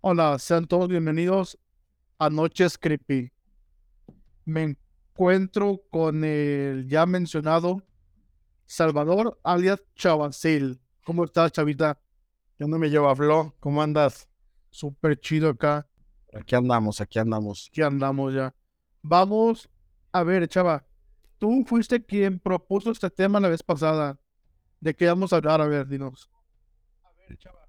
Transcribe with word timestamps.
Hola, 0.00 0.38
sean 0.38 0.66
todos 0.66 0.88
bienvenidos 0.88 1.58
a 2.18 2.28
Noches 2.28 2.76
Creepy. 2.76 3.32
Me 4.44 4.76
encuentro 5.14 5.80
con 5.90 6.24
el 6.24 6.86
ya 6.88 7.06
mencionado 7.06 7.82
Salvador 8.66 9.38
alias 9.42 9.82
Chavacil. 9.94 10.80
¿Cómo 11.04 11.24
estás, 11.24 11.52
chavita? 11.52 11.98
¿Qué 12.56 12.64
onda 12.64 12.78
me 12.78 12.88
lleva, 12.88 13.14
Flo? 13.14 13.54
¿Cómo 13.60 13.82
andas? 13.82 14.28
Súper 14.70 15.20
chido 15.20 15.50
acá. 15.50 15.86
Aquí 16.32 16.54
andamos, 16.54 17.00
aquí 17.00 17.18
andamos. 17.18 17.68
Aquí 17.70 17.82
andamos 17.82 18.34
ya. 18.34 18.54
Vamos 19.02 19.68
a 20.12 20.22
ver, 20.22 20.48
chava. 20.48 20.84
Tú 21.38 21.64
fuiste 21.66 22.04
quien 22.04 22.38
propuso 22.38 22.90
este 22.90 23.10
tema 23.10 23.38
la 23.38 23.48
vez 23.48 23.62
pasada. 23.62 24.18
¿De 24.80 24.94
qué 24.94 25.06
vamos 25.06 25.32
a 25.32 25.36
hablar? 25.36 25.60
A 25.60 25.66
ver, 25.66 25.86
dinos. 25.86 26.30
A 27.04 27.10
ver, 27.28 27.38
chava. 27.38 27.68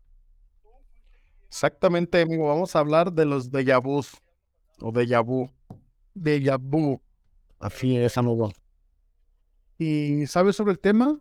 Exactamente, 1.48 2.22
amigo. 2.22 2.48
Vamos 2.48 2.76
a 2.76 2.80
hablar 2.80 3.12
de 3.12 3.26
los 3.26 3.52
déjà 3.52 3.82
vus 3.82 4.14
o 4.80 4.92
déjà 4.92 5.22
vu. 5.24 5.50
Déjà 6.16 6.58
vu. 6.58 7.02
Así 7.60 7.98
es, 7.98 8.18
amigo. 8.18 8.52
¿Y 9.78 10.26
sabes 10.28 10.56
sobre 10.56 10.72
el 10.72 10.80
tema? 10.80 11.20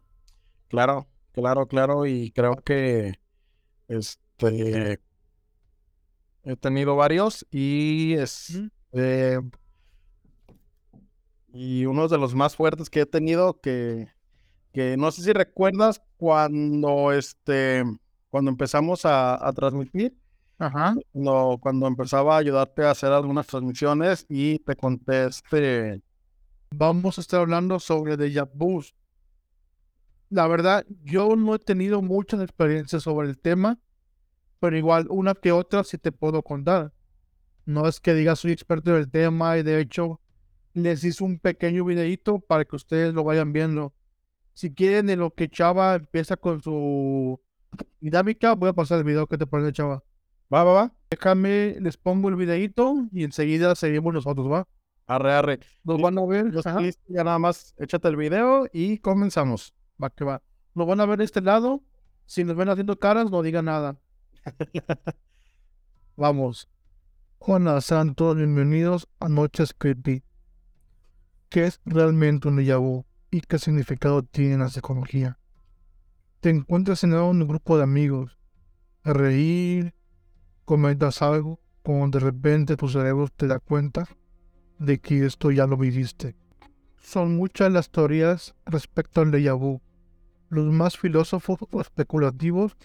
Claro, 0.69 1.09
claro, 1.33 1.67
claro. 1.67 2.07
Y 2.07 2.31
creo 2.31 2.57
que 2.57 3.15
este 3.89 5.01
he 6.45 6.57
tenido 6.57 6.97
varios 6.97 7.47
y 7.51 8.15
es 8.15 8.61
eh, 8.93 9.41
y 11.53 11.87
uno 11.87 12.09
de 12.09 12.19
los 12.19 12.35
más 12.35 12.57
fuertes 12.57 12.91
que 12.91 13.01
he 13.03 13.07
tenido 13.07 13.61
que, 13.61 14.09
que 14.73 14.97
no 14.97 15.11
sé 15.11 15.23
si 15.23 15.33
recuerdas 15.33 16.03
cuando 16.17 17.13
este 17.13 17.85
cuando 18.29 18.51
empezamos 18.51 19.05
a, 19.05 19.47
a 19.47 19.53
transmitir 19.53 20.17
Ajá. 20.59 20.95
cuando 21.61 21.87
empezaba 21.87 22.35
a 22.35 22.39
ayudarte 22.39 22.85
a 22.85 22.91
hacer 22.91 23.13
algunas 23.13 23.47
transmisiones 23.47 24.27
y 24.29 24.59
te 24.61 24.77
conté 24.77 25.27
este 25.27 26.03
Vamos 26.77 27.19
a 27.19 27.21
estar 27.21 27.41
hablando 27.41 27.79
sobre 27.79 28.17
déjà 28.17 28.51
vus. 28.53 28.97
La 30.29 30.49
verdad, 30.49 30.85
yo 31.05 31.37
no 31.37 31.55
he 31.55 31.59
tenido 31.61 32.03
mucha 32.03 32.43
experiencia 32.43 32.99
sobre 32.99 33.29
el 33.29 33.39
tema, 33.39 33.79
pero 34.59 34.77
igual 34.77 35.07
una 35.09 35.35
que 35.35 35.53
otra 35.53 35.85
sí 35.85 35.99
te 35.99 36.11
puedo 36.11 36.43
contar. 36.43 36.93
No 37.65 37.87
es 37.87 38.01
que 38.01 38.15
diga 38.15 38.35
soy 38.35 38.51
experto 38.51 38.91
en 38.91 38.97
el 38.97 39.11
tema 39.11 39.57
y 39.57 39.63
de 39.63 39.81
hecho 39.81 40.21
les 40.73 41.05
hice 41.05 41.23
un 41.23 41.39
pequeño 41.39 41.85
videito 41.85 42.41
para 42.41 42.65
que 42.65 42.75
ustedes 42.75 43.15
lo 43.15 43.23
vayan 43.23 43.53
viendo. 43.53 43.95
Si 44.53 44.75
quieren 44.75 45.09
en 45.11 45.21
lo 45.21 45.33
que 45.33 45.49
Chava 45.49 45.95
empieza 45.95 46.37
con 46.37 46.61
su 46.61 47.41
dinámica, 48.01 48.55
voy 48.55 48.71
a 48.71 48.73
pasar 48.73 48.99
el 48.99 49.05
video 49.05 49.29
que 49.29 49.39
te 49.39 49.47
parece 49.47 49.73
Chava. 49.73 50.03
va, 50.53 50.65
va, 50.65 50.73
va. 50.73 50.95
Déjame, 51.09 51.77
les 51.81 51.97
pongo 51.97 52.29
el 52.31 52.37
videito 52.37 53.07
y 53.13 53.23
enseguida 53.23 53.77
seguimos 53.77 54.13
nosotros, 54.13 54.51
¿va? 54.51 54.67
Arre, 55.07 55.33
arre. 55.33 55.61
Nos 55.83 56.01
van 56.01 56.17
a 56.17 56.25
ver, 56.25 56.47
listo, 56.47 57.03
ya 57.09 57.25
nada 57.25 57.39
más 57.39 57.75
échate 57.77 58.09
el 58.09 58.17
video 58.17 58.67
y 58.73 58.99
comenzamos. 58.99 59.75
va 60.03 60.09
que 60.09 60.25
va. 60.25 60.43
Nos 60.75 60.87
van 60.87 61.01
a 61.01 61.07
ver 61.07 61.19
de 61.19 61.25
este 61.25 61.43
lado. 61.43 61.83
Si 62.25 62.43
nos 62.43 62.57
ven 62.57 62.71
haciendo 62.71 62.99
caras, 62.99 63.31
no 63.31 63.43
digan 63.43 63.67
nada. 63.67 63.99
Vamos. 66.17 66.69
Hola, 67.39 67.83
sean 67.83 68.15
todos 68.15 68.37
bienvenidos 68.37 69.07
a 69.21 69.29
Noches 69.29 69.75
Creepy. 69.77 70.23
¿Qué 71.51 71.67
es 71.67 71.81
realmente 71.85 72.49
un 72.49 72.57
déjà 72.57 72.79
vu 72.79 73.05
y 73.31 73.43
qué 73.43 73.59
significado 73.59 74.23
tiene 74.23 74.55
en 74.55 74.61
la 74.61 74.71
psicología? 74.71 75.39
Te 76.41 76.49
encuentras 76.49 77.05
en 77.05 77.13
un 77.13 77.47
grupo 77.47 77.77
de 77.77 77.83
amigos, 77.83 78.39
a 79.03 79.13
reír, 79.13 79.95
comentas 80.65 81.21
algo, 81.21 81.61
cuando 81.83 82.19
de 82.19 82.25
repente 82.25 82.77
tu 82.77 82.89
cerebro 82.89 83.29
te 83.29 83.47
da 83.47 83.59
cuenta 83.59 84.09
de 84.79 84.99
que 84.99 85.25
esto 85.25 85.51
ya 85.51 85.67
lo 85.67 85.77
viviste. 85.77 86.37
Son 86.99 87.37
muchas 87.37 87.71
las 87.73 87.91
teorías 87.91 88.55
respecto 88.65 89.21
al 89.21 89.31
déjà 89.31 89.59
vu. 89.59 89.81
Los 90.49 90.73
más 90.73 90.97
filósofos 90.97 91.59
o 91.71 91.81
especulativos 91.81 92.77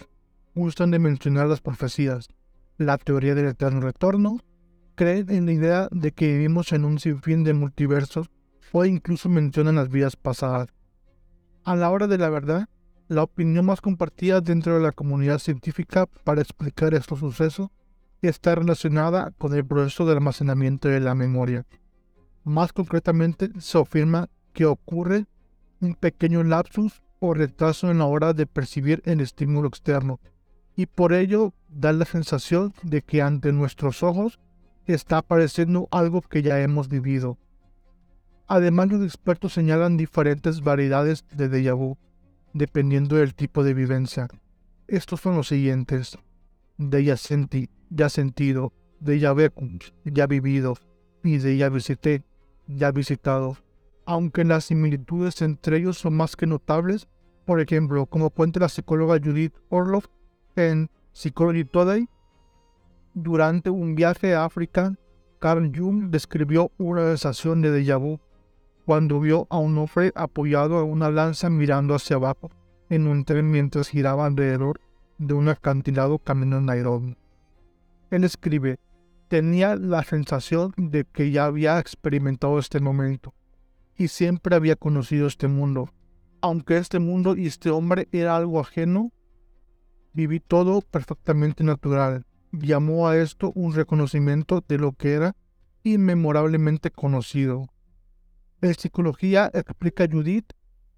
gustan 0.54 0.90
de 0.90 0.98
mencionar 0.98 1.46
las 1.46 1.60
profecías, 1.60 2.28
la 2.76 2.98
teoría 2.98 3.34
del 3.34 3.46
eterno 3.46 3.80
retorno, 3.80 4.38
creen 4.94 5.30
en 5.30 5.46
la 5.46 5.52
idea 5.52 5.88
de 5.90 6.12
que 6.12 6.32
vivimos 6.32 6.72
en 6.72 6.84
un 6.84 6.98
sinfín 6.98 7.44
de 7.44 7.54
multiversos 7.54 8.28
o 8.72 8.84
incluso 8.84 9.28
mencionan 9.28 9.76
las 9.76 9.88
vidas 9.88 10.16
pasadas. 10.16 10.68
A 11.64 11.76
la 11.76 11.90
hora 11.90 12.06
de 12.06 12.18
la 12.18 12.30
verdad, 12.30 12.68
la 13.08 13.22
opinión 13.22 13.66
más 13.66 13.80
compartida 13.80 14.40
dentro 14.40 14.74
de 14.74 14.80
la 14.80 14.92
comunidad 14.92 15.38
científica 15.38 16.06
para 16.24 16.42
explicar 16.42 16.94
estos 16.94 17.18
sucesos 17.18 17.68
está 18.22 18.54
relacionada 18.54 19.32
con 19.38 19.54
el 19.54 19.64
proceso 19.64 20.06
de 20.06 20.12
almacenamiento 20.12 20.88
de 20.88 21.00
la 21.00 21.14
memoria. 21.14 21.66
Más 22.44 22.72
concretamente, 22.72 23.50
se 23.58 23.78
afirma 23.78 24.28
que 24.52 24.64
ocurre 24.66 25.26
un 25.80 25.94
pequeño 25.94 26.42
lapsus 26.42 27.02
o 27.20 27.34
retraso 27.34 27.90
en 27.90 27.98
la 27.98 28.06
hora 28.06 28.32
de 28.32 28.46
percibir 28.46 29.02
el 29.04 29.20
estímulo 29.20 29.68
externo, 29.68 30.20
y 30.74 30.86
por 30.86 31.12
ello 31.12 31.52
da 31.68 31.92
la 31.92 32.04
sensación 32.06 32.72
de 32.82 33.02
que 33.02 33.20
ante 33.20 33.52
nuestros 33.52 34.02
ojos 34.02 34.40
está 34.86 35.18
apareciendo 35.18 35.88
algo 35.90 36.22
que 36.22 36.42
ya 36.42 36.60
hemos 36.60 36.88
vivido. 36.88 37.38
Además, 38.46 38.88
los 38.88 39.04
expertos 39.04 39.52
señalan 39.52 39.96
diferentes 39.96 40.62
variedades 40.62 41.24
de 41.28 41.48
déjà 41.48 41.76
vu, 41.76 41.98
dependiendo 42.52 43.16
del 43.16 43.34
tipo 43.34 43.62
de 43.62 43.74
vivencia. 43.74 44.28
Estos 44.88 45.20
son 45.20 45.36
los 45.36 45.48
siguientes: 45.48 46.18
déjà 46.78 47.16
senti, 47.16 47.68
ya 47.90 48.08
sentido, 48.08 48.72
déjà 49.00 49.32
vu, 49.34 49.78
ya 50.04 50.26
vivido, 50.26 50.76
y 51.22 51.38
déjà 51.38 51.68
visité, 51.68 52.24
ya 52.76 52.90
visitado. 52.92 53.56
Aunque 54.06 54.44
las 54.44 54.64
similitudes 54.64 55.42
entre 55.42 55.78
ellos 55.78 55.98
son 55.98 56.14
más 56.14 56.36
que 56.36 56.46
notables, 56.46 57.08
por 57.44 57.60
ejemplo, 57.60 58.06
como 58.06 58.30
cuenta 58.30 58.60
la 58.60 58.68
psicóloga 58.68 59.20
Judith 59.22 59.54
Orloff 59.68 60.06
en 60.56 60.90
Psychology 61.12 61.64
Today, 61.64 62.08
durante 63.14 63.70
un 63.70 63.94
viaje 63.94 64.34
a 64.34 64.44
África, 64.44 64.94
Carl 65.40 65.72
Jung 65.74 66.10
describió 66.10 66.70
una 66.78 67.02
sensación 67.08 67.62
de 67.62 67.72
déjà 67.72 67.98
vu 67.98 68.20
cuando 68.84 69.20
vio 69.20 69.46
a 69.50 69.58
un 69.58 69.76
hombre 69.78 70.12
apoyado 70.14 70.76
a 70.78 70.84
una 70.84 71.10
lanza 71.10 71.50
mirando 71.50 71.94
hacia 71.94 72.16
abajo 72.16 72.50
en 72.88 73.06
un 73.06 73.24
tren 73.24 73.50
mientras 73.50 73.88
giraba 73.88 74.26
alrededor 74.26 74.80
de 75.18 75.34
un 75.34 75.48
acantilado 75.48 76.18
camino 76.18 76.56
a 76.56 76.60
Nairobi. 76.60 77.16
Él 78.10 78.24
escribe, 78.24 78.78
tenía 79.30 79.76
la 79.76 80.02
sensación 80.02 80.74
de 80.76 81.04
que 81.04 81.30
ya 81.30 81.44
había 81.44 81.78
experimentado 81.78 82.58
este 82.58 82.80
momento 82.80 83.32
y 83.96 84.08
siempre 84.08 84.56
había 84.56 84.74
conocido 84.74 85.28
este 85.28 85.46
mundo. 85.46 85.88
Aunque 86.40 86.78
este 86.78 86.98
mundo 86.98 87.36
y 87.36 87.46
este 87.46 87.70
hombre 87.70 88.08
era 88.10 88.36
algo 88.36 88.58
ajeno, 88.58 89.12
viví 90.12 90.40
todo 90.40 90.80
perfectamente 90.80 91.62
natural. 91.62 92.26
Llamó 92.50 93.06
a 93.06 93.18
esto 93.18 93.52
un 93.54 93.72
reconocimiento 93.72 94.64
de 94.66 94.78
lo 94.78 94.94
que 94.94 95.12
era 95.12 95.36
inmemorablemente 95.84 96.90
conocido. 96.90 97.68
En 98.60 98.74
psicología, 98.74 99.48
explica 99.54 100.08
Judith, 100.10 100.50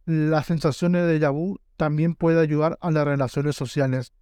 las 0.07 0.47
sensaciones 0.47 1.07
de 1.07 1.21
déjà 1.21 1.59
también 1.77 2.15
puede 2.15 2.41
ayudar 2.41 2.79
a 2.81 2.91
las 2.91 3.05
relaciones 3.05 3.57
sociales. 3.57 4.15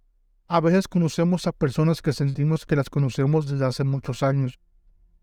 A 0.53 0.59
veces 0.59 0.89
conocemos 0.89 1.47
a 1.47 1.53
personas 1.53 2.01
que 2.01 2.11
sentimos 2.11 2.65
que 2.65 2.75
las 2.75 2.89
conocemos 2.89 3.47
desde 3.47 3.63
hace 3.63 3.85
muchos 3.85 4.21
años. 4.21 4.59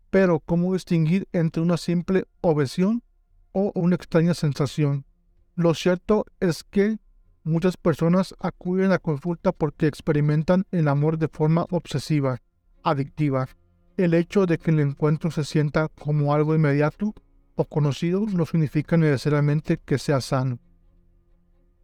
Pero, 0.09 0.39
¿cómo 0.39 0.73
distinguir 0.73 1.27
entre 1.33 1.61
una 1.61 1.77
simple 1.77 2.25
obsesión 2.41 3.03
o 3.51 3.71
una 3.75 3.93
extraña 3.93 4.33
sensación? 4.33 5.05
Lo 5.53 5.75
cierto 5.75 6.25
es 6.39 6.63
que 6.63 6.97
muchas 7.43 7.77
personas 7.77 8.33
acuden 8.39 8.91
a 8.91 8.97
consulta 8.97 9.51
porque 9.51 9.85
experimentan 9.85 10.65
el 10.71 10.87
amor 10.87 11.19
de 11.19 11.27
forma 11.27 11.67
obsesiva, 11.69 12.41
adictiva. 12.81 13.49
El 13.97 14.15
hecho 14.15 14.47
de 14.47 14.57
que 14.57 14.71
el 14.71 14.79
encuentro 14.79 15.29
se 15.29 15.43
sienta 15.43 15.89
como 15.89 16.33
algo 16.33 16.55
inmediato 16.55 17.13
o 17.53 17.65
conocido 17.65 18.25
no 18.25 18.47
significa 18.47 18.97
necesariamente 18.97 19.77
que 19.77 19.99
sea 19.99 20.21
sano. 20.21 20.57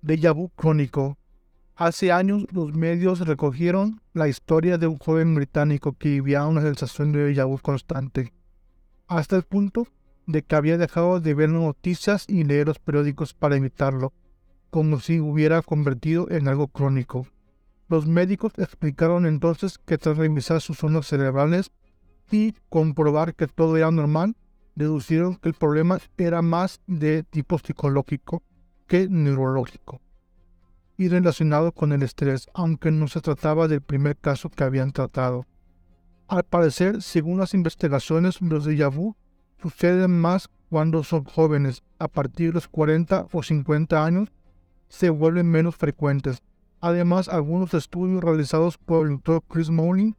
Déjà 0.01 0.33
vu 0.33 0.49
crónico. 0.55 1.19
Hace 1.77 2.13
años 2.13 2.45
los 2.53 2.73
medios 2.73 3.19
recogieron 3.19 3.99
la 4.13 4.29
historia 4.29 4.77
de 4.77 4.87
un 4.87 4.97
joven 4.97 5.35
británico 5.35 5.91
que 5.91 6.07
vivía 6.07 6.45
una 6.45 6.61
sensación 6.61 7.11
de 7.11 7.35
déjà 7.35 7.61
constante, 7.61 8.31
hasta 9.09 9.35
el 9.35 9.43
punto 9.43 9.85
de 10.25 10.41
que 10.41 10.55
había 10.55 10.77
dejado 10.77 11.19
de 11.19 11.33
ver 11.33 11.49
noticias 11.49 12.29
y 12.29 12.45
leer 12.45 12.67
los 12.67 12.79
periódicos 12.79 13.33
para 13.33 13.57
evitarlo. 13.57 14.13
como 14.69 15.01
si 15.01 15.19
hubiera 15.19 15.61
convertido 15.61 16.29
en 16.31 16.47
algo 16.47 16.69
crónico. 16.69 17.27
Los 17.89 18.07
médicos 18.07 18.53
explicaron 18.57 19.25
entonces 19.25 19.77
que 19.77 19.97
tras 19.97 20.17
revisar 20.17 20.61
sus 20.61 20.77
zonas 20.77 21.07
cerebrales 21.07 21.71
y 22.31 22.53
comprobar 22.69 23.35
que 23.35 23.47
todo 23.47 23.75
era 23.75 23.91
normal, 23.91 24.35
deducieron 24.75 25.35
que 25.35 25.49
el 25.49 25.55
problema 25.55 25.99
era 26.17 26.41
más 26.41 26.79
de 26.87 27.23
tipo 27.23 27.59
psicológico 27.59 28.43
que 28.87 29.09
neurológico 29.09 30.01
y 30.97 31.09
relacionado 31.09 31.71
con 31.71 31.91
el 31.91 32.03
estrés, 32.03 32.47
aunque 32.53 32.91
no 32.91 33.07
se 33.07 33.21
trataba 33.21 33.67
del 33.67 33.81
primer 33.81 34.17
caso 34.17 34.49
que 34.49 34.63
habían 34.63 34.91
tratado. 34.91 35.45
Al 36.27 36.43
parecer, 36.43 37.01
según 37.01 37.39
las 37.39 37.53
investigaciones, 37.53 38.41
los 38.41 38.67
déjà 38.67 38.91
vu 38.91 39.15
suceden 39.61 40.19
más 40.19 40.49
cuando 40.69 41.03
son 41.03 41.23
jóvenes. 41.23 41.83
A 41.99 42.07
partir 42.07 42.47
de 42.47 42.53
los 42.55 42.67
40 42.67 43.27
o 43.31 43.43
50 43.43 44.03
años, 44.03 44.31
se 44.87 45.09
vuelven 45.09 45.49
menos 45.49 45.75
frecuentes. 45.75 46.41
Además, 46.81 47.29
algunos 47.29 47.73
estudios 47.73 48.23
realizados 48.23 48.77
por 48.77 49.07
el 49.07 49.13
doctor 49.13 49.43
Chris 49.47 49.69
Mowling, 49.69 50.15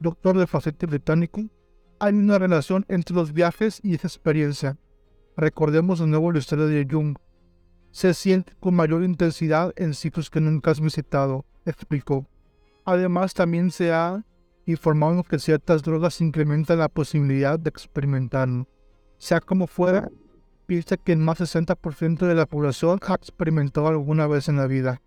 doctor 0.00 0.38
de 0.38 0.46
facete 0.46 0.86
británico, 0.86 1.42
hay 1.98 2.14
una 2.14 2.38
relación 2.38 2.84
entre 2.88 3.14
los 3.14 3.32
viajes 3.32 3.80
y 3.82 3.94
esa 3.94 4.08
experiencia. 4.08 4.76
Recordemos 5.36 6.00
de 6.00 6.06
nuevo 6.06 6.32
la 6.32 6.38
historia 6.38 6.66
de 6.66 6.86
Jung. 6.90 7.16
Se 7.92 8.14
siente 8.14 8.54
con 8.58 8.74
mayor 8.74 9.04
intensidad 9.04 9.72
en 9.76 9.92
sitios 9.92 10.30
que 10.30 10.40
nunca 10.40 10.70
has 10.70 10.80
visitado, 10.80 11.44
explicó. 11.66 12.26
Además, 12.84 13.34
también 13.34 13.70
se 13.70 13.92
ha 13.92 14.24
informado 14.66 15.22
que 15.22 15.38
ciertas 15.38 15.82
drogas 15.82 16.20
incrementan 16.20 16.78
la 16.78 16.88
posibilidad 16.88 17.58
de 17.58 17.68
experimentarlo. 17.68 18.66
Sea 19.18 19.40
como 19.40 19.66
fuera, 19.66 20.10
piensa 20.66 20.96
que 20.96 21.14
más 21.16 21.38
del 21.38 21.48
60% 21.48 22.26
de 22.26 22.34
la 22.34 22.46
población 22.46 22.98
ha 23.06 23.14
experimentado 23.14 23.88
alguna 23.88 24.26
vez 24.26 24.48
en 24.48 24.56
la 24.56 24.66
vida. 24.66 25.02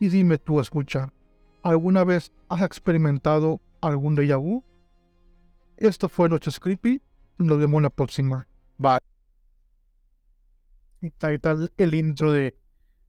Y 0.00 0.08
dime 0.08 0.38
tú, 0.38 0.58
escucha, 0.58 1.12
¿alguna 1.62 2.02
vez 2.02 2.32
has 2.48 2.62
experimentado 2.62 3.60
algún 3.80 4.16
déjà 4.16 4.40
vu? 4.40 4.64
Esto 5.76 6.08
fue 6.08 6.30
Noches 6.30 6.58
Creepy. 6.58 7.02
Nos 7.38 7.58
vemos 7.58 7.82
la 7.82 7.90
próxima. 7.90 8.48
Bye. 8.78 9.15
Y 11.00 11.10
tal, 11.10 11.72
el 11.76 11.94
intro 11.94 12.32
de, 12.32 12.56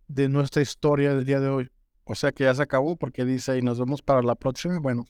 de 0.08 0.30
nuestra 0.30 0.62
historia 0.62 1.14
del 1.16 1.26
día 1.26 1.40
de 1.40 1.50
hoy. 1.50 1.72
O 2.04 2.16
sea 2.16 2.32
que 2.32 2.46
ya 2.46 2.56
se 2.56 2.64
acabó 2.64 2.96
porque 2.96 3.26
dice 3.26 3.58
y 3.58 3.62
nos 3.62 3.80
vemos 3.80 4.02
para 4.02 4.22
la 4.22 4.36
próxima. 4.36 4.80
Bueno, 4.80 5.06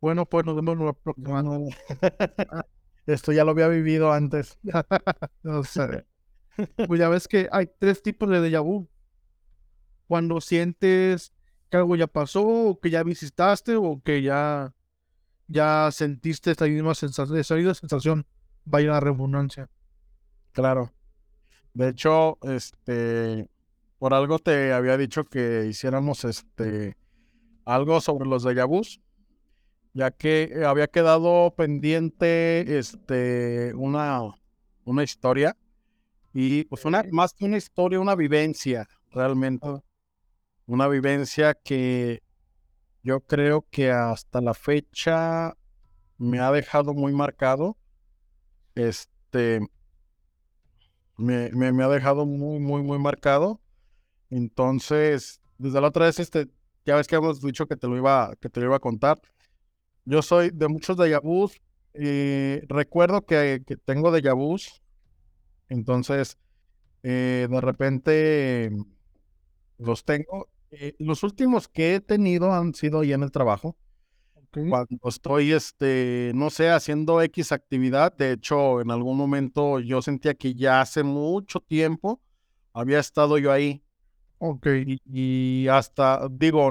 bueno, 0.00 0.26
pues 0.26 0.44
nos 0.46 0.56
vemos 0.56 0.78
la 0.78 0.92
próxima. 0.92 1.44
Esto 3.06 3.32
ya 3.32 3.44
lo 3.44 3.52
había 3.52 3.68
vivido 3.68 4.12
antes. 4.12 4.58
no 5.42 5.62
sé. 5.64 6.06
Pues 6.86 6.98
ya 7.00 7.08
ves 7.08 7.28
que 7.28 7.48
hay 7.52 7.70
tres 7.78 8.02
tipos 8.02 8.28
de 8.28 8.40
déjà 8.40 8.62
vu. 8.62 8.88
Cuando 10.06 10.40
sientes 10.40 11.32
que 11.70 11.76
algo 11.76 11.94
ya 11.96 12.08
pasó, 12.08 12.44
o 12.44 12.80
que 12.80 12.90
ya 12.90 13.02
visitaste, 13.04 13.76
o 13.76 14.02
que 14.02 14.22
ya, 14.22 14.74
ya 15.46 15.88
sentiste 15.92 16.50
esta 16.50 16.66
misma 16.66 16.94
sensación, 16.94 17.38
esa 17.38 17.54
misma 17.54 17.74
sensación, 17.74 18.26
vaya 18.64 18.90
la 18.90 19.00
redundancia. 19.00 19.70
Claro. 20.52 20.92
De 21.80 21.88
hecho, 21.88 22.36
este, 22.42 23.48
por 23.98 24.12
algo 24.12 24.38
te 24.38 24.74
había 24.74 24.98
dicho 24.98 25.24
que 25.24 25.64
hiciéramos 25.66 26.26
este 26.26 26.94
algo 27.64 28.02
sobre 28.02 28.28
los 28.28 28.44
déjà 28.44 28.66
vus 28.66 29.00
ya 29.94 30.10
que 30.10 30.42
eh, 30.42 30.66
había 30.66 30.88
quedado 30.88 31.54
pendiente 31.56 32.78
este, 32.78 33.72
una, 33.74 34.20
una 34.84 35.02
historia 35.02 35.56
y 36.34 36.64
pues 36.64 36.84
una, 36.84 37.02
más 37.12 37.32
que 37.32 37.46
una 37.46 37.56
historia, 37.56 37.98
una 37.98 38.14
vivencia 38.14 38.86
realmente. 39.10 39.66
Ah. 39.66 39.82
Una 40.66 40.86
vivencia 40.86 41.54
que 41.54 42.22
yo 43.02 43.20
creo 43.20 43.66
que 43.70 43.90
hasta 43.90 44.42
la 44.42 44.52
fecha 44.52 45.56
me 46.18 46.40
ha 46.40 46.52
dejado 46.52 46.92
muy 46.92 47.14
marcado. 47.14 47.78
Este, 48.74 49.62
me, 51.20 51.50
me, 51.52 51.84
ha 51.84 51.88
dejado 51.88 52.26
muy, 52.26 52.58
muy, 52.60 52.82
muy 52.82 52.98
marcado. 52.98 53.60
Entonces, 54.30 55.40
desde 55.58 55.80
la 55.80 55.88
otra 55.88 56.06
vez, 56.06 56.18
este, 56.18 56.48
ya 56.84 56.96
ves 56.96 57.06
que 57.06 57.16
hemos 57.16 57.40
dicho 57.40 57.66
que 57.66 57.76
te 57.76 57.86
lo 57.86 57.96
iba, 57.96 58.34
que 58.40 58.48
te 58.48 58.60
lo 58.60 58.66
iba 58.66 58.76
a 58.76 58.80
contar. 58.80 59.20
Yo 60.04 60.22
soy 60.22 60.50
de 60.50 60.68
muchos 60.68 60.96
déjà 60.96 61.20
vus 61.20 61.60
y 61.94 62.60
recuerdo 62.66 63.24
que, 63.26 63.62
tengo 63.84 64.10
déjà 64.10 64.34
vus. 64.34 64.82
Entonces, 65.68 66.38
eh, 67.02 67.46
de 67.50 67.60
repente 67.60 68.70
los 69.78 70.04
tengo. 70.04 70.48
Eh, 70.70 70.94
los 70.98 71.22
últimos 71.22 71.68
que 71.68 71.96
he 71.96 72.00
tenido 72.00 72.52
han 72.52 72.74
sido 72.74 73.00
ahí 73.00 73.12
en 73.12 73.22
el 73.22 73.30
trabajo. 73.30 73.76
Cuando 74.52 74.98
estoy, 75.08 75.52
este, 75.52 76.32
no 76.34 76.50
sé, 76.50 76.70
haciendo 76.70 77.22
X 77.22 77.52
actividad, 77.52 78.12
de 78.16 78.32
hecho, 78.32 78.80
en 78.80 78.90
algún 78.90 79.16
momento 79.16 79.78
yo 79.80 80.02
sentía 80.02 80.34
que 80.34 80.54
ya 80.54 80.80
hace 80.80 81.02
mucho 81.02 81.60
tiempo 81.60 82.20
había 82.72 82.98
estado 82.98 83.38
yo 83.38 83.52
ahí. 83.52 83.82
Ok. 84.38 84.66
Y, 84.86 85.00
y 85.04 85.68
hasta, 85.68 86.28
digo, 86.30 86.70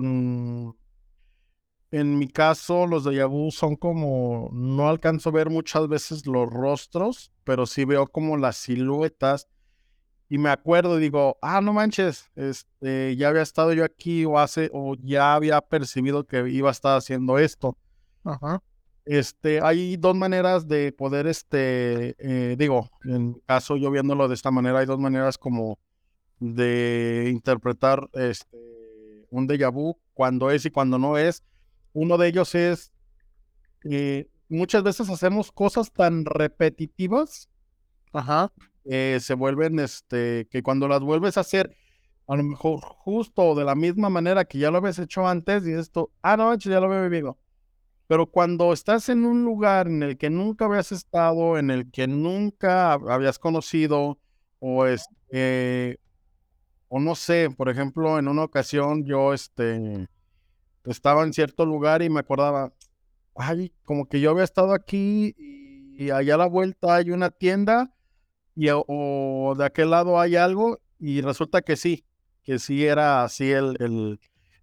en 1.91 2.17
mi 2.19 2.27
caso, 2.27 2.85
los 2.85 3.03
de 3.03 3.23
vu 3.25 3.51
son 3.51 3.75
como, 3.75 4.49
no 4.53 4.89
alcanzo 4.89 5.29
a 5.29 5.31
ver 5.33 5.49
muchas 5.49 5.87
veces 5.87 6.27
los 6.27 6.47
rostros, 6.49 7.31
pero 7.43 7.65
sí 7.65 7.85
veo 7.85 8.07
como 8.07 8.37
las 8.37 8.57
siluetas. 8.57 9.47
Y 10.29 10.37
me 10.37 10.49
acuerdo 10.49 10.99
y 10.99 11.01
digo, 11.01 11.37
ah, 11.41 11.59
no 11.59 11.73
manches, 11.73 12.29
este, 12.35 13.15
ya 13.15 13.29
había 13.29 13.41
estado 13.41 13.73
yo 13.73 13.83
aquí 13.83 14.25
o 14.25 14.37
hace, 14.37 14.69
o 14.71 14.95
ya 14.95 15.33
había 15.33 15.59
percibido 15.59 16.23
que 16.23 16.47
iba 16.49 16.69
a 16.69 16.71
estar 16.71 16.97
haciendo 16.97 17.39
esto. 17.39 17.75
Ajá. 18.23 18.61
Este, 19.05 19.59
hay 19.59 19.97
dos 19.97 20.15
maneras 20.15 20.67
de 20.67 20.91
poder, 20.91 21.25
este, 21.25 22.15
eh, 22.19 22.55
digo, 22.59 22.91
en 23.05 23.41
caso 23.47 23.75
yo 23.75 23.89
viéndolo 23.89 24.27
de 24.27 24.35
esta 24.35 24.51
manera, 24.51 24.79
hay 24.79 24.85
dos 24.85 24.99
maneras 24.99 25.39
como 25.39 25.79
de 26.39 27.29
interpretar 27.31 28.07
este, 28.13 29.25
un 29.31 29.47
déjà 29.47 29.71
vu, 29.71 29.97
cuando 30.13 30.51
es 30.51 30.63
y 30.65 30.69
cuando 30.69 30.99
no 30.99 31.17
es. 31.17 31.43
Uno 31.93 32.19
de 32.19 32.27
ellos 32.27 32.53
es, 32.53 32.91
eh, 33.89 34.29
muchas 34.47 34.83
veces 34.83 35.09
hacemos 35.09 35.51
cosas 35.51 35.91
tan 35.91 36.25
repetitivas, 36.25 37.49
ajá, 38.13 38.51
se 38.89 39.33
vuelven, 39.35 39.79
este, 39.79 40.47
que 40.49 40.63
cuando 40.63 40.87
las 40.87 41.01
vuelves 41.01 41.37
a 41.37 41.41
hacer, 41.41 41.75
a 42.27 42.35
lo 42.35 42.43
mejor 42.43 42.79
justo 42.81 43.55
de 43.55 43.63
la 43.63 43.75
misma 43.75 44.09
manera 44.09 44.45
que 44.45 44.59
ya 44.59 44.71
lo 44.71 44.77
habías 44.77 44.99
hecho 44.99 45.27
antes, 45.27 45.67
y 45.67 45.73
esto, 45.73 46.11
ah, 46.21 46.37
no, 46.37 46.55
ya 46.55 46.79
lo 46.79 46.87
había 46.87 47.07
vivido. 47.07 47.37
Pero 48.07 48.25
cuando 48.25 48.73
estás 48.73 49.09
en 49.09 49.25
un 49.25 49.45
lugar 49.45 49.87
en 49.87 50.01
el 50.01 50.17
que 50.17 50.29
nunca 50.31 50.65
habías 50.65 50.91
estado, 50.91 51.59
en 51.59 51.69
el 51.69 51.91
que 51.91 52.07
nunca 52.07 52.93
habías 52.93 53.37
conocido, 53.37 54.19
o 54.59 54.85
este, 54.85 55.99
o 56.87 56.99
no 56.99 57.15
sé, 57.15 57.49
por 57.55 57.69
ejemplo, 57.69 58.17
en 58.17 58.27
una 58.27 58.43
ocasión 58.43 59.05
yo, 59.05 59.33
este, 59.33 60.07
estaba 60.85 61.23
en 61.23 61.33
cierto 61.33 61.65
lugar 61.65 62.01
y 62.01 62.09
me 62.09 62.19
acordaba, 62.19 62.73
ay, 63.35 63.71
como 63.83 64.07
que 64.07 64.19
yo 64.19 64.31
había 64.31 64.43
estado 64.43 64.73
aquí 64.73 65.35
y 65.37 66.09
allá 66.09 66.35
a 66.35 66.37
la 66.39 66.47
vuelta 66.47 66.95
hay 66.95 67.11
una 67.11 67.29
tienda 67.29 67.93
y 68.59 68.67
o 68.71 69.55
de 69.57 69.63
aquel 69.63 69.91
lado 69.91 70.19
hay 70.19 70.35
algo 70.35 70.81
y 70.99 71.21
resulta 71.21 71.61
que 71.61 71.77
sí, 71.77 72.03
que 72.43 72.59
sí 72.59 72.85
era 72.85 73.23
así 73.23 73.49
el, 73.51 73.77
el, 73.79 74.19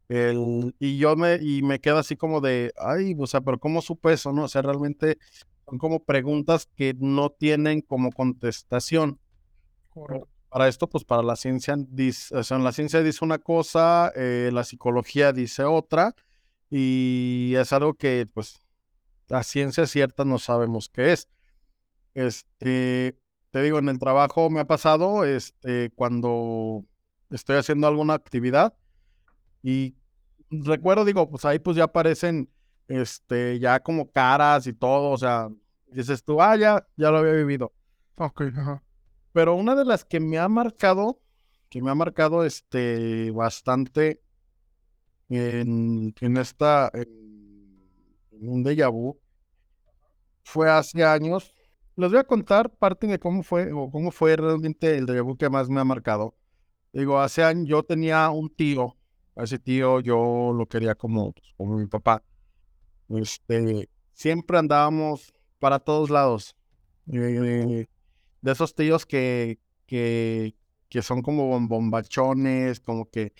el 0.08 0.74
y 0.78 0.98
yo 0.98 1.16
me, 1.16 1.36
y 1.36 1.62
me 1.62 1.80
quedo 1.80 1.96
así 1.96 2.14
como 2.14 2.42
de, 2.42 2.74
ay, 2.76 3.16
o 3.18 3.26
sea, 3.26 3.40
pero 3.40 3.58
¿cómo 3.58 3.80
supe 3.80 4.12
eso? 4.12 4.34
No, 4.34 4.44
o 4.44 4.48
sea, 4.48 4.60
realmente 4.60 5.16
son 5.64 5.78
como 5.78 6.04
preguntas 6.04 6.68
que 6.76 6.94
no 6.98 7.30
tienen 7.30 7.80
como 7.80 8.12
contestación. 8.12 9.18
Para 10.50 10.68
esto, 10.68 10.90
pues 10.90 11.04
para 11.04 11.22
la 11.22 11.34
ciencia, 11.34 11.74
dice, 11.78 12.36
o 12.36 12.44
sea, 12.44 12.58
la 12.58 12.72
ciencia 12.72 13.02
dice 13.02 13.24
una 13.24 13.38
cosa, 13.38 14.12
eh, 14.14 14.50
la 14.52 14.64
psicología 14.64 15.32
dice 15.32 15.64
otra, 15.64 16.14
y 16.68 17.54
es 17.56 17.72
algo 17.72 17.94
que, 17.94 18.28
pues, 18.30 18.60
la 19.28 19.42
ciencia 19.42 19.86
cierta 19.86 20.26
no 20.26 20.38
sabemos 20.38 20.90
qué 20.90 21.14
es. 21.14 21.28
Este, 22.12 23.16
te 23.56 23.62
digo, 23.62 23.78
en 23.78 23.88
el 23.88 23.98
trabajo 23.98 24.50
me 24.50 24.60
ha 24.60 24.66
pasado, 24.66 25.24
este, 25.24 25.90
cuando 25.94 26.84
estoy 27.30 27.56
haciendo 27.56 27.86
alguna 27.86 28.12
actividad 28.12 28.74
y 29.62 29.96
recuerdo, 30.50 31.06
digo, 31.06 31.30
pues 31.30 31.46
ahí 31.46 31.58
pues 31.58 31.74
ya 31.74 31.84
aparecen, 31.84 32.50
este, 32.86 33.58
ya 33.58 33.80
como 33.80 34.10
caras 34.10 34.66
y 34.66 34.74
todo, 34.74 35.10
o 35.10 35.16
sea, 35.16 35.48
dices 35.86 36.22
tú, 36.22 36.42
ah, 36.42 36.54
ya, 36.54 36.86
ya 36.98 37.10
lo 37.10 37.16
había 37.16 37.32
vivido. 37.32 37.72
Ok, 38.16 38.42
ajá. 38.54 38.82
Pero 39.32 39.54
una 39.54 39.74
de 39.74 39.86
las 39.86 40.04
que 40.04 40.20
me 40.20 40.36
ha 40.36 40.50
marcado, 40.50 41.22
que 41.70 41.80
me 41.80 41.90
ha 41.90 41.94
marcado 41.94 42.44
este 42.44 43.30
bastante 43.30 44.20
en, 45.30 46.14
en 46.20 46.36
esta, 46.36 46.90
en, 46.92 47.80
un 48.32 48.62
déjà 48.62 48.90
vu, 48.90 49.18
fue 50.44 50.70
hace 50.70 51.02
años. 51.02 51.55
Les 51.96 52.10
voy 52.10 52.18
a 52.20 52.24
contar 52.24 52.68
parte 52.70 53.06
de 53.06 53.18
cómo 53.18 53.42
fue, 53.42 53.72
o 53.72 53.90
cómo 53.90 54.10
fue 54.10 54.36
realmente 54.36 54.98
el 54.98 55.06
vu 55.22 55.36
que 55.36 55.48
más 55.48 55.70
me 55.70 55.80
ha 55.80 55.84
marcado. 55.84 56.34
digo, 56.92 57.18
hace 57.18 57.42
años 57.42 57.66
yo 57.66 57.82
tenía 57.82 58.28
un 58.28 58.50
tío, 58.50 58.96
a 59.34 59.44
ese 59.44 59.58
tío 59.58 60.00
yo 60.00 60.52
lo 60.52 60.66
quería 60.66 60.94
como, 60.94 61.32
pues, 61.32 61.54
como 61.56 61.78
mi 61.78 61.86
papá. 61.86 62.22
Este, 63.08 63.88
siempre 64.12 64.58
andábamos 64.58 65.32
para 65.58 65.78
todos 65.78 66.10
lados. 66.10 66.54
Eh, 67.10 67.86
de 68.42 68.52
esos 68.52 68.74
tíos 68.74 69.06
que, 69.06 69.58
que, 69.86 70.54
que 70.90 71.00
son 71.00 71.22
como 71.22 71.58
bombachones, 71.66 72.78
como 72.80 73.08
que 73.08 73.32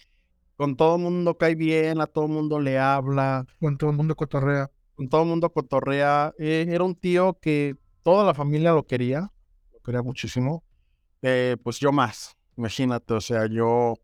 con 0.56 0.76
todo 0.76 0.96
el 0.96 1.02
mundo 1.02 1.36
cae 1.36 1.54
bien, 1.56 2.00
a 2.00 2.06
todo 2.06 2.24
el 2.24 2.32
mundo 2.32 2.58
le 2.58 2.78
habla. 2.78 3.44
Con 3.60 3.76
todo 3.76 3.90
el 3.90 3.96
mundo 3.96 4.16
cotorrea. 4.16 4.70
Con 4.94 5.10
todo 5.10 5.22
el 5.24 5.28
mundo 5.28 5.52
cotorrea. 5.52 6.32
Eh, 6.38 6.64
era 6.70 6.84
un 6.84 6.94
tío 6.94 7.38
que 7.38 7.76
toda 8.06 8.24
la 8.24 8.34
familia 8.34 8.70
lo 8.70 8.86
quería, 8.86 9.32
lo 9.72 9.80
quería 9.80 10.00
muchísimo. 10.00 10.62
Eh, 11.22 11.56
pues 11.64 11.80
yo 11.80 11.90
más, 11.90 12.36
imagínate, 12.56 13.14
o 13.14 13.20
sea, 13.20 13.46
yo 13.46 13.94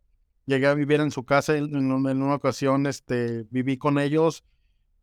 llegué 0.44 0.66
a 0.66 0.75
vivir 0.75 1.00
en 1.00 1.12
su 1.12 1.25
casa 1.25 1.56
en, 1.56 1.73
en 1.73 1.92
una 1.92 2.35
ocasión, 2.35 2.88
este, 2.88 3.44
viví 3.50 3.78
con 3.78 4.00
ellos 4.00 4.42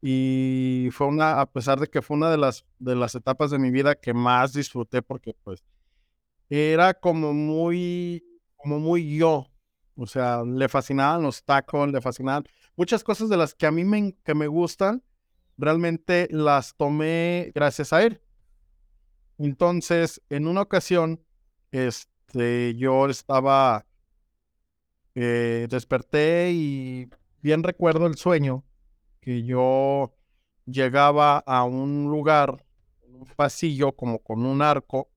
y 0.02 0.90
fue 0.92 1.08
una, 1.08 1.40
a 1.40 1.46
pesar 1.46 1.80
de 1.80 1.88
que 1.88 2.02
fue 2.02 2.18
una 2.18 2.30
de 2.30 2.40
las, 2.40 2.66
de 2.78 2.94
las 2.98 3.16
etapas 3.16 3.52
de 3.52 3.58
mi 3.58 3.72
vida 3.72 3.96
que 3.96 4.14
más 4.14 4.52
disfruté 4.52 5.02
porque 5.02 5.34
pues 5.46 5.64
era 6.50 6.94
como 6.94 7.34
muy, 7.34 8.22
como 8.58 8.80
muy 8.80 9.16
yo, 9.18 9.48
o 9.96 10.08
sea, 10.08 10.44
le 10.44 10.68
fascinaban 10.68 11.22
los 11.22 11.42
tacos, 11.46 11.90
le 11.90 12.02
fascinaban 12.02 12.44
muchas 12.76 13.02
cosas 13.06 13.30
de 13.30 13.38
las 13.38 13.56
que 13.56 13.66
a 13.66 13.72
mí 13.72 13.86
me, 13.86 14.18
que 14.26 14.36
me 14.36 14.48
gustan, 14.48 15.02
realmente 15.58 16.28
las 16.32 16.76
tomé 16.76 17.54
gracias 17.56 17.94
a 17.94 18.04
él. 18.04 18.22
Entonces, 19.40 20.22
en 20.30 20.48
una 20.48 20.62
ocasión, 20.62 21.24
este, 21.72 22.76
yo 22.76 23.08
estaba, 23.08 23.86
eh, 25.16 25.66
desperté 25.70 26.52
y 26.52 27.10
bien 27.42 27.64
recuerdo 27.64 28.06
el 28.06 28.16
sueño 28.16 28.66
que 29.22 29.44
yo 29.46 30.14
llegaba 30.66 31.38
a 31.38 31.64
un 31.64 32.12
lugar, 32.12 32.66
un 33.02 33.26
pasillo 33.38 33.94
como 33.94 34.20
con 34.20 34.46
un 34.46 34.62
arco 34.62 35.10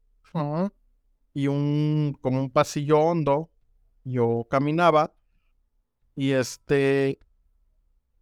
y 1.34 1.48
un 1.48 2.16
como 2.20 2.40
un 2.40 2.50
pasillo 2.50 3.00
hondo. 3.00 3.50
Yo 4.04 4.46
caminaba 4.48 5.12
y 6.14 6.30
este 6.30 7.18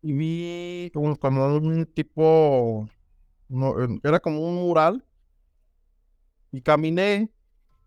y 0.01 0.13
vi 0.15 0.93
un, 0.95 1.15
como 1.17 1.45
un 1.47 1.85
tipo, 1.85 2.89
no, 3.49 3.75
era 4.03 4.21
como 4.21 4.41
un 4.49 4.55
mural 4.55 5.05
y 6.53 6.63
caminé 6.63 7.31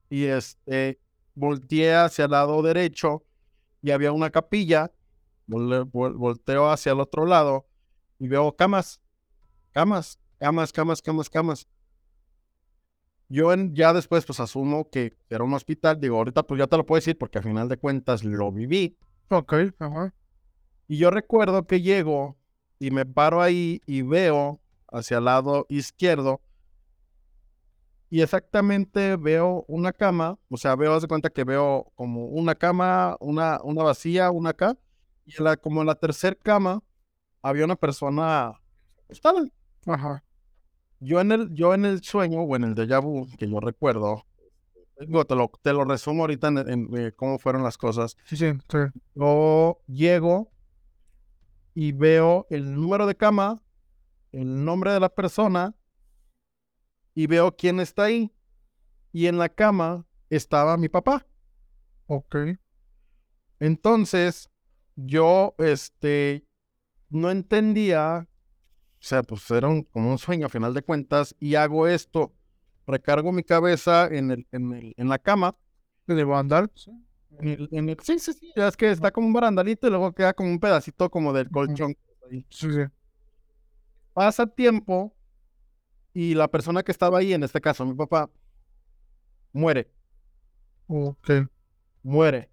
y 0.09 0.25
este 0.25 0.99
volteé 1.35 1.95
hacia 1.95 2.25
el 2.25 2.31
lado 2.31 2.61
derecho 2.61 3.23
y 3.81 3.91
había 3.91 4.11
una 4.11 4.29
capilla. 4.29 4.91
volteo 5.47 6.69
hacia 6.69 6.91
el 6.91 6.99
otro 6.99 7.25
lado 7.25 7.65
y 8.19 8.27
veo 8.27 8.55
camas, 8.55 9.01
camas, 9.71 10.19
camas, 10.39 10.71
camas, 10.71 11.01
camas, 11.01 11.29
camas. 11.29 11.67
Yo 13.29 13.51
en, 13.51 13.73
ya 13.73 13.93
después 13.93 14.25
pues 14.25 14.39
asumo 14.39 14.89
que 14.89 15.17
era 15.29 15.43
un 15.43 15.53
hospital, 15.53 15.99
digo, 15.99 16.17
ahorita 16.17 16.43
pues 16.43 16.59
ya 16.59 16.67
te 16.67 16.77
lo 16.77 16.85
puedo 16.85 16.99
decir 16.99 17.17
porque 17.17 17.39
al 17.39 17.43
final 17.43 17.67
de 17.67 17.77
cuentas 17.77 18.23
lo 18.23 18.51
viví. 18.51 18.95
Ok, 19.29 19.53
ajá. 19.79 20.13
Y 20.87 20.97
yo 20.97 21.09
recuerdo 21.09 21.65
que 21.65 21.81
llego 21.81 22.37
y 22.79 22.91
me 22.91 23.05
paro 23.05 23.41
ahí 23.41 23.81
y 23.85 24.03
veo 24.03 24.61
hacia 24.91 25.17
el 25.17 25.25
lado 25.25 25.65
izquierdo 25.69 26.41
y 28.13 28.21
exactamente 28.21 29.15
veo 29.15 29.65
una 29.67 29.91
cama, 29.91 30.37
o 30.47 30.55
sea, 30.55 30.75
veo, 30.75 30.99
de 30.99 31.07
cuenta 31.07 31.31
que 31.31 31.43
veo 31.43 31.91
como 31.95 32.27
una 32.27 32.53
cama, 32.53 33.17
una, 33.19 33.59
una 33.63 33.81
vacía, 33.81 34.29
una 34.29 34.51
acá, 34.51 34.77
y 35.25 35.41
la, 35.41 35.57
como 35.57 35.81
en 35.81 35.87
la 35.87 35.95
tercera 35.95 36.35
cama 36.35 36.83
había 37.41 37.65
una 37.65 37.75
persona 37.75 38.53
acostada. 39.05 39.49
Ajá. 39.87 40.23
Yo 40.99 41.21
en 41.21 41.31
el, 41.31 41.55
yo 41.55 41.73
en 41.73 41.85
el 41.85 42.03
sueño 42.03 42.41
o 42.41 42.55
en 42.55 42.65
el 42.65 42.75
déjà 42.75 43.01
vu 43.01 43.25
que 43.35 43.49
yo 43.49 43.59
recuerdo, 43.59 44.27
te 44.95 45.35
lo, 45.35 45.51
te 45.63 45.73
lo 45.73 45.83
resumo 45.83 46.21
ahorita 46.21 46.49
en, 46.49 46.95
eh, 46.95 47.13
cómo 47.15 47.39
fueron 47.39 47.63
las 47.63 47.79
cosas. 47.79 48.15
Sí, 48.25 48.37
sí, 48.37 48.51
sí. 48.69 48.77
Yo 49.15 49.79
llego 49.87 50.51
y 51.73 51.93
veo 51.93 52.45
el 52.51 52.75
número 52.75 53.07
de 53.07 53.15
cama, 53.15 53.59
el 54.31 54.63
nombre 54.63 54.91
de 54.91 54.99
la 54.99 55.09
persona 55.09 55.73
y 57.15 57.27
veo 57.27 57.55
quién 57.55 57.79
está 57.79 58.03
ahí. 58.05 58.33
Y 59.11 59.27
en 59.27 59.37
la 59.37 59.49
cama 59.49 60.05
estaba 60.29 60.77
mi 60.77 60.89
papá. 60.89 61.25
Ok. 62.07 62.35
Entonces, 63.59 64.49
yo, 64.95 65.55
este, 65.57 66.45
no 67.09 67.29
entendía, 67.31 68.27
o 68.27 68.97
sea, 68.99 69.23
pues 69.23 69.49
era 69.51 69.67
como 69.91 70.11
un 70.11 70.17
sueño 70.17 70.47
a 70.47 70.49
final 70.49 70.73
de 70.73 70.81
cuentas, 70.81 71.35
y 71.39 71.55
hago 71.55 71.87
esto, 71.87 72.33
recargo 72.87 73.31
mi 73.31 73.43
cabeza 73.43 74.07
en, 74.07 74.31
el, 74.31 74.47
en, 74.51 74.73
el, 74.73 74.93
en 74.97 75.09
la 75.09 75.19
cama. 75.19 75.55
¿En 76.07 76.19
el 76.19 76.25
barandal? 76.25 76.71
En 77.39 77.47
el, 77.47 77.69
en 77.71 77.89
el, 77.89 77.97
sí, 78.01 78.19
sí, 78.19 78.33
sí, 78.33 78.51
ya 78.55 78.67
es 78.67 78.75
que 78.75 78.91
está 78.91 79.11
como 79.11 79.27
un 79.27 79.33
barandalito 79.33 79.87
y 79.87 79.89
luego 79.89 80.11
queda 80.11 80.33
como 80.33 80.49
un 80.49 80.59
pedacito 80.59 81.09
como 81.09 81.31
del 81.31 81.49
colchón. 81.49 81.95
Sí, 82.49 82.71
sí. 82.71 82.85
Pasa 84.13 84.45
tiempo 84.45 85.15
y 86.13 86.35
la 86.35 86.47
persona 86.47 86.83
que 86.83 86.91
estaba 86.91 87.19
ahí, 87.19 87.33
en 87.33 87.43
este 87.43 87.59
caso 87.59 87.85
mi 87.85 87.95
papá, 87.95 88.29
muere. 89.51 89.89
Ok. 90.87 91.29
Muere. 92.03 92.49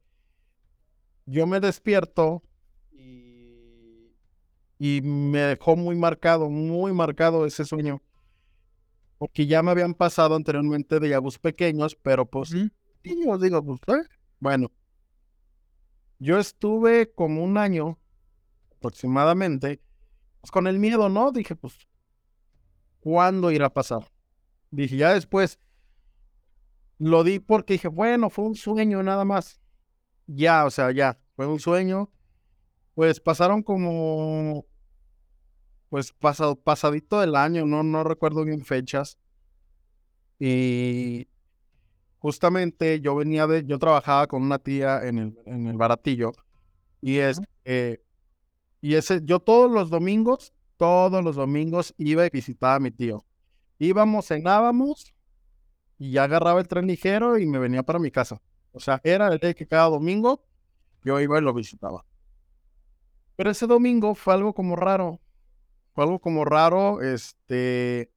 Yo 1.27 1.47
me 1.47 1.61
despierto 1.61 2.43
y 4.79 5.03
me 5.03 5.41
dejó 5.41 5.77
muy 5.77 5.95
marcado, 5.95 6.49
muy 6.49 6.93
marcado 6.95 7.45
ese 7.45 7.67
sueño. 7.67 8.01
Porque 9.19 9.47
ya 9.47 9.63
me 9.63 9.71
habían 9.71 9.93
pasado 9.93 10.35
anteriormente 10.35 10.99
de 10.99 11.11
yabús 11.11 11.39
pequeños, 11.39 11.95
pero 11.95 12.25
pues, 12.25 12.55
niños, 13.05 13.41
digo, 13.43 13.63
pues, 13.63 13.81
¿eh? 13.89 14.09
bueno. 14.39 14.71
Yo 16.19 16.39
estuve 16.39 17.13
como 17.13 17.45
un 17.45 17.59
año 17.59 17.99
aproximadamente, 18.77 19.83
pues 20.41 20.51
con 20.51 20.67
el 20.67 20.79
miedo, 20.79 21.11
¿no? 21.11 21.31
Dije, 21.33 21.55
pues, 21.57 21.75
¿cuándo 23.01 23.51
irá 23.51 23.67
a 23.67 23.73
pasar? 23.73 24.11
Dije, 24.71 24.97
ya 24.97 25.15
después 25.15 25.59
lo 26.99 27.25
di 27.25 27.41
porque 27.41 27.75
dije, 27.75 27.89
bueno, 27.89 28.31
fue 28.31 28.45
un 28.45 28.55
sueño 28.55 29.03
nada 29.03 29.25
más. 29.25 29.61
Ya, 30.27 30.65
o 30.65 30.71
sea, 30.71 30.93
ya, 30.93 31.19
fue 31.35 31.47
un 31.47 31.59
sueño. 31.59 32.11
Pues 32.95 33.21
pasaron 33.21 33.63
como 33.63 34.67
pues 35.91 36.13
pasado, 36.13 36.57
pasadito 36.57 37.21
del 37.21 37.35
año, 37.35 37.67
no, 37.67 37.83
no 37.83 38.05
recuerdo 38.05 38.45
bien 38.45 38.65
fechas. 38.65 39.19
Y 40.39 41.29
justamente 42.19 43.01
yo 43.01 43.17
venía 43.17 43.47
de, 43.47 43.65
yo 43.67 43.79
trabajaba 43.79 44.27
con 44.27 44.43
una 44.43 44.59
tía 44.59 45.07
en 45.07 45.19
el, 45.19 45.39
en 45.47 45.67
el 45.67 45.77
baratillo. 45.77 46.33
Y 47.03 47.17
es, 47.19 47.41
y 48.81 48.95
ese, 48.95 49.21
yo 49.25 49.41
todos 49.41 49.71
los 49.71 49.91
domingos, 49.91 50.55
todos 50.81 51.23
los 51.23 51.37
domingos 51.37 51.95
iba 51.99 52.25
y 52.25 52.31
visitaba 52.31 52.77
a 52.77 52.81
mi 52.81 52.91
tío. 52.91 53.27
Íbamos, 53.79 54.29
cenábamos 54.29 55.13
y 55.99 56.13
ya 56.13 56.25
agarraba 56.25 56.61
el 56.61 56.69
tren 56.69 56.87
ligero 56.87 57.39
y 57.39 57.45
me 57.45 57.59
venía 57.59 57.83
para 57.83 57.99
mi 57.99 58.11
casa. 58.11 58.41
O 58.73 58.81
sea, 58.81 58.99
era 59.05 59.29
el 59.29 59.39
día 59.39 59.53
que 59.53 59.67
cada 59.67 59.91
domingo 59.91 60.43
yo 61.05 61.21
iba 61.21 61.39
y 61.39 61.43
lo 61.43 61.53
visitaba. 61.53 62.07
Pero 63.37 63.51
ese 63.51 63.67
domingo 63.67 64.15
fue 64.15 64.33
algo 64.33 64.55
como 64.55 64.75
raro 64.75 65.21
fue 65.93 66.05
algo 66.05 66.19
como 66.19 66.45
raro. 66.45 67.03
Este, 67.03 68.11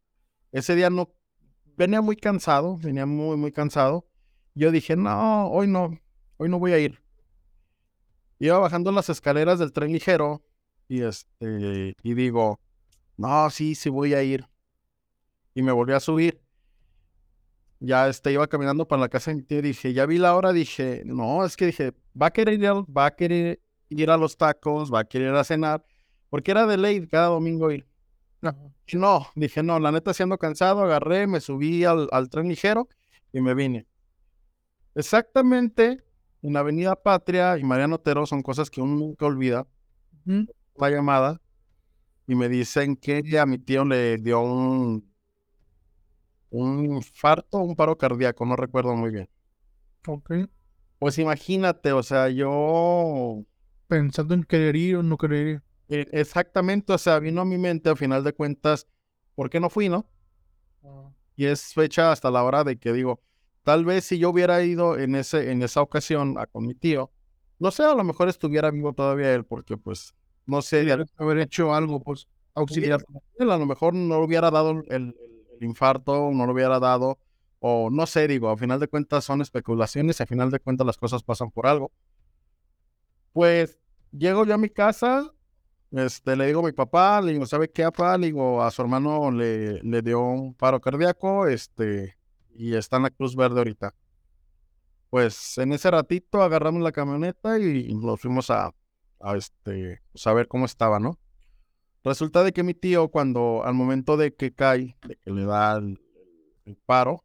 ese 0.51 0.75
día 0.75 0.89
no, 0.89 1.13
venía 1.75 2.01
muy 2.01 2.15
cansado, 2.15 2.77
venía 2.77 3.05
muy, 3.05 3.35
muy 3.37 3.51
cansado. 3.51 4.07
Yo 4.55 4.71
dije, 4.71 4.95
no, 4.95 5.47
hoy 5.49 5.67
no, 5.67 5.99
hoy 6.37 6.49
no 6.49 6.59
voy 6.59 6.73
a 6.73 6.79
ir. 6.79 7.03
Iba 8.39 8.59
bajando 8.59 8.91
las 8.91 9.09
escaleras 9.09 9.59
del 9.59 9.73
tren 9.73 9.91
ligero 9.91 10.45
y 10.93 11.01
este, 11.01 11.95
y 12.03 12.13
digo, 12.13 12.59
no, 13.17 13.49
sí, 13.49 13.73
sí 13.73 13.89
voy 13.89 14.13
a 14.13 14.21
ir. 14.21 14.47
Y 15.55 15.63
me 15.63 15.71
volví 15.71 15.93
a 15.93 15.99
subir. 15.99 16.39
Ya 17.79 18.07
este, 18.07 18.31
iba 18.31 18.45
caminando 18.47 18.87
para 18.87 19.01
la 19.01 19.09
casa 19.09 19.31
y 19.31 19.41
dije, 19.41 19.93
ya 19.93 20.05
vi 20.05 20.19
la 20.19 20.35
hora, 20.35 20.53
dije, 20.53 21.01
no, 21.05 21.43
es 21.43 21.57
que 21.57 21.65
dije, 21.65 21.93
va 22.19 22.27
a 22.27 22.31
querer 22.31 22.61
ir, 22.61 22.69
va 22.95 23.07
a 23.07 23.15
querer 23.15 23.59
ir 23.89 24.11
a 24.11 24.17
los 24.17 24.37
tacos, 24.37 24.93
va 24.93 24.99
a 24.99 25.03
querer 25.03 25.29
ir 25.29 25.35
a 25.35 25.43
cenar 25.43 25.83
porque 26.29 26.51
era 26.51 26.67
de 26.67 26.77
ley 26.77 27.07
cada 27.07 27.27
domingo 27.27 27.71
ir. 27.71 27.87
No, 28.93 29.27
dije, 29.35 29.63
no, 29.63 29.79
la 29.79 29.91
neta 29.91 30.13
siendo 30.13 30.37
cansado, 30.37 30.83
agarré, 30.83 31.25
me 31.25 31.39
subí 31.39 31.85
al, 31.85 32.29
tren 32.29 32.49
ligero 32.49 32.87
y 33.31 33.41
me 33.41 33.55
vine. 33.55 33.87
Exactamente 34.93 36.03
en 36.43 36.55
Avenida 36.55 36.95
Patria 36.95 37.57
y 37.57 37.63
Mariano 37.63 37.95
Otero 37.95 38.27
son 38.27 38.43
cosas 38.43 38.69
que 38.69 38.79
uno 38.79 38.95
nunca 38.95 39.25
olvida. 39.25 39.65
La 40.75 40.89
llamada 40.91 41.41
y 42.27 42.35
me 42.35 42.49
dicen 42.49 42.95
que 42.97 43.39
a 43.39 43.45
mi 43.45 43.59
tío 43.59 43.85
le 43.85 44.17
dio 44.17 44.41
un, 44.41 45.13
un 46.51 46.85
infarto, 46.85 47.57
un 47.59 47.75
paro 47.75 47.97
cardíaco, 47.97 48.45
no 48.45 48.55
recuerdo 48.55 48.95
muy 48.95 49.11
bien. 49.11 49.29
Ok. 50.07 50.31
Pues 50.99 51.17
imagínate, 51.19 51.91
o 51.91 52.01
sea, 52.03 52.29
yo 52.29 53.45
Pensando 53.87 54.33
en 54.33 54.43
querer 54.43 54.75
ir 54.75 54.97
o 54.97 55.03
no 55.03 55.17
querer 55.17 55.47
ir. 55.47 55.61
eh, 55.89 56.07
exactamente, 56.11 56.93
o 56.93 56.97
sea, 56.97 57.19
vino 57.19 57.41
a 57.41 57.45
mi 57.45 57.57
mente 57.57 57.89
a 57.89 57.95
final 57.95 58.23
de 58.23 58.33
cuentas, 58.33 58.87
¿por 59.35 59.49
qué 59.49 59.59
no 59.59 59.69
fui, 59.69 59.89
no? 59.89 60.09
Y 61.35 61.45
es 61.45 61.73
fecha 61.73 62.11
hasta 62.11 62.29
la 62.31 62.43
hora 62.43 62.63
de 62.63 62.77
que 62.77 62.93
digo, 62.93 63.21
tal 63.63 63.85
vez 63.85 64.05
si 64.05 64.19
yo 64.19 64.29
hubiera 64.29 64.61
ido 64.63 64.97
en 64.99 65.15
ese, 65.15 65.51
en 65.51 65.63
esa 65.63 65.81
ocasión 65.81 66.37
a, 66.37 66.45
con 66.47 66.65
mi 66.67 66.75
tío, 66.75 67.11
no 67.59 67.71
sé, 67.71 67.83
a 67.83 67.95
lo 67.95 68.03
mejor 68.03 68.29
estuviera 68.29 68.69
vivo 68.71 68.93
todavía 68.93 69.33
él, 69.33 69.45
porque 69.45 69.77
pues, 69.77 70.13
no 70.45 70.61
sé, 70.61 70.91
a, 70.91 71.05
Haber 71.17 71.39
hecho 71.39 71.73
algo, 71.73 71.99
pues, 72.01 72.27
auxiliar. 72.53 73.01
a 73.39 73.43
lo 73.45 73.65
mejor 73.65 73.93
no 73.93 74.19
le 74.19 74.25
hubiera 74.25 74.51
dado 74.51 74.71
el, 74.71 74.83
el- 74.89 75.15
el 75.59 75.63
infarto, 75.67 76.31
no 76.31 76.45
lo 76.45 76.53
hubiera 76.53 76.79
dado, 76.79 77.19
o 77.59 77.89
no 77.91 78.05
sé, 78.07 78.27
digo, 78.27 78.49
a 78.49 78.57
final 78.57 78.79
de 78.79 78.87
cuentas 78.87 79.23
son 79.23 79.41
especulaciones, 79.41 80.19
y 80.19 80.23
a 80.23 80.25
final 80.25 80.51
de 80.51 80.59
cuentas 80.59 80.85
las 80.87 80.97
cosas 80.97 81.23
pasan 81.23 81.51
por 81.51 81.67
algo. 81.67 81.91
Pues 83.31 83.79
llego 84.11 84.45
yo 84.45 84.53
a 84.55 84.57
mi 84.57 84.69
casa, 84.69 85.31
este, 85.91 86.35
le 86.35 86.47
digo 86.47 86.61
a 86.61 86.63
mi 86.63 86.71
papá, 86.73 87.21
le 87.21 87.33
digo, 87.33 87.45
¿sabe 87.45 87.69
qué, 87.71 87.83
papá? 87.83 88.17
Le 88.17 88.27
digo, 88.27 88.63
a 88.63 88.71
su 88.71 88.81
hermano 88.81 89.31
le, 89.31 89.81
le 89.83 90.01
dio 90.01 90.21
un 90.21 90.53
paro 90.55 90.81
cardíaco, 90.81 91.47
este, 91.47 92.17
y 92.55 92.75
está 92.75 92.97
en 92.97 93.03
la 93.03 93.09
Cruz 93.11 93.35
Verde 93.35 93.59
ahorita. 93.59 93.95
Pues 95.09 95.57
en 95.59 95.73
ese 95.73 95.91
ratito 95.91 96.41
agarramos 96.41 96.81
la 96.81 96.91
camioneta 96.91 97.59
y 97.59 97.93
nos 97.93 98.19
fuimos 98.19 98.49
a, 98.49 98.73
a 99.23 99.35
este, 99.37 100.01
saber 100.13 100.47
cómo 100.47 100.65
estaba, 100.65 100.99
¿no? 100.99 101.17
Resulta 102.03 102.43
de 102.43 102.51
que 102.51 102.63
mi 102.63 102.73
tío, 102.73 103.07
cuando 103.07 103.63
al 103.63 103.73
momento 103.73 104.17
de 104.17 104.33
que 104.35 104.53
cae, 104.53 104.97
de 105.07 105.15
que 105.15 105.31
le 105.31 105.45
da 105.45 105.77
el, 105.77 105.97
el 106.65 106.75
paro, 106.75 107.23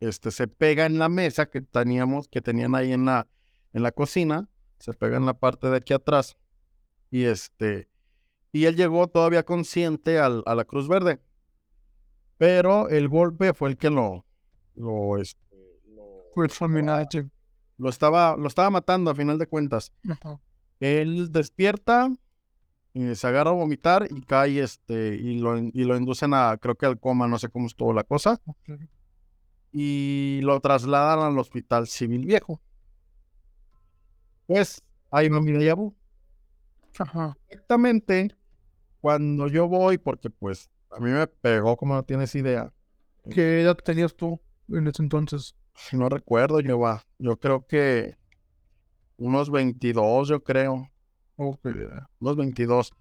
este, 0.00 0.30
se 0.30 0.46
pega 0.48 0.84
en 0.84 0.98
la 0.98 1.08
mesa 1.08 1.46
que 1.46 1.62
teníamos, 1.62 2.28
que 2.28 2.42
tenían 2.42 2.74
ahí 2.74 2.92
en 2.92 3.06
la, 3.06 3.26
en 3.72 3.82
la 3.82 3.92
cocina, 3.92 4.48
se 4.78 4.92
pega 4.92 5.16
en 5.16 5.24
la 5.24 5.34
parte 5.34 5.68
de 5.70 5.76
aquí 5.78 5.94
atrás, 5.94 6.36
y 7.10 7.24
este, 7.24 7.88
y 8.52 8.66
él 8.66 8.76
llegó 8.76 9.08
todavía 9.08 9.44
consciente 9.44 10.18
al- 10.18 10.42
a 10.44 10.54
la 10.54 10.64
Cruz 10.66 10.88
Verde, 10.88 11.20
pero 12.36 12.88
el 12.88 13.08
golpe 13.08 13.54
fue 13.54 13.70
el 13.70 13.76
que 13.78 13.88
lo, 13.90 14.26
lo, 14.74 15.16
este, 15.18 15.40
lo, 15.94 16.24
lo 17.78 17.88
estaba, 17.88 18.36
lo 18.36 18.46
estaba 18.48 18.68
matando 18.70 19.10
a 19.10 19.14
final 19.14 19.38
de 19.38 19.46
cuentas. 19.46 19.92
Ajá. 20.08 20.38
Él 20.82 21.30
despierta, 21.30 22.10
y 22.92 23.14
se 23.14 23.26
agarra 23.26 23.50
a 23.50 23.54
vomitar 23.54 24.08
y 24.10 24.20
cae, 24.22 24.60
este, 24.60 25.14
y 25.14 25.38
lo, 25.38 25.56
y 25.56 25.84
lo 25.84 25.96
inducen 25.96 26.34
a, 26.34 26.58
creo 26.58 26.74
que 26.74 26.86
al 26.86 26.98
coma, 26.98 27.28
no 27.28 27.38
sé 27.38 27.48
cómo 27.48 27.68
estuvo 27.68 27.92
la 27.92 28.04
cosa, 28.04 28.40
y 29.70 30.40
lo 30.42 30.60
trasladan 30.60 31.20
al 31.20 31.38
hospital 31.38 31.86
civil 31.86 32.26
viejo. 32.26 32.60
Pues, 34.46 34.82
ahí 35.10 35.28
va 35.28 35.40
mi. 35.40 35.54
Ajá. 36.98 37.38
Exactamente 37.48 38.36
cuando 39.00 39.48
yo 39.48 39.68
voy, 39.68 39.98
porque 39.98 40.30
pues 40.30 40.70
a 40.90 41.00
mí 41.00 41.10
me 41.10 41.26
pegó 41.26 41.76
como 41.76 41.94
no 41.94 42.02
tienes 42.04 42.34
idea. 42.34 42.72
¿Qué 43.30 43.62
edad 43.62 43.76
tenías 43.76 44.14
tú 44.14 44.40
en 44.68 44.86
ese 44.86 45.02
entonces? 45.02 45.56
No 45.92 46.08
recuerdo, 46.08 46.60
yo 46.60 46.78
va. 46.78 47.04
Yo 47.18 47.38
creo 47.38 47.66
que 47.66 48.16
unos 49.24 49.50
22, 49.50 50.28
yo 50.28 50.42
creo. 50.42 50.88
Ok. 51.36 51.66
Unos 52.20 52.36
22. 52.36 52.92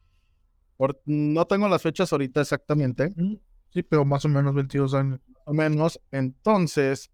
Por- 0.78 1.02
no 1.06 1.46
tengo 1.46 1.68
las 1.68 1.82
fechas 1.82 2.12
ahorita 2.12 2.42
exactamente. 2.42 3.10
Mm, 3.16 3.36
Sí, 3.74 3.84
pero 3.84 4.04
más 4.04 4.26
o 4.26 4.28
menos 4.30 4.54
22 4.54 4.94
años. 4.94 5.20
más 5.28 5.44
o 5.46 5.54
menos. 5.54 6.02
Entonces, 6.12 7.10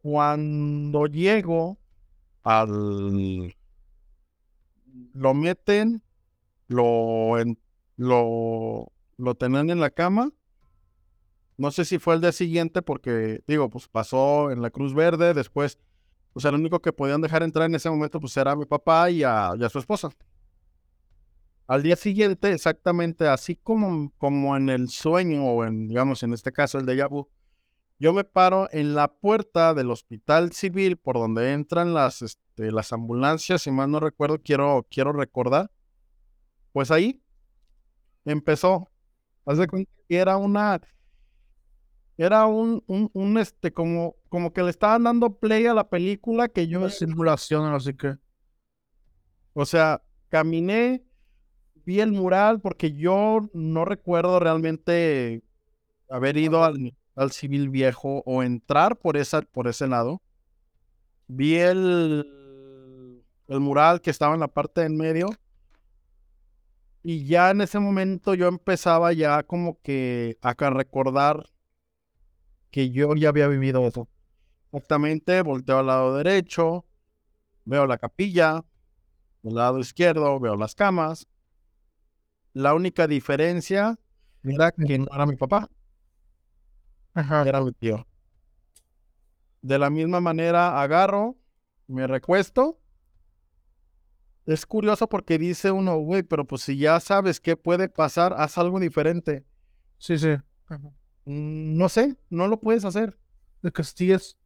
cuando 0.00 1.06
llego 1.06 1.78
al... 2.42 3.54
Lo 5.14 5.32
meten, 5.34 6.02
lo, 6.68 7.38
en- 7.38 7.58
lo, 7.96 8.92
lo 9.16 9.34
tenían 9.36 9.70
en 9.70 9.80
la 9.80 9.90
cama. 9.90 10.30
No 11.56 11.70
sé 11.70 11.84
si 11.84 11.98
fue 11.98 12.14
el 12.14 12.20
día 12.20 12.32
siguiente 12.32 12.82
porque, 12.82 13.42
digo, 13.46 13.70
pues 13.70 13.86
pasó 13.88 14.50
en 14.50 14.60
la 14.60 14.70
Cruz 14.70 14.92
Verde, 14.94 15.34
después, 15.34 15.78
pues 16.32 16.44
el 16.44 16.54
único 16.54 16.80
que 16.80 16.92
podían 16.92 17.20
dejar 17.20 17.42
entrar 17.42 17.66
en 17.66 17.74
ese 17.74 17.90
momento, 17.90 18.20
pues 18.20 18.36
era 18.36 18.56
mi 18.56 18.64
papá 18.64 19.10
y 19.10 19.22
a, 19.22 19.48
a 19.48 19.68
su 19.68 19.78
esposa. 19.78 20.10
Al 21.66 21.82
día 21.82 21.96
siguiente, 21.96 22.52
exactamente 22.52 23.28
así 23.28 23.56
como, 23.56 24.12
como 24.18 24.56
en 24.56 24.68
el 24.68 24.88
sueño, 24.88 25.44
o 25.44 25.64
en, 25.64 25.88
digamos, 25.88 26.22
en 26.22 26.32
este 26.32 26.52
caso 26.52 26.78
el 26.78 26.86
déjà 26.86 27.08
vu, 27.08 27.28
yo 27.98 28.12
me 28.12 28.24
paro 28.24 28.68
en 28.72 28.94
la 28.94 29.12
puerta 29.12 29.74
del 29.74 29.90
hospital 29.90 30.52
civil 30.52 30.96
por 30.96 31.16
donde 31.16 31.52
entran 31.52 31.94
las, 31.94 32.20
este, 32.20 32.72
las 32.72 32.92
ambulancias, 32.92 33.62
si 33.62 33.70
mal 33.70 33.90
no 33.90 34.00
recuerdo, 34.00 34.40
quiero, 34.42 34.86
quiero 34.90 35.12
recordar. 35.12 35.70
Pues 36.72 36.90
ahí 36.90 37.22
empezó. 38.24 38.88
Haz 39.46 39.58
de 39.58 39.68
cuenta 39.68 39.92
que 40.08 40.16
era 40.16 40.36
una, 40.36 40.80
era 42.16 42.46
un, 42.46 42.82
un, 42.86 43.10
un, 43.14 43.38
este, 43.38 43.72
como, 43.72 44.16
como 44.28 44.52
que 44.52 44.62
le 44.62 44.70
estaban 44.70 45.04
dando 45.04 45.38
play 45.38 45.66
a 45.66 45.74
la 45.74 45.88
película 45.88 46.48
que 46.48 46.68
yo, 46.68 46.80
Una 46.80 46.90
simulación, 46.90 47.72
así 47.72 47.94
que. 47.94 48.16
o 49.54 49.64
sea, 49.64 50.02
caminé, 50.28 51.04
vi 51.84 52.00
el 52.00 52.12
mural 52.12 52.60
porque 52.60 52.92
yo 52.92 53.40
no 53.54 53.84
recuerdo 53.84 54.38
realmente 54.38 55.42
haber 56.08 56.36
ido 56.36 56.64
al, 56.64 56.94
al 57.14 57.32
civil 57.32 57.70
viejo 57.70 58.22
o 58.26 58.42
entrar 58.42 58.98
por, 58.98 59.16
esa, 59.16 59.42
por 59.42 59.66
ese 59.68 59.86
lado. 59.88 60.22
Vi 61.26 61.56
el, 61.56 63.22
el 63.48 63.60
mural 63.60 64.00
que 64.00 64.10
estaba 64.10 64.34
en 64.34 64.40
la 64.40 64.48
parte 64.48 64.82
en 64.82 64.96
medio. 64.96 65.28
Y 67.02 67.24
ya 67.26 67.50
en 67.50 67.62
ese 67.62 67.80
momento 67.80 68.34
yo 68.34 68.46
empezaba 68.46 69.12
ya 69.12 69.42
como 69.42 69.80
que 69.82 70.38
a 70.40 70.54
recordar 70.70 71.51
que 72.72 72.90
yo 72.90 73.14
ya 73.14 73.28
había 73.28 73.46
vivido 73.46 73.86
eso. 73.86 74.08
Exactamente, 74.72 75.42
volteo 75.42 75.78
al 75.78 75.86
lado 75.86 76.16
derecho, 76.16 76.86
veo 77.66 77.86
la 77.86 77.98
capilla, 77.98 78.64
del 79.42 79.54
lado 79.54 79.78
izquierdo 79.78 80.40
veo 80.40 80.56
las 80.56 80.74
camas. 80.74 81.28
La 82.54 82.74
única 82.74 83.06
diferencia 83.06 83.98
era 84.42 84.72
que 84.72 84.98
no 84.98 85.06
era 85.14 85.26
mi 85.26 85.36
papá, 85.36 85.68
Ajá. 87.14 87.42
era 87.46 87.60
mi 87.60 87.72
tío. 87.72 88.06
De 89.60 89.78
la 89.78 89.90
misma 89.90 90.20
manera 90.20 90.80
agarro, 90.82 91.36
me 91.86 92.06
recuesto. 92.06 92.78
Es 94.46 94.64
curioso 94.66 95.08
porque 95.08 95.38
dice 95.38 95.70
uno, 95.70 95.98
güey, 95.98 96.22
pero 96.22 96.46
pues 96.46 96.62
si 96.62 96.76
ya 96.78 96.98
sabes 97.00 97.38
qué 97.38 97.56
puede 97.56 97.88
pasar, 97.88 98.34
haz 98.36 98.56
algo 98.58 98.80
diferente. 98.80 99.44
Sí, 99.98 100.18
sí. 100.18 100.30
Ajá. 100.66 100.90
Mm, 101.24 101.76
No 101.76 101.88
sé, 101.88 102.16
no 102.30 102.48
lo 102.48 102.60
puedes 102.60 102.84
hacer. 102.84 103.18
De 103.62 103.70
que 103.72 103.84
sí 103.84 104.12
es. 104.12 104.36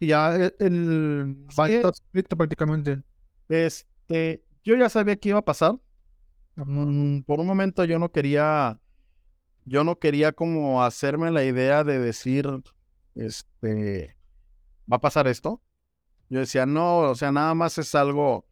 Y 0.00 0.08
ya 0.08 0.34
el, 0.36 0.54
el 0.58 1.36
Sí. 1.50 1.56
baile 1.56 1.76
está 1.76 1.90
escrito 1.90 2.36
prácticamente. 2.36 3.02
Este, 3.48 4.44
yo 4.64 4.76
ya 4.76 4.88
sabía 4.88 5.16
que 5.16 5.30
iba 5.30 5.38
a 5.38 5.44
pasar. 5.44 5.78
Mm, 6.56 7.20
por 7.22 7.40
un 7.40 7.46
momento 7.46 7.84
yo 7.84 7.98
no 7.98 8.10
quería, 8.12 8.80
yo 9.64 9.84
no 9.84 9.98
quería 9.98 10.32
como 10.32 10.82
hacerme 10.84 11.30
la 11.30 11.44
idea 11.44 11.84
de 11.84 11.98
decir, 11.98 12.48
este, 13.14 14.16
va 14.92 14.96
a 14.98 15.00
pasar 15.00 15.28
esto. 15.28 15.62
Yo 16.30 16.40
decía, 16.40 16.66
no, 16.66 17.00
o 17.00 17.14
sea, 17.14 17.32
nada 17.32 17.54
más 17.54 17.78
es 17.78 17.94
algo 17.94 18.46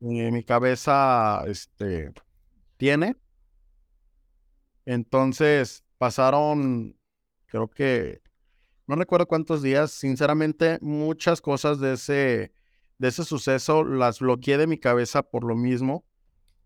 mi 0.00 0.44
cabeza, 0.44 1.44
este, 1.48 2.12
tiene. 2.76 3.16
Entonces 4.86 5.84
pasaron, 5.98 6.96
creo 7.48 7.68
que, 7.68 8.22
no 8.86 8.96
recuerdo 8.96 9.26
cuántos 9.26 9.62
días, 9.62 9.90
sinceramente, 9.90 10.78
muchas 10.80 11.40
cosas 11.40 11.80
de 11.80 11.94
ese, 11.94 12.52
de 12.98 13.08
ese 13.08 13.24
suceso 13.24 13.84
las 13.84 14.20
bloqueé 14.20 14.56
de 14.56 14.66
mi 14.66 14.78
cabeza 14.78 15.22
por 15.22 15.44
lo 15.44 15.56
mismo. 15.56 16.04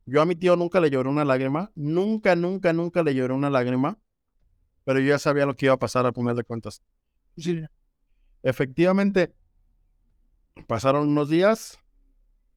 Yo 0.05 0.21
a 0.21 0.27
mi 0.27 0.35
tío 0.35 0.57
nunca 0.57 0.81
le 0.81 0.90
lloré 0.90 1.09
una 1.09 1.25
lágrima, 1.25 1.73
nunca, 1.75 2.37
nunca, 2.37 2.73
nunca 2.73 3.03
le 3.03 3.14
lloré 3.14 3.35
una 3.35 3.51
lágrima, 3.51 3.99
pero 4.85 5.01
yo 5.01 5.07
ya 5.07 5.18
sabía 5.18 5.47
lo 5.47 5.57
que 5.57 5.66
iba 5.66 5.75
a 5.75 5.79
pasar 5.79 6.07
al 6.07 6.14
final 6.14 6.37
de 6.37 6.45
cuentas. 6.45 6.83
Sí. 7.37 7.62
Efectivamente, 8.42 9.35
pasaron 10.66 11.09
unos 11.09 11.29
días 11.29 11.79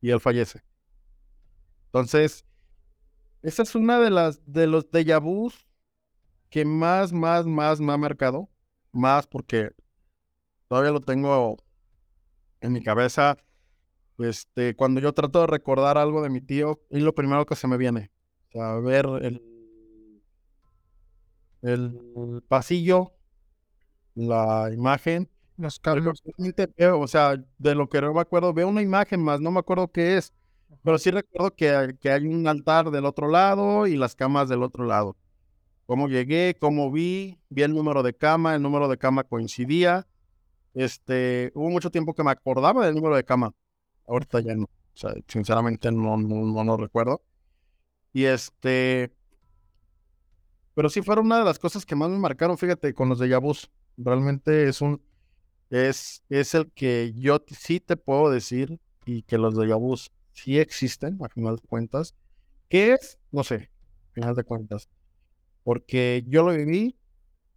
y 0.01 0.09
él 0.09 0.19
fallece. 0.19 0.63
Entonces, 1.85 2.45
esa 3.41 3.63
es 3.63 3.75
una 3.75 3.99
de 3.99 4.09
las 4.09 4.41
de 4.51 4.67
los 4.67 4.89
déjà 4.91 5.21
vus 5.21 5.67
que 6.55 6.63
más, 6.63 7.11
más, 7.11 7.45
más 7.45 7.81
me 7.81 7.91
ha 7.91 7.97
marcado. 7.97 8.49
Más 8.93 9.27
porque 9.27 9.71
todavía 10.69 10.91
lo 10.91 11.01
tengo 11.01 11.57
en 12.61 12.73
mi 12.73 12.81
cabeza. 12.81 13.37
Este, 14.19 14.75
cuando 14.75 15.01
yo 15.01 15.13
trato 15.13 15.41
de 15.41 15.47
recordar 15.47 15.97
algo 15.97 16.21
de 16.23 16.29
mi 16.29 16.41
tío, 16.41 16.81
es 16.89 17.03
lo 17.03 17.15
primero 17.15 17.45
que 17.45 17.55
se 17.57 17.67
me 17.67 17.77
viene. 17.77 18.11
O 18.49 18.51
sea, 18.53 18.75
ver 18.75 19.05
el, 19.21 19.41
el 21.61 22.41
pasillo, 22.47 23.13
la 24.15 24.69
imagen. 24.73 25.29
Realmente 25.83 26.67
veo, 26.77 26.99
o 26.99 27.07
sea, 27.07 27.35
de 27.57 27.75
lo 27.75 27.89
que 27.89 28.01
no 28.01 28.13
me 28.13 28.21
acuerdo, 28.21 28.53
veo 28.53 28.67
una 28.67 28.81
imagen 28.81 29.23
más, 29.23 29.39
no 29.41 29.51
me 29.51 29.59
acuerdo 29.59 29.89
qué 29.91 30.17
es, 30.17 30.33
pero 30.83 30.97
sí 30.99 31.11
recuerdo 31.11 31.55
que, 31.55 31.95
que 32.01 32.11
hay 32.11 32.27
un 32.27 32.47
altar 32.47 32.91
del 32.91 33.05
otro 33.05 33.29
lado 33.29 33.87
y 33.87 33.97
las 33.97 34.15
camas 34.15 34.49
del 34.49 34.63
otro 34.63 34.85
lado. 34.85 35.15
Cómo 35.85 36.07
llegué, 36.07 36.55
cómo 36.59 36.91
vi, 36.91 37.37
vi 37.49 37.63
el 37.63 37.73
número 37.73 38.01
de 38.03 38.15
cama, 38.15 38.55
el 38.55 38.61
número 38.61 38.87
de 38.87 38.97
cama 38.97 39.23
coincidía. 39.23 40.07
Este, 40.73 41.51
hubo 41.55 41.69
mucho 41.69 41.91
tiempo 41.91 42.13
que 42.13 42.23
me 42.23 42.31
acordaba 42.31 42.85
del 42.85 42.95
número 42.95 43.15
de 43.15 43.23
cama. 43.23 43.53
Ahorita 44.07 44.39
ya 44.39 44.55
no. 44.55 44.63
O 44.63 44.97
sea, 44.97 45.13
sinceramente 45.27 45.91
no, 45.91 46.17
no, 46.17 46.45
no 46.45 46.63
lo 46.63 46.77
recuerdo. 46.77 47.21
Y 48.13 48.25
este, 48.25 49.11
pero 50.75 50.89
sí 50.89 51.01
fueron 51.01 51.27
una 51.27 51.39
de 51.39 51.45
las 51.45 51.57
cosas 51.57 51.85
que 51.85 51.95
más 51.95 52.09
me 52.09 52.17
marcaron, 52.17 52.57
fíjate, 52.57 52.93
con 52.93 53.09
los 53.09 53.19
de 53.19 53.35
vus. 53.37 53.71
Realmente 53.97 54.67
es 54.67 54.81
un, 54.81 55.01
es, 55.69 56.21
es 56.29 56.53
el 56.53 56.69
que 56.71 57.13
yo 57.15 57.41
sí 57.47 57.79
te 57.79 57.95
puedo 57.95 58.29
decir 58.29 58.79
y 59.05 59.23
que 59.23 59.37
los 59.37 59.55
de 59.55 59.73
sí 60.33 60.59
existen, 60.59 61.17
a 61.23 61.29
final 61.29 61.55
de 61.55 61.67
cuentas. 61.67 62.13
¿Qué 62.67 62.93
es? 62.93 63.17
No 63.31 63.43
sé, 63.45 63.69
a 64.11 64.13
final 64.13 64.35
de 64.35 64.43
cuentas. 64.43 64.89
Porque 65.65 66.23
yo 66.29 66.43
lo 66.45 66.53
viví 66.55 66.97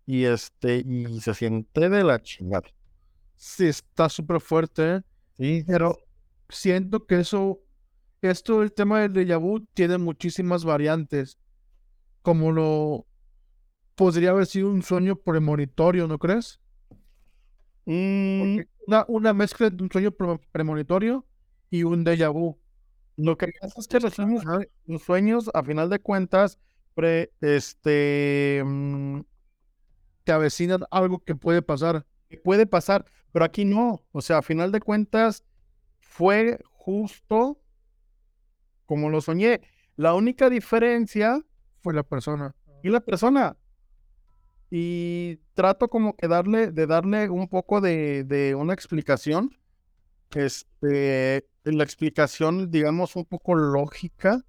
y 0.06 0.24
este, 0.24 0.84
y 0.86 1.20
se 1.20 1.34
siente 1.34 1.88
de 1.90 2.04
la 2.04 2.22
chingada. 2.22 2.68
Sí, 3.36 3.66
está 3.66 4.08
súper 4.08 4.40
fuerte, 4.40 4.96
¿eh? 4.96 5.02
Sí, 5.36 5.64
pero 5.66 5.96
siento 6.48 7.06
que 7.06 7.20
eso, 7.20 7.60
esto, 8.22 8.62
el 8.62 8.72
tema 8.72 9.00
del 9.02 9.12
déjà 9.14 9.38
vu, 9.40 9.66
tiene 9.74 9.98
muchísimas 9.98 10.64
variantes. 10.64 11.38
Como 12.22 12.52
lo 12.52 13.06
podría 13.96 14.30
haber 14.30 14.46
sido 14.46 14.70
un 14.70 14.82
sueño 14.82 15.16
premonitorio, 15.16 16.08
¿no 16.08 16.18
crees? 16.18 16.60
Mm, 17.86 18.60
una, 18.86 19.04
una 19.08 19.32
mezcla 19.34 19.70
de 19.70 19.82
un 19.82 19.90
sueño 19.90 20.10
pre- 20.12 20.38
premonitorio 20.52 21.26
y 21.70 21.84
un 21.84 22.04
déjà 22.04 22.30
vu. 22.32 22.58
Lo 23.16 23.36
que 23.38 23.48
pasa 23.60 23.80
es 23.80 23.88
que 23.88 24.00
los 24.00 24.14
sueños, 24.14 24.44
los 24.86 25.02
sueños, 25.02 25.50
a 25.54 25.62
final 25.64 25.90
de 25.90 25.98
cuentas, 26.00 26.58
este, 27.04 28.62
mm, 28.64 29.20
Te 30.24 30.32
avecinan 30.32 30.80
algo 30.90 31.20
que 31.20 31.34
puede 31.34 31.62
pasar. 31.62 32.04
puede 32.44 32.66
pasar, 32.66 33.04
pero 33.32 33.44
aquí 33.44 33.64
no. 33.64 34.02
O 34.12 34.20
sea, 34.20 34.38
a 34.38 34.42
final 34.42 34.70
de 34.72 34.80
cuentas, 34.80 35.44
fue 36.00 36.58
justo 36.72 37.60
como 38.86 39.10
lo 39.10 39.20
soñé. 39.20 39.60
La 39.96 40.14
única 40.14 40.48
diferencia 40.50 41.44
Fue 41.80 41.94
la 41.94 42.02
persona. 42.02 42.54
y 42.82 42.88
la 42.90 43.00
persona. 43.00 43.56
Y 44.70 45.38
trato 45.54 45.88
como 45.88 46.14
que 46.16 46.28
darle, 46.28 46.70
de 46.70 46.86
darle 46.86 47.30
un 47.30 47.48
poco 47.48 47.80
de, 47.80 48.24
de 48.24 48.54
una 48.54 48.74
explicación. 48.74 49.56
Este, 50.34 51.46
la 51.64 51.84
explicación, 51.84 52.70
digamos, 52.70 53.16
un 53.16 53.24
poco 53.24 53.54
lógica. 53.54 54.44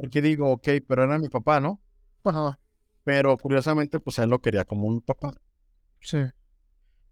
Porque 0.00 0.22
digo, 0.22 0.50
ok, 0.50 0.68
pero 0.88 1.04
era 1.04 1.18
mi 1.18 1.28
papá, 1.28 1.60
¿no? 1.60 1.82
Ajá, 2.24 2.58
Pero 3.04 3.36
curiosamente, 3.36 4.00
pues 4.00 4.18
él 4.18 4.30
lo 4.30 4.40
quería 4.40 4.64
como 4.64 4.86
un 4.86 5.02
papá. 5.02 5.34
sí. 6.00 6.18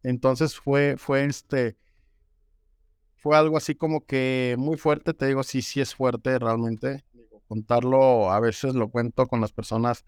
Entonces 0.03 0.59
fue, 0.59 0.97
fue 0.97 1.25
este, 1.25 1.77
fue 3.17 3.37
algo 3.37 3.57
así 3.57 3.75
como 3.75 4.07
que 4.07 4.55
muy 4.59 4.77
fuerte, 4.79 5.13
te 5.13 5.27
digo, 5.27 5.43
sí, 5.43 5.61
sí 5.61 5.81
es 5.81 5.95
fuerte 5.95 6.39
realmente. 6.39 7.05
Digo, 7.13 7.43
contarlo, 7.49 8.31
a 8.31 8.41
veces 8.41 8.75
lo 8.75 8.91
cuento 8.91 9.27
con 9.27 9.41
las 9.41 9.53
personas, 9.53 10.05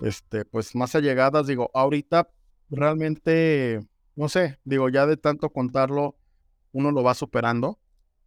este, 0.00 0.44
pues 0.44 0.74
más 0.74 0.94
allegadas, 0.94 1.46
digo, 1.46 1.70
ahorita 1.74 2.30
realmente, 2.70 3.80
no 4.16 4.28
sé, 4.28 4.58
digo, 4.64 4.88
ya 4.90 5.06
de 5.06 5.16
tanto 5.16 5.50
contarlo, 5.50 6.18
uno 6.72 6.90
lo 6.92 7.02
va 7.02 7.14
superando. 7.14 7.78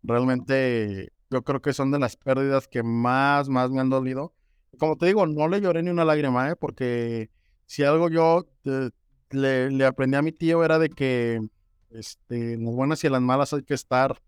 Realmente 0.03 1.12
yo 1.33 1.43
creo 1.43 1.61
que 1.61 1.73
son 1.73 1.89
de 1.91 1.97
las 1.97 2.15
pérdidas 2.15 2.67
que 2.67 2.83
más, 2.83 3.49
más 3.49 3.71
me 3.71 3.81
han 3.81 3.89
dolido. 3.89 4.33
Como 4.77 4.97
te 4.97 5.07
digo, 5.07 5.25
no 5.25 5.47
le 5.47 5.61
lloré 5.61 5.81
ni 5.81 5.89
una 5.89 6.05
lágrima, 6.05 6.51
¿eh? 6.51 6.55
Porque 6.55 7.31
si 7.65 7.83
algo 7.83 8.09
yo 8.09 8.45
eh, 8.65 8.91
le, 9.31 9.85
aprendí 9.85 10.15
a 10.15 10.21
mi 10.21 10.31
tío 10.31 10.63
era 10.63 10.77
de 10.77 10.89
que 10.89 11.41
este, 11.89 12.57
las 12.57 12.73
buenas 12.75 13.03
y 13.03 13.09
las 13.09 13.21
malas 13.21 13.51
hay 13.53 13.63
que 13.63 13.73
estar 13.73 14.21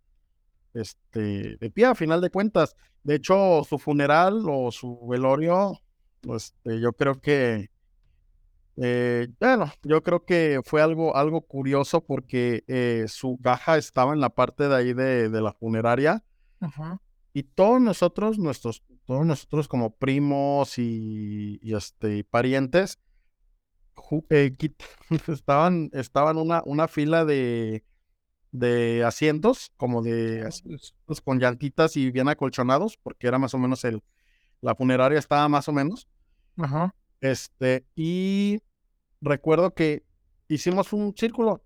este, 0.74 1.58
de 1.58 1.72
pie 1.72 1.86
a 1.86 1.96
final 1.96 2.22
de 2.22 2.32
cuentas. 2.32 2.76
De 3.04 3.15
hecho, 3.15 3.63
su 3.70 3.78
funeral 3.78 4.44
o 4.50 4.72
su 4.72 5.08
velorio, 5.08 5.80
este, 6.24 6.80
yo 6.80 6.94
creo 6.94 7.22
que, 7.22 7.70
eh, 8.78 9.28
bueno, 9.39 9.72
yo 9.84 10.02
creo 10.02 10.26
que 10.26 10.62
fue 10.65 10.82
algo, 10.82 11.15
algo 11.15 11.41
curioso 11.41 12.04
porque 12.04 12.63
eh, 12.68 13.06
su 13.08 13.38
caja 13.44 13.78
estaba 13.78 14.13
en 14.13 14.22
la 14.22 14.32
parte 14.32 14.68
de 14.68 14.76
ahí 14.76 14.94
de, 14.94 15.30
de 15.30 15.41
la 15.41 15.54
funeraria 15.54 16.24
Y 17.34 17.44
todos 17.44 17.82
nosotros, 17.82 18.39
nuestros, 18.39 18.84
todos 19.06 19.26
nosotros 19.26 19.68
como 19.68 19.96
primos 19.96 20.78
y, 20.78 21.60
y, 21.62 21.76
este, 21.76 22.18
y 22.18 22.24
parientes, 22.24 23.00
eh, 24.30 24.56
estaban, 25.28 25.89
estaban 25.94 26.38
una, 26.38 26.63
una 26.65 26.88
fila 26.88 27.26
de, 27.26 27.84
de 28.52 29.04
asientos, 29.04 29.72
como 29.78 30.02
de 30.02 30.46
asientos 30.46 31.22
con 31.22 31.39
llantitas 31.39 31.98
y 31.98 32.12
bien 32.12 32.30
acolchonados, 32.30 32.98
porque 32.98 33.28
era 33.28 33.38
más 33.38 33.54
o 33.54 33.58
menos 33.58 33.84
el, 33.84 34.02
la 34.62 34.76
funeraria 34.76 35.20
estaba 35.20 35.48
más 35.50 35.68
o 35.68 35.74
menos. 35.74 36.08
Ajá. 36.58 36.96
Este, 37.22 37.86
y 37.96 38.60
recuerdo 39.22 39.74
que 39.74 40.06
hicimos 40.48 40.94
un 40.94 41.13
círculo, 41.18 41.63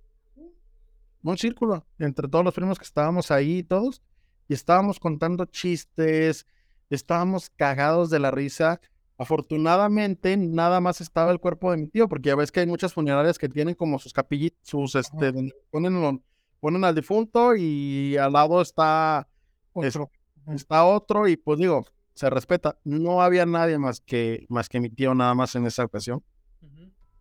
un 1.21 1.37
círculo 1.37 1.85
entre 1.99 2.27
todos 2.27 2.45
los 2.45 2.53
primos 2.53 2.79
que 2.79 2.85
estábamos 2.85 3.29
ahí 3.29 3.63
todos, 3.63 4.01
y 4.49 4.53
estábamos 4.53 4.99
contando 4.99 5.45
chistes, 5.45 6.45
estábamos 6.89 7.49
cagados 7.51 8.09
de 8.09 8.19
la 8.19 8.31
risa. 8.31 8.81
Afortunadamente, 9.17 10.35
nada 10.37 10.81
más 10.81 11.01
estaba 11.01 11.31
el 11.31 11.39
cuerpo 11.39 11.71
de 11.71 11.77
mi 11.77 11.87
tío, 11.87 12.09
porque 12.09 12.29
ya 12.29 12.35
ves 12.35 12.51
que 12.51 12.61
hay 12.61 12.65
muchas 12.67 12.93
funerarias 12.93 13.37
que 13.37 13.47
tienen 13.47 13.75
como 13.75 13.99
sus 13.99 14.11
capillitas, 14.11 14.59
sus, 14.63 14.95
este, 14.95 15.31
ponen, 15.71 16.01
lo- 16.01 16.21
ponen 16.59 16.83
al 16.83 16.95
difunto 16.95 17.55
y 17.55 18.17
al 18.17 18.33
lado 18.33 18.61
está 18.61 19.27
Otro. 19.73 20.09
está 20.47 20.83
otro 20.83 21.27
y 21.27 21.37
pues 21.37 21.59
digo, 21.59 21.85
se 22.15 22.29
respeta. 22.29 22.77
No 22.83 23.21
había 23.21 23.45
nadie 23.45 23.77
más 23.77 24.01
que, 24.01 24.45
más 24.49 24.67
que 24.67 24.79
mi 24.79 24.89
tío 24.89 25.13
nada 25.13 25.33
más 25.35 25.53
en 25.55 25.65
esa 25.67 25.85
ocasión. 25.85 26.23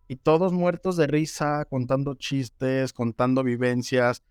Y 0.07 0.15
todos 0.15 0.51
muertos 0.51 0.97
de 0.97 1.05
risa, 1.05 1.65
contando 1.65 2.15
chistes, 2.15 2.91
contando 2.91 3.43
vivencias, 3.43 4.23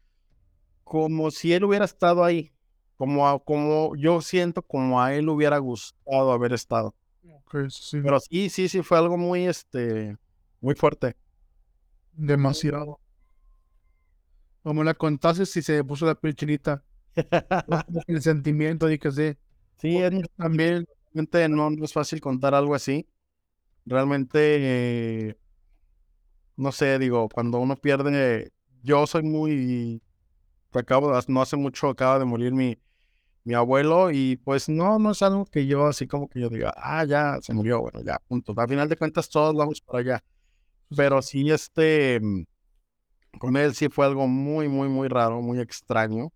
como 0.82 1.30
si 1.30 1.52
él 1.52 1.64
hubiera 1.64 1.84
estado 1.84 2.24
ahí, 2.24 2.52
como, 2.98 3.28
a- 3.28 3.38
como 3.42 3.96
yo 3.96 4.20
siento 4.20 4.62
como 4.62 5.00
a 5.00 5.14
él 5.14 5.28
hubiera 5.28 5.58
gustado 5.58 6.32
haber 6.32 6.52
estado. 6.52 6.94
Ok, 7.46 7.70
sí. 7.70 8.00
Pero 8.02 8.20
sí, 8.20 8.50
sí, 8.50 8.68
sí, 8.68 8.82
fue 8.82 8.98
algo 8.98 9.16
muy, 9.16 9.46
este, 9.46 10.16
muy 10.60 10.74
fuerte. 10.74 11.16
Demasiado. 12.12 13.00
Como 14.62 14.84
la 14.84 14.94
contaste 14.94 15.46
si 15.46 15.62
se 15.62 15.82
puso 15.84 16.04
la 16.04 16.14
piel 16.14 16.34
chinita. 16.34 16.82
El 18.06 18.22
sentimiento 18.22 18.86
de 18.86 18.98
que 18.98 19.10
sí. 19.10 19.36
Sí, 19.78 19.98
También, 20.36 20.84
realmente 21.14 21.48
no, 21.48 21.70
no 21.70 21.84
es 21.84 21.92
fácil 21.92 22.20
contar 22.20 22.54
algo 22.54 22.74
así. 22.74 23.06
Realmente, 23.86 24.40
eh, 25.30 25.36
no 26.56 26.72
sé, 26.72 26.98
digo, 26.98 27.28
cuando 27.28 27.58
uno 27.58 27.76
pierde, 27.76 28.52
yo 28.82 29.06
soy 29.06 29.22
muy, 29.22 30.02
acabo 30.72 31.12
no 31.28 31.42
hace 31.42 31.56
mucho 31.56 31.88
acaba 31.88 32.18
de 32.18 32.24
morir 32.24 32.52
mi, 32.52 32.78
mi 33.48 33.54
abuelo 33.54 34.10
y 34.10 34.36
pues 34.36 34.68
no, 34.68 34.98
no 34.98 35.12
es 35.12 35.22
algo 35.22 35.46
que 35.46 35.66
yo 35.66 35.86
así 35.86 36.06
como 36.06 36.28
que 36.28 36.38
yo 36.38 36.50
diga, 36.50 36.74
ah, 36.76 37.02
ya 37.06 37.38
se 37.40 37.54
murió, 37.54 37.80
bueno, 37.80 38.02
ya, 38.04 38.18
punto. 38.28 38.52
Al 38.54 38.68
final 38.68 38.90
de 38.90 38.96
cuentas 38.98 39.30
todos 39.30 39.56
vamos 39.56 39.80
para 39.80 40.00
allá. 40.00 40.24
Pero 40.94 41.22
sí, 41.22 41.50
este, 41.50 42.20
mm, 42.20 42.44
con 43.38 43.56
él 43.56 43.74
sí 43.74 43.88
fue 43.88 44.04
algo 44.04 44.28
muy, 44.28 44.68
muy, 44.68 44.88
muy 44.90 45.08
raro, 45.08 45.40
muy 45.40 45.60
extraño, 45.60 46.30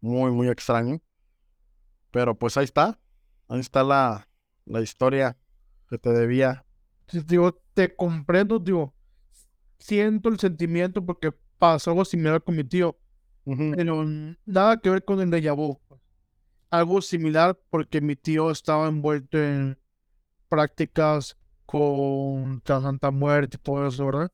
muy, 0.00 0.32
muy 0.32 0.48
extraño. 0.48 1.00
Pero 2.10 2.36
pues 2.36 2.56
ahí 2.56 2.64
está, 2.64 2.98
ahí 3.46 3.60
está 3.60 3.84
la, 3.84 4.26
la 4.64 4.80
historia 4.80 5.36
que 5.88 5.96
te 5.96 6.10
debía. 6.10 6.64
sí, 7.06 7.20
digo, 7.24 7.56
te 7.72 7.94
comprendo, 7.94 8.58
digo, 8.58 8.92
siento 9.78 10.28
el 10.28 10.40
sentimiento 10.40 11.06
porque 11.06 11.30
pasó 11.60 11.92
algo 11.92 12.04
similar 12.04 12.42
con 12.42 12.56
mi 12.56 12.64
tío, 12.64 12.98
pero 13.44 14.04
nada 14.44 14.76
que 14.78 14.90
ver 14.90 15.04
con 15.04 15.20
el 15.20 15.30
déjà 15.30 15.54
vu. 15.54 15.78
Algo 16.72 17.02
similar 17.02 17.60
porque 17.68 18.00
mi 18.00 18.16
tío 18.16 18.50
estaba 18.50 18.88
envuelto 18.88 19.36
en 19.36 19.78
prácticas 20.48 21.36
con 21.66 22.62
la 22.66 22.80
Santa 22.80 23.10
Muerte 23.10 23.58
y 23.58 23.62
todo 23.62 23.86
eso, 23.86 24.06
¿verdad? 24.06 24.32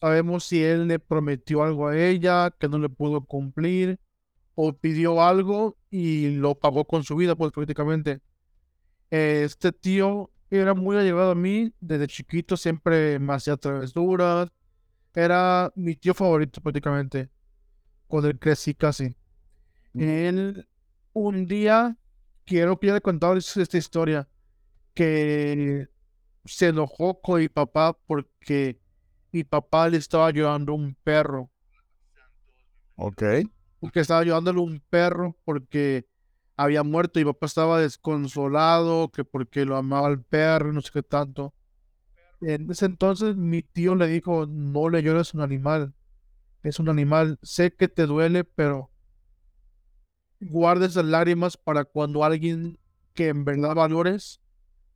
Sabemos 0.00 0.44
si 0.44 0.62
él 0.62 0.86
le 0.86 1.00
prometió 1.00 1.64
algo 1.64 1.88
a 1.88 1.98
ella 1.98 2.52
que 2.56 2.68
no 2.68 2.78
le 2.78 2.88
pudo 2.88 3.24
cumplir 3.24 3.98
o 4.54 4.72
pidió 4.72 5.20
algo 5.20 5.76
y 5.90 6.36
lo 6.36 6.54
pagó 6.54 6.84
con 6.84 7.02
su 7.02 7.16
vida, 7.16 7.34
pues 7.34 7.50
prácticamente. 7.50 8.20
Este 9.10 9.72
tío 9.72 10.30
era 10.48 10.74
muy 10.74 10.96
allegado 10.96 11.32
a 11.32 11.34
mí, 11.34 11.72
desde 11.80 12.06
chiquito 12.06 12.56
siempre 12.56 13.18
me 13.18 13.34
hacía 13.34 13.56
travesuras, 13.56 14.48
era 15.12 15.72
mi 15.74 15.96
tío 15.96 16.14
favorito 16.14 16.60
prácticamente. 16.60 17.30
Con 18.06 18.24
él 18.24 18.38
crecí 18.38 18.74
casi. 18.74 19.16
Él, 19.92 20.68
un 21.20 21.46
día, 21.46 21.96
quiero 22.44 22.78
que 22.78 22.92
le 22.92 23.00
contado 23.00 23.36
esta 23.36 23.78
historia, 23.78 24.28
que 24.92 25.88
se 26.44 26.68
enojó 26.68 27.22
con 27.22 27.40
mi 27.40 27.48
papá 27.48 27.96
porque 28.06 28.78
mi 29.32 29.42
papá 29.42 29.88
le 29.88 29.96
estaba 29.96 30.26
ayudando 30.26 30.74
un 30.74 30.94
perro. 31.02 31.50
Ok. 32.96 33.22
Porque 33.80 34.00
estaba 34.00 34.20
ayudándole 34.20 34.60
un 34.60 34.82
perro 34.90 35.38
porque 35.44 36.06
había 36.54 36.82
muerto 36.82 37.18
y 37.18 37.24
mi 37.24 37.32
papá 37.32 37.46
estaba 37.46 37.80
desconsolado, 37.80 39.10
que 39.10 39.24
porque 39.24 39.64
lo 39.64 39.76
amaba 39.76 40.08
el 40.08 40.22
perro, 40.22 40.70
no 40.70 40.82
sé 40.82 40.90
qué 40.92 41.02
tanto. 41.02 41.54
En 42.42 42.70
ese 42.70 42.84
entonces 42.84 43.36
mi 43.36 43.62
tío 43.62 43.94
le 43.94 44.06
dijo, 44.06 44.44
no 44.46 44.90
le 44.90 45.02
llores 45.02 45.32
un 45.32 45.40
animal, 45.40 45.94
es 46.62 46.78
un 46.78 46.90
animal, 46.90 47.38
sé 47.42 47.74
que 47.74 47.88
te 47.88 48.04
duele, 48.04 48.44
pero 48.44 48.90
guardes 50.40 50.96
las 50.96 51.04
lágrimas 51.04 51.56
para 51.56 51.84
cuando 51.84 52.24
alguien 52.24 52.78
que 53.14 53.28
en 53.28 53.44
verdad 53.44 53.74
valores 53.74 54.40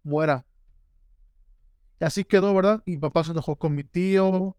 muera. 0.02 0.46
Y 2.00 2.04
así 2.04 2.24
quedó, 2.24 2.54
¿verdad? 2.54 2.82
Y 2.86 2.96
papá 2.98 3.24
se 3.24 3.32
enojó 3.32 3.56
con 3.56 3.74
mi 3.74 3.84
tío, 3.84 4.56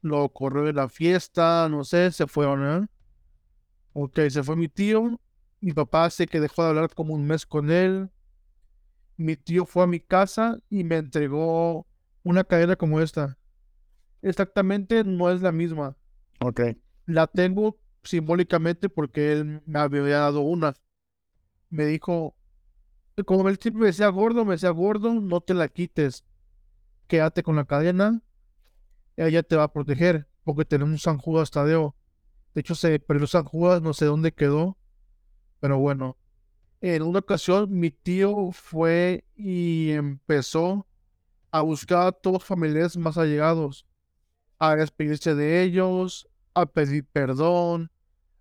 lo 0.00 0.28
corrió 0.30 0.64
de 0.64 0.72
la 0.72 0.88
fiesta, 0.88 1.68
no 1.68 1.84
sé, 1.84 2.10
se 2.10 2.26
fue, 2.26 2.44
¿no? 2.56 2.86
Ok, 3.92 4.20
se 4.30 4.42
fue 4.42 4.56
mi 4.56 4.68
tío. 4.68 5.20
Mi 5.60 5.72
papá 5.72 6.10
sé 6.10 6.26
que 6.26 6.40
dejó 6.40 6.64
de 6.64 6.70
hablar 6.70 6.92
como 6.94 7.14
un 7.14 7.24
mes 7.24 7.46
con 7.46 7.70
él. 7.70 8.10
Mi 9.16 9.36
tío 9.36 9.64
fue 9.64 9.84
a 9.84 9.86
mi 9.86 10.00
casa 10.00 10.58
y 10.68 10.82
me 10.82 10.96
entregó 10.96 11.86
una 12.24 12.42
cadena 12.42 12.74
como 12.74 13.00
esta. 13.00 13.38
Exactamente 14.22 15.04
no 15.04 15.30
es 15.30 15.40
la 15.40 15.52
misma. 15.52 15.96
Ok. 16.40 16.60
La 17.06 17.26
tengo 17.26 17.78
simbólicamente 18.04 18.88
porque 18.88 19.32
él 19.32 19.62
me 19.66 19.78
había 19.78 20.18
dado 20.18 20.40
una. 20.40 20.74
Me 21.70 21.86
dijo, 21.86 22.36
como 23.24 23.48
el 23.48 23.58
tipo 23.58 23.78
me 23.78 23.86
decía 23.86 24.08
gordo, 24.08 24.44
me 24.44 24.54
decía 24.54 24.70
gordo, 24.70 25.14
no 25.14 25.40
te 25.40 25.54
la 25.54 25.68
quites. 25.68 26.24
Quédate 27.06 27.42
con 27.42 27.56
la 27.56 27.64
cadena. 27.64 28.22
Ella 29.16 29.42
te 29.42 29.56
va 29.56 29.64
a 29.64 29.72
proteger 29.72 30.28
porque 30.44 30.64
tenemos 30.64 30.92
un 30.92 30.98
San 30.98 31.18
Judas 31.18 31.50
Tadeo. 31.50 31.96
De 32.54 32.60
hecho, 32.60 32.74
se 32.74 32.98
perdió 32.98 33.26
San 33.26 33.44
Judas, 33.44 33.82
no 33.82 33.92
sé 33.94 34.06
dónde 34.06 34.32
quedó. 34.32 34.76
Pero 35.60 35.78
bueno, 35.78 36.18
en 36.80 37.02
una 37.02 37.20
ocasión 37.20 37.68
mi 37.70 37.90
tío 37.90 38.50
fue 38.52 39.24
y 39.36 39.90
empezó 39.90 40.86
a 41.50 41.60
buscar 41.60 42.06
a 42.08 42.12
todos 42.12 42.34
los 42.34 42.44
familiares 42.44 42.96
más 42.96 43.16
allegados, 43.18 43.86
a 44.58 44.74
despedirse 44.74 45.34
de 45.34 45.62
ellos, 45.62 46.28
a 46.54 46.66
pedir 46.66 47.06
perdón, 47.12 47.90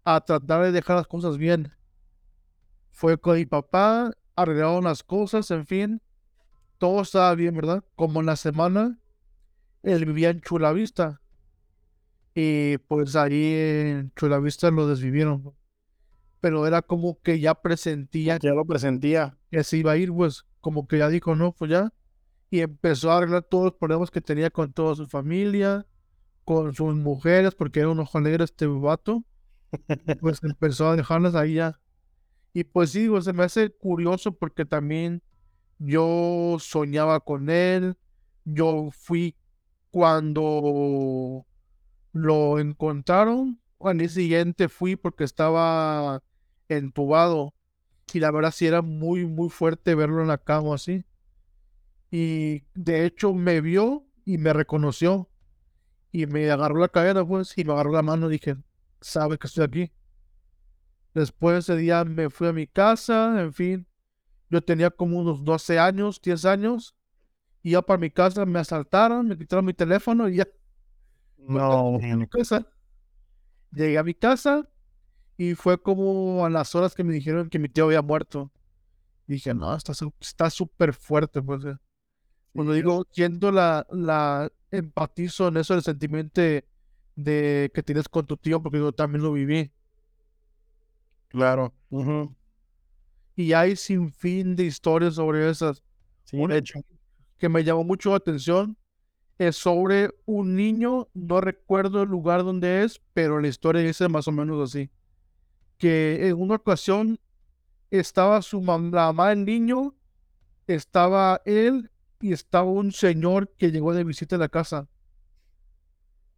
a 0.04 0.21
tratar 0.21 0.63
de 0.63 0.71
dejar 0.71 0.97
las 0.97 1.08
cosas 1.08 1.38
bien. 1.38 1.71
Fue 2.91 3.17
con 3.17 3.36
mi 3.36 3.45
papá, 3.45 4.12
arreglaron 4.36 4.84
las 4.84 5.04
cosas, 5.04 5.50
en 5.52 5.65
fin, 5.65 6.02
todo 6.78 7.02
estaba 7.02 7.34
bien, 7.36 7.56
¿verdad? 7.56 7.84
Como 7.95 8.19
en 8.19 8.26
la 8.26 8.36
semana, 8.36 9.00
él 9.84 10.06
vivía 10.06 10.30
en 10.30 10.41
Chulavista. 10.41 11.21
Y 12.34 12.78
pues 12.80 13.15
ahí 13.15 13.54
en 13.54 14.12
Chulavista 14.15 14.71
lo 14.71 14.88
desvivieron. 14.88 15.54
Pero 16.39 16.65
era 16.65 16.82
como 16.82 17.21
que 17.21 17.39
ya 17.39 17.56
presentía. 17.56 18.38
Ya 18.39 18.52
lo 18.52 18.65
presentía. 18.65 19.38
Que 19.50 19.63
se 19.63 19.78
iba 19.78 19.91
a 19.91 19.97
ir, 19.97 20.12
pues 20.12 20.45
como 20.60 20.88
que 20.88 20.97
ya 20.97 21.10
dijo, 21.10 21.36
no, 21.36 21.54
pues 21.54 21.71
ya 21.71 21.93
y 22.52 22.60
empezó 22.60 23.10
a 23.10 23.17
arreglar 23.17 23.43
todos 23.43 23.63
los 23.63 23.74
problemas 23.76 24.12
que 24.12 24.19
tenía 24.19 24.50
con 24.52 24.74
toda 24.74 24.93
su 24.93 25.08
familia, 25.08 25.88
con 26.45 26.73
sus 26.73 26.95
mujeres, 26.95 27.56
porque 27.56 27.80
era 27.82 27.89
un 27.89 27.99
ojo 27.99 28.19
negro 28.19 28.43
este 28.43 28.67
vato. 28.67 29.23
Pues 30.19 30.39
empezó 30.43 30.89
a 30.89 30.95
dejarlas 30.95 31.36
ahí 31.36 31.56
ya. 31.56 31.80
Y 32.54 32.63
pues 32.65 32.91
sí, 32.91 33.10
se 33.21 33.34
me 33.34 33.43
hace 33.43 33.69
curioso 33.69 34.34
porque 34.34 34.65
también 34.65 35.21
yo 35.80 36.58
soñaba 36.60 37.19
con 37.21 37.49
él. 37.49 37.95
Yo 38.43 38.89
fui 38.91 39.36
cuando 39.89 41.45
lo 42.12 42.60
encontraron. 42.60 43.60
Al 43.80 43.97
día 43.97 44.10
siguiente 44.10 44.69
fui 44.69 44.95
porque 44.95 45.23
estaba 45.23 46.23
entubado. 46.67 47.54
Y 48.13 48.19
la 48.19 48.32
verdad 48.32 48.51
sí 48.51 48.65
era 48.65 48.82
muy, 48.82 49.25
muy 49.25 49.49
fuerte 49.49 49.95
verlo 49.95 50.21
en 50.21 50.27
la 50.27 50.38
cama 50.38 50.75
así 50.75 51.06
y 52.12 52.63
de 52.75 53.06
hecho 53.06 53.34
me 53.34 53.62
vio 53.62 54.06
y 54.25 54.38
me 54.38 54.51
reconoció 54.51 55.30
y 56.12 56.26
me 56.26 56.50
agarró 56.52 56.80
la 56.80 56.89
cadena 56.89 57.26
pues 57.26 57.58
y 57.58 57.63
me 57.63 57.74
agarró 57.74 57.91
la 57.91 58.02
mano 58.02 58.28
y 58.28 58.34
dije, 58.34 58.58
sabe 59.00 59.38
que 59.38 59.47
estoy 59.47 59.63
aquí. 59.63 59.91
Después 61.13 61.54
de 61.54 61.60
ese 61.60 61.76
día 61.82 62.04
me 62.04 62.30
fui 62.30 62.47
a 62.47 62.54
mi 62.54 62.67
casa, 62.67 63.41
en 63.41 63.54
fin, 63.54 63.88
yo 64.50 64.62
tenía 64.62 64.89
como 64.89 65.19
unos 65.19 65.43
12 65.43 65.80
años, 65.80 66.21
10 66.21 66.45
años, 66.45 66.95
y 67.63 67.71
ya 67.71 67.82
para 67.82 68.00
mi 68.00 68.10
casa 68.10 68.45
me 68.45 68.60
asaltaron, 68.60 69.28
me 69.28 69.38
quitaron 69.38 69.65
mi 69.65 69.74
teléfono 69.74 70.28
y 70.30 70.38
ya. 70.38 70.47
No, 71.38 71.97
mi 71.97 72.28
casa. 72.28 72.67
Llegué 73.71 73.97
a 73.97 74.04
mi 74.04 74.13
casa 74.13 74.69
y 75.38 75.56
fue 75.56 75.82
como 75.82 76.45
a 76.45 76.52
las 76.52 76.76
horas 76.76 76.93
que 76.93 77.04
me 77.04 77.13
dijeron 77.13 77.50
que 77.50 77.58
mi 77.58 77.67
tío 77.67 77.86
había 77.86 78.04
muerto. 78.04 78.52
dije, 79.26 79.52
no, 79.56 79.76
está 79.76 80.50
súper 80.52 80.93
fuerte, 80.93 81.41
pues. 81.41 81.63
Eh". 82.52 82.56
Cuando 82.56 82.74
digo, 82.74 83.06
siento 83.12 83.52
la, 83.52 83.86
la 83.92 84.52
empatizo 84.72 85.48
en 85.48 85.58
eso, 85.58 85.74
el 85.74 85.82
sentimiento 85.82 86.42
de, 87.16 87.72
que 87.74 87.84
tienes 87.84 88.10
con 88.10 88.26
tu 88.26 88.38
tío, 88.38 88.62
porque 88.62 88.80
yo 88.80 88.92
también 88.92 89.24
lo 89.24 89.34
viví. 89.34 89.72
Claro. 91.30 91.74
Y 93.36 93.54
hay 93.54 93.76
sin 93.76 94.12
fin 94.12 94.56
de 94.56 94.66
historias 94.66 95.16
sobre 95.16 95.50
esas. 95.50 95.82
Un 96.34 96.52
hecho. 96.52 96.80
Que 97.38 97.50
me 97.50 97.64
llamó 97.64 97.84
mucho 97.84 98.12
la 98.12 98.18
atención 98.18 98.78
es 99.48 99.56
sobre 99.56 100.12
un 100.26 100.56
niño, 100.56 101.08
no 101.16 101.42
recuerdo 101.42 102.04
el 102.04 102.10
lugar 102.10 102.44
donde 102.44 102.84
es, 102.84 103.02
pero 103.14 103.40
la 103.40 103.48
historia 103.48 103.82
dice 103.82 104.08
más 104.08 104.28
o 104.28 104.32
menos 104.32 104.70
así. 104.70 104.92
Que 105.80 106.28
en 106.28 106.40
una 106.40 106.56
ocasión 106.56 107.20
estaba 107.90 108.42
su 108.44 108.62
mamá, 108.62 108.90
la 108.96 109.06
mamá 109.08 109.30
del 109.30 109.46
niño, 109.46 109.96
estaba 110.68 111.42
él 111.46 111.90
y 112.22 112.34
estaba 112.34 112.70
un 112.70 112.92
señor 112.92 113.52
que 113.58 113.72
llegó 113.72 113.94
de 113.94 114.04
visita 114.04 114.36
a 114.36 114.40
la 114.40 114.50
casa. 114.50 114.88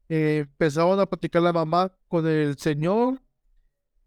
Eh, 0.10 0.39
empezaron 0.39 1.00
a 1.00 1.06
platicar 1.06 1.41
la 1.41 1.54
mamá 1.54 1.91
con 2.08 2.28
el 2.28 2.58
señor, 2.58 3.22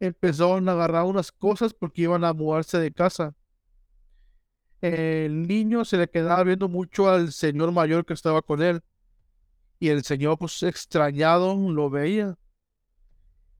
empezaron 0.01 0.69
a 0.69 0.73
agarrar 0.73 1.05
unas 1.05 1.33
cosas 1.33 1.75
porque 1.75 2.03
iban 2.03 2.25
a 2.25 2.33
mudarse 2.33 2.79
de 2.79 2.93
casa. 2.93 3.35
El 4.81 5.47
niño 5.47 5.85
se 5.85 5.97
le 5.97 6.09
quedaba 6.09 6.45
viendo 6.45 6.69
mucho 6.69 7.09
al 7.09 7.33
señor 7.33 7.73
mayor 7.73 8.05
que 8.05 8.15
estaba 8.15 8.43
con 8.43 8.63
él. 8.63 8.83
Y 9.79 9.89
el 9.89 10.05
señor, 10.05 10.39
pues 10.39 10.63
extrañado, 10.63 11.55
lo 11.55 11.91
veía. 11.91 12.39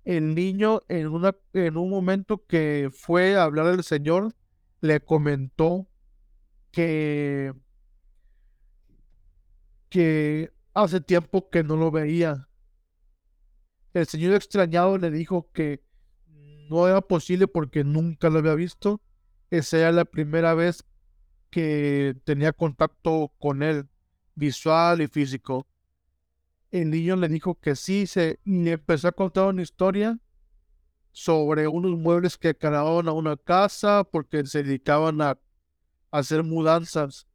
El 0.05 0.35
niño, 0.35 0.83
en, 0.89 1.09
una, 1.09 1.35
en 1.53 1.77
un 1.77 1.91
momento 1.91 2.45
que 2.47 2.91
fue 2.93 3.37
a 3.37 3.43
hablar 3.43 3.67
al 3.67 3.83
señor, 3.83 4.35
le 4.81 5.01
comentó 5.01 5.89
que 6.71 7.53
que 9.89 10.53
hace 10.75 11.01
tiempo 11.01 11.49
que 11.51 11.63
no 11.63 11.77
lo 11.77 11.91
veía. 11.91 12.49
El 13.95 14.07
señor 14.07 14.35
extrañado 14.35 14.99
le 14.99 15.11
dijo 15.11 15.51
que 15.53 15.83
no 16.69 16.87
era 16.87 17.01
posible 17.01 17.49
porque 17.49 17.85
nunca 17.85 18.29
lo 18.29 18.41
había 18.41 18.55
visto. 18.55 19.01
Esa 19.51 19.79
era 19.79 19.93
la 19.93 20.05
primera 20.05 20.55
vez 20.55 20.85
que 21.51 22.17
tenía 22.25 22.53
contacto 22.53 23.33
con 23.39 23.63
él, 23.63 23.89
visual 24.35 25.01
y 25.01 25.07
físico. 25.07 25.67
El 26.71 26.91
niño 26.91 27.17
le 27.17 27.29
dijo 27.29 27.55
que 27.55 27.77
sí, 27.77 28.07
se, 28.07 28.41
y 28.45 28.69
empezó 28.69 29.09
a 29.09 29.13
contar 29.13 29.47
una 29.47 29.63
historia 29.63 30.19
sobre 31.13 31.67
unos 31.67 31.99
muebles 31.99 32.37
que 32.37 32.55
cargaban 32.55 33.09
a 33.09 33.13
una 33.13 33.37
casa 33.39 34.05
porque 34.05 34.45
se 34.45 34.63
dedicaban 34.63 35.23
a 35.23 35.39
hacer 36.11 36.43
mudanzas 36.43 37.27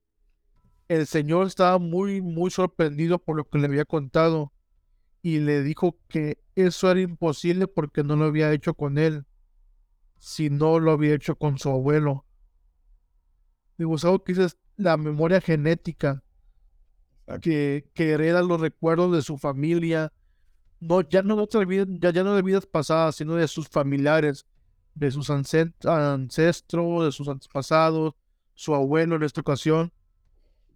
el 0.92 1.08
señor 1.08 1.48
estaba 1.48 1.80
muy, 1.80 2.22
muy 2.22 2.52
sorprendido 2.52 3.18
por 3.18 3.38
lo 3.38 3.48
que 3.48 3.58
le 3.58 3.68
había 3.68 3.86
contado 3.86 4.52
y 5.22 5.40
le 5.40 5.64
dijo 5.64 5.98
que 6.10 6.38
eso 6.54 6.92
era 6.92 7.00
imposible 7.00 7.66
porque 7.66 8.04
no 8.04 8.18
lo 8.18 8.26
había 8.26 8.52
hecho 8.52 8.74
con 8.74 8.98
él, 8.98 9.26
sino 10.18 10.82
lo 10.82 10.92
había 10.92 11.14
hecho 11.14 11.38
con 11.38 11.58
su 11.58 11.70
abuelo. 11.70 12.26
Digo, 13.78 13.96
algo 14.04 14.22
que 14.22 14.34
es 14.34 14.58
la 14.76 14.98
memoria 14.98 15.40
genética, 15.40 16.26
que, 17.42 17.90
que 17.94 18.10
hereda 18.10 18.42
los 18.42 18.60
recuerdos 18.60 19.14
de 19.14 19.22
su 19.22 19.38
familia, 19.38 20.12
no, 20.82 21.08
ya 21.08 21.22
no 21.22 21.46
de 21.46 21.66
vida, 21.66 21.86
ya, 21.88 22.12
ya 22.12 22.26
no 22.26 22.36
de 22.36 22.42
vidas 22.42 22.66
pasadas, 22.66 23.16
sino 23.16 23.36
de 23.36 23.48
sus 23.48 23.70
familiares, 23.70 24.46
de 24.94 25.10
sus 25.10 25.30
ancestros, 25.30 27.06
de 27.06 27.12
sus 27.14 27.30
antepasados, 27.30 28.14
su 28.56 28.76
abuelo 28.76 29.16
en 29.16 29.24
esta 29.24 29.40
ocasión 29.40 29.94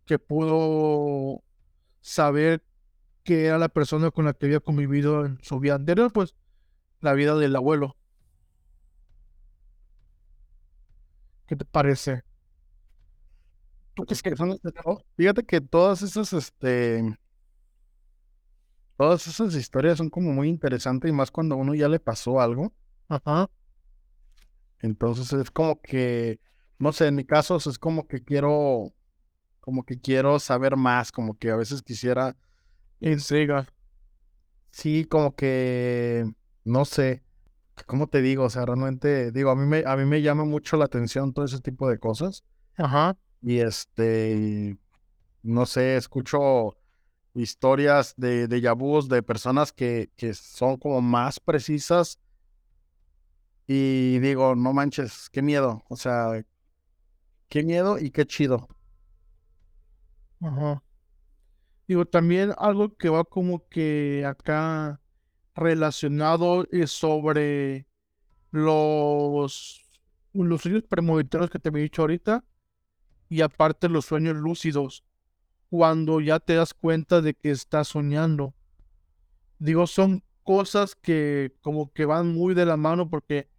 que 0.05 0.19
pudo 0.19 1.43
saber 2.01 2.63
que 3.23 3.45
era 3.45 3.57
la 3.57 3.69
persona 3.69 4.11
con 4.11 4.25
la 4.25 4.33
que 4.33 4.45
había 4.45 4.59
convivido 4.59 5.25
en 5.25 5.39
su 5.41 5.59
vida 5.59 5.75
anterior, 5.75 6.11
pues 6.13 6.35
la 7.01 7.13
vida 7.13 7.35
del 7.35 7.55
abuelo. 7.55 7.97
¿Qué 11.47 11.55
te 11.55 11.65
parece? 11.65 12.23
Es 14.09 14.21
que 14.21 14.35
son, 14.35 14.57
fíjate 15.15 15.43
que 15.43 15.61
todas 15.61 16.01
esas, 16.01 16.33
este, 16.33 17.17
todas 18.97 19.25
esas 19.27 19.55
historias 19.55 19.97
son 19.97 20.09
como 20.09 20.33
muy 20.33 20.49
interesantes 20.49 21.09
y 21.09 21.13
más 21.13 21.31
cuando 21.31 21.55
uno 21.55 21.75
ya 21.75 21.87
le 21.87 21.99
pasó 21.99 22.41
algo. 22.41 22.73
Ajá. 23.07 23.49
Entonces 24.79 25.31
es 25.33 25.51
como 25.51 25.79
que, 25.81 26.39
no 26.77 26.91
sé, 26.91 27.07
en 27.07 27.15
mi 27.15 27.25
caso 27.25 27.57
es 27.57 27.79
como 27.79 28.07
que 28.07 28.23
quiero, 28.23 28.93
como 29.65 29.83
que 29.83 29.99
quiero 29.99 30.37
saber 30.39 30.75
más, 30.75 31.11
como 31.11 31.35
que 31.39 31.49
a 31.49 31.55
veces 31.55 31.81
quisiera. 31.81 32.37
Intriga. 32.99 33.67
Sí, 34.69 35.05
como 35.05 35.35
que, 35.35 36.31
no 36.63 36.85
sé, 36.85 37.23
¿cómo 37.87 38.05
te 38.05 38.21
digo? 38.21 38.43
O 38.43 38.49
sea, 38.51 38.63
realmente, 38.63 39.31
digo, 39.31 39.49
a 39.49 39.55
mí 39.55 39.65
me, 39.65 39.83
a 39.87 39.97
mí 39.97 40.05
me 40.05 40.21
llama 40.21 40.45
mucho 40.45 40.77
la 40.77 40.85
atención 40.85 41.33
todo 41.33 41.45
ese 41.45 41.59
tipo 41.61 41.89
de 41.89 41.97
cosas. 41.97 42.43
Ajá. 42.77 43.17
Y 43.41 43.57
este, 43.57 44.77
no 45.41 45.65
sé, 45.65 45.97
escucho 45.97 46.77
historias 47.33 48.13
de, 48.17 48.47
de 48.47 48.61
yabús 48.61 49.09
de 49.09 49.23
personas 49.23 49.73
que, 49.73 50.11
que 50.15 50.35
son 50.35 50.77
como 50.77 51.01
más 51.01 51.39
precisas 51.39 52.19
y 53.65 54.19
digo, 54.19 54.55
no 54.55 54.73
manches, 54.73 55.27
qué 55.31 55.41
miedo. 55.41 55.83
O 55.89 55.95
sea, 55.95 56.45
qué 57.49 57.63
miedo 57.63 57.97
y 57.97 58.11
qué 58.11 58.27
chido. 58.27 58.67
Ajá. 60.41 60.83
Digo, 61.87 62.05
también 62.05 62.53
algo 62.57 62.95
que 62.95 63.09
va 63.09 63.23
como 63.23 63.67
que 63.69 64.23
acá 64.25 65.01
relacionado 65.53 66.67
es 66.71 66.91
sobre 66.91 67.87
los, 68.51 69.81
los 70.33 70.61
sueños 70.61 70.83
premonitorios 70.83 71.49
que 71.49 71.59
te 71.59 71.69
he 71.69 71.71
dicho 71.71 72.01
ahorita 72.01 72.43
y 73.29 73.41
aparte 73.41 73.87
los 73.89 74.05
sueños 74.05 74.35
lúcidos 74.35 75.03
cuando 75.69 76.21
ya 76.21 76.39
te 76.39 76.55
das 76.55 76.73
cuenta 76.73 77.21
de 77.21 77.33
que 77.33 77.51
estás 77.51 77.89
soñando. 77.89 78.53
Digo, 79.59 79.87
son 79.87 80.23
cosas 80.43 80.95
que 80.95 81.55
como 81.61 81.91
que 81.91 82.05
van 82.05 82.33
muy 82.33 82.53
de 82.53 82.65
la 82.65 82.77
mano 82.77 83.09
porque 83.09 83.49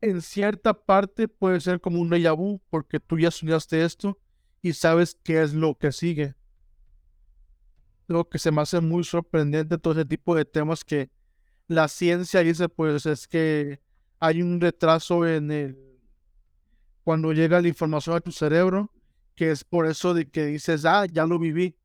en 0.00 0.20
cierta 0.20 0.74
parte 0.74 1.28
puede 1.28 1.60
ser 1.60 1.80
como 1.80 2.00
un 2.00 2.10
déjà 2.10 2.36
vu 2.36 2.60
porque 2.70 2.98
tú 2.98 3.18
ya 3.18 3.30
soñaste 3.30 3.84
esto 3.84 4.18
y 4.62 4.72
sabes 4.72 5.18
qué 5.22 5.42
es 5.42 5.52
lo 5.52 5.74
que 5.76 5.92
sigue. 5.92 6.34
Lo 8.06 8.28
que 8.28 8.38
se 8.38 8.50
me 8.50 8.62
hace 8.62 8.80
muy 8.80 9.04
sorprendente 9.04 9.78
todo 9.78 9.94
ese 9.94 10.04
tipo 10.04 10.34
de 10.34 10.44
temas 10.44 10.84
que 10.84 11.10
la 11.66 11.88
ciencia 11.88 12.40
dice 12.40 12.68
pues 12.68 13.06
es 13.06 13.26
que 13.26 13.80
hay 14.20 14.42
un 14.42 14.60
retraso 14.60 15.26
en 15.26 15.50
el 15.50 15.92
cuando 17.02 17.32
llega 17.32 17.60
la 17.60 17.66
información 17.66 18.14
a 18.14 18.20
tu 18.20 18.30
cerebro, 18.30 18.92
que 19.34 19.50
es 19.50 19.64
por 19.64 19.86
eso 19.86 20.14
de 20.14 20.30
que 20.30 20.46
dices, 20.46 20.84
ah, 20.84 21.04
ya 21.06 21.26
lo 21.26 21.40
viví, 21.40 21.76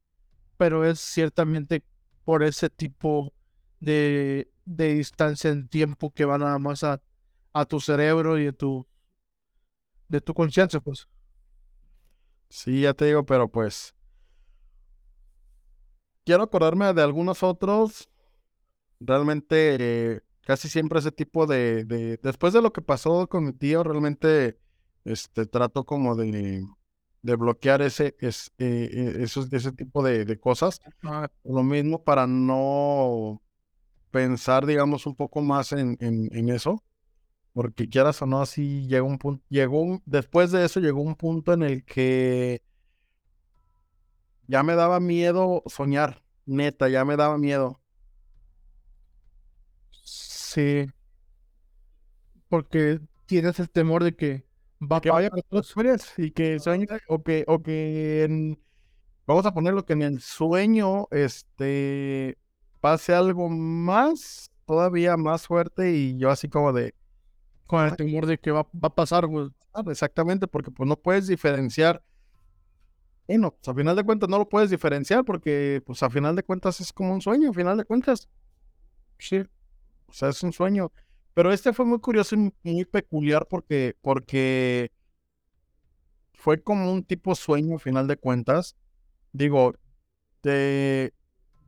pero 0.58 0.86
es 0.86 1.00
ciertamente 1.00 1.84
por 2.24 2.44
ese 2.44 2.70
tipo 2.70 3.34
de, 3.80 4.52
de 4.66 4.94
distancia 4.94 5.50
en 5.50 5.68
tiempo 5.68 6.12
que 6.13 6.26
va 6.26 6.38
nada 6.38 6.60
más 6.60 6.84
a, 6.84 7.02
a 7.54 7.66
tu 7.66 7.80
cerebro 7.80 8.38
y 8.38 8.46
de 8.46 8.54
tu, 8.54 8.86
de 10.08 10.22
tu 10.22 10.36
conciencia, 10.36 10.80
pues. 10.80 11.08
Sí, 12.50 12.82
ya 12.82 12.94
te 12.94 13.06
digo, 13.06 13.26
pero 13.26 13.50
pues 13.50 13.96
quiero 16.26 16.44
acordarme 16.44 16.94
de 16.94 17.02
algunos 17.02 17.44
otros. 17.44 18.10
Realmente, 19.00 19.78
eh, 20.16 20.22
casi 20.42 20.70
siempre 20.70 21.00
ese 21.00 21.12
tipo 21.12 21.48
de, 21.48 21.86
de, 21.86 22.20
después 22.24 22.54
de 22.54 22.62
lo 22.64 22.74
que 22.74 22.82
pasó 22.82 23.28
con 23.30 23.46
mi 23.46 23.54
tío, 23.54 23.84
realmente, 23.84 24.60
este, 25.06 25.46
trato 25.48 25.86
como 25.86 26.16
de, 26.16 26.66
de 27.24 27.36
bloquear 27.36 27.82
ese, 27.84 28.16
es, 28.20 28.54
eh, 28.60 28.90
eh, 28.94 29.16
esos, 29.24 29.52
ese 29.54 29.72
tipo 29.74 30.04
de, 30.04 30.26
de 30.26 30.40
cosas. 30.40 30.82
Ah, 31.04 31.30
Lo 31.44 31.64
mismo 31.64 32.04
para 32.04 32.28
no 32.28 33.42
pensar, 34.12 34.66
digamos, 34.68 35.06
un 35.08 35.16
poco 35.16 35.42
más 35.42 35.74
en, 35.74 35.98
en, 36.02 36.30
en 36.36 36.50
eso. 36.50 36.84
Porque 37.58 37.89
quieras 37.89 38.22
o 38.22 38.28
no, 38.28 38.41
así 38.41 38.88
llegó 38.88 39.08
un 39.08 39.17
punto, 39.17 39.43
llegó 39.50 39.82
un, 39.82 40.04
después 40.06 40.52
de 40.52 40.63
eso 40.65 40.80
llegó 40.80 41.02
un 41.02 41.15
punto 41.15 41.54
en 41.54 41.63
el 41.63 41.86
que 41.86 42.62
ya 44.48 44.63
me 44.63 44.76
daba 44.76 45.00
miedo 45.00 45.63
soñar, 45.67 46.24
neta, 46.46 46.89
ya 46.89 47.06
me 47.06 47.15
daba 47.17 47.38
miedo. 47.38 47.82
sí, 50.04 50.88
porque 52.50 53.00
tienes 53.26 53.60
el 53.60 53.70
temor 53.70 54.04
de 54.04 54.15
que 54.15 54.46
va 54.82 54.98
a 54.98 55.02
Que 55.02 55.10
vaya 55.12 55.30
otras 55.34 55.67
historias 55.67 56.13
y 56.17 56.32
que 56.32 56.60
sueñe, 56.60 56.88
o 57.08 57.24
que, 57.24 57.43
o 57.48 57.62
que 57.62 58.24
en- 58.24 58.60
vamos 59.28 59.46
a 59.46 59.54
ponerlo 59.54 59.86
que 59.86 59.93
en 59.96 60.04
el 60.04 60.22
sueño, 60.22 61.08
este, 61.12 62.38
pase 62.82 63.13
algo 63.15 63.50
más, 63.50 64.52
todavía 64.65 65.17
más 65.17 65.48
fuerte 65.48 65.93
y 65.93 66.17
yo 66.17 66.32
así 66.32 66.50
como 66.50 66.74
de, 66.74 66.96
con 67.68 67.86
el 67.86 67.96
temor 67.96 68.26
de 68.26 68.38
que 68.40 68.52
va, 68.52 68.64
va 68.64 68.88
a 68.90 68.96
pasar, 68.96 69.28
pues. 69.30 69.50
ah, 69.74 69.84
exactamente, 69.90 70.48
porque 70.48 70.72
pues 70.72 70.88
no 70.88 70.98
puedes 70.98 71.28
diferenciar. 71.28 72.04
Bueno, 73.28 73.52
pues 73.52 73.68
a 73.68 73.74
final 73.74 73.96
de 73.96 74.04
cuentas 74.04 74.30
no 74.30 74.38
lo 74.38 74.48
puedes 74.48 74.70
diferenciar 74.70 75.26
porque 75.26 75.82
pues 75.86 76.02
a 76.02 76.10
final 76.10 76.36
de 76.36 76.44
cuentas 76.44 76.80
es 76.80 76.94
como 76.94 77.14
un 77.14 77.22
sueño, 77.22 77.50
a 77.50 77.54
final 77.54 77.78
de 77.78 77.84
cuentas. 77.86 78.30
Sí, 79.20 79.40
o 80.08 80.14
sea, 80.14 80.30
es 80.30 80.44
un 80.44 80.54
sueño. 80.54 80.92
Pero 81.34 81.52
este 81.54 81.74
fue 81.74 81.86
muy 81.86 82.00
curioso 82.00 82.36
y 82.36 82.54
muy 82.64 82.86
peculiar 82.86 83.48
porque, 83.50 83.96
porque 84.02 84.92
fue 86.34 86.62
como 86.62 86.92
un 86.92 87.04
tipo 87.04 87.36
sueño 87.36 87.76
a 87.76 87.80
final 87.80 88.08
de 88.08 88.18
cuentas. 88.18 88.76
Digo, 89.34 89.76
te- 90.42 91.14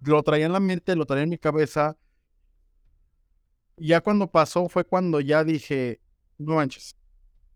lo 0.03 0.23
traía 0.23 0.47
en 0.47 0.53
la 0.53 0.59
mente, 0.61 0.95
lo 0.95 1.05
traía 1.05 1.23
en 1.25 1.29
mi 1.31 1.37
cabeza. 1.39 1.97
Ya 3.79 4.01
cuando 4.01 4.29
pasó 4.31 4.67
fue 4.69 4.83
cuando 4.85 5.19
ya 5.21 5.43
dije, 5.43 6.01
no 6.37 6.55
manches. 6.55 6.95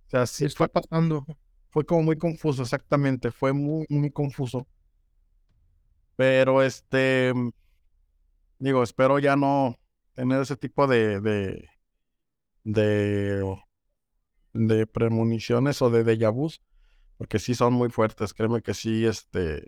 O 0.08 0.12
sea, 0.12 0.28
sí 0.28 0.46
¿Qué 0.46 0.48
está 0.48 0.68
fue, 0.68 0.70
pasando? 0.70 1.26
fue 1.72 1.86
como 1.86 2.04
muy 2.04 2.18
confuso, 2.18 2.62
exactamente. 2.64 3.32
Fue 3.32 3.52
muy, 3.54 3.86
muy 3.90 4.12
confuso. 4.12 4.68
Pero 6.16 6.62
este, 6.64 7.34
digo, 8.60 8.84
espero 8.84 9.20
ya 9.20 9.36
no 9.36 9.78
tener 10.14 10.42
ese 10.42 10.56
tipo 10.58 10.88
de, 10.88 11.20
de, 11.22 11.70
de, 12.64 13.44
de 14.54 14.88
premoniciones 14.88 15.82
o 15.82 15.90
de 15.90 16.04
déjà 16.04 16.30
vus, 16.32 16.62
porque 17.18 17.40
sí 17.40 17.56
son 17.56 17.74
muy 17.74 17.90
fuertes. 17.90 18.34
Créeme 18.34 18.62
que 18.62 18.74
sí, 18.74 19.06
este, 19.06 19.68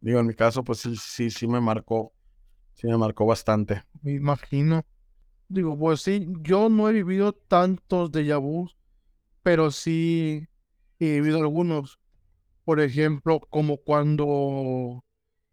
digo, 0.00 0.20
en 0.20 0.26
mi 0.28 0.34
caso, 0.34 0.64
pues 0.64 0.80
sí, 0.80 0.96
sí, 0.96 1.30
sí 1.30 1.48
me 1.48 1.60
marcó, 1.60 2.14
sí 2.74 2.86
me 2.88 2.98
marcó 2.98 3.26
bastante. 3.26 3.84
Me 4.02 4.12
imagino. 4.14 4.86
Digo, 5.48 5.78
pues 5.78 6.00
sí, 6.00 6.26
yo 6.42 6.68
no 6.68 6.88
he 6.88 6.92
vivido 6.92 7.32
tantos 7.32 8.10
déjà 8.10 8.38
vus, 8.38 8.76
pero 9.42 9.70
sí 9.70 10.48
he 10.98 11.20
vivido 11.20 11.38
algunos. 11.38 12.00
Por 12.64 12.80
ejemplo, 12.80 13.40
como 13.48 13.76
cuando 13.76 15.04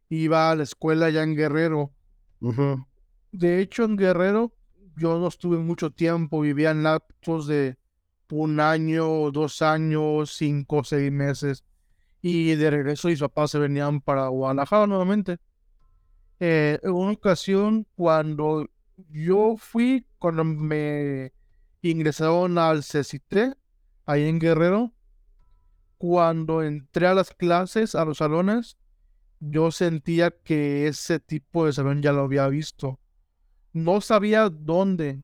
iba 0.10 0.50
a 0.50 0.56
la 0.56 0.64
escuela 0.64 1.10
ya 1.10 1.24
en 1.24 1.36
Guerrero. 1.36 1.92
De 3.32 3.62
hecho, 3.62 3.84
en 3.84 3.96
Guerrero 3.96 4.54
yo 4.96 5.20
no 5.20 5.28
estuve 5.28 5.58
mucho 5.58 5.92
tiempo, 5.92 6.42
vivía 6.42 6.72
en 6.72 6.84
lapsos 6.84 7.48
de 7.48 7.78
un 8.32 8.60
año, 8.60 9.32
dos 9.32 9.62
años, 9.62 10.34
cinco, 10.36 10.84
seis 10.84 11.12
meses. 11.12 11.64
Y 12.22 12.56
de 12.56 12.70
regreso 12.72 13.10
mis 13.10 13.20
papás 13.20 13.52
se 13.52 13.60
venían 13.60 14.02
para 14.02 14.28
Guadalajara 14.28 14.88
nuevamente. 14.88 15.38
Eh, 16.40 16.80
en 16.82 16.92
una 16.92 17.12
ocasión, 17.12 17.86
cuando 17.96 18.68
yo 19.10 19.56
fui, 19.58 20.06
cuando 20.20 20.44
me 20.44 21.34
ingresaron 21.82 22.58
al 22.58 22.84
CECITE, 22.84 23.56
ahí 24.06 24.28
en 24.28 24.40
Guerrero, 24.40 24.94
cuando 25.98 26.64
entré 26.64 27.08
a 27.08 27.14
las 27.14 27.32
clases, 27.32 27.96
a 27.96 28.06
los 28.06 28.18
salones, 28.18 28.78
yo 29.40 29.72
sentía 29.72 30.32
que 30.32 30.88
ese 30.88 31.20
tipo 31.20 31.66
de 31.66 31.74
salón 31.74 32.02
ya 32.02 32.12
lo 32.12 32.22
había 32.22 32.48
visto. 32.48 33.00
No 33.74 34.02
sabía 34.02 34.50
dónde, 34.50 35.24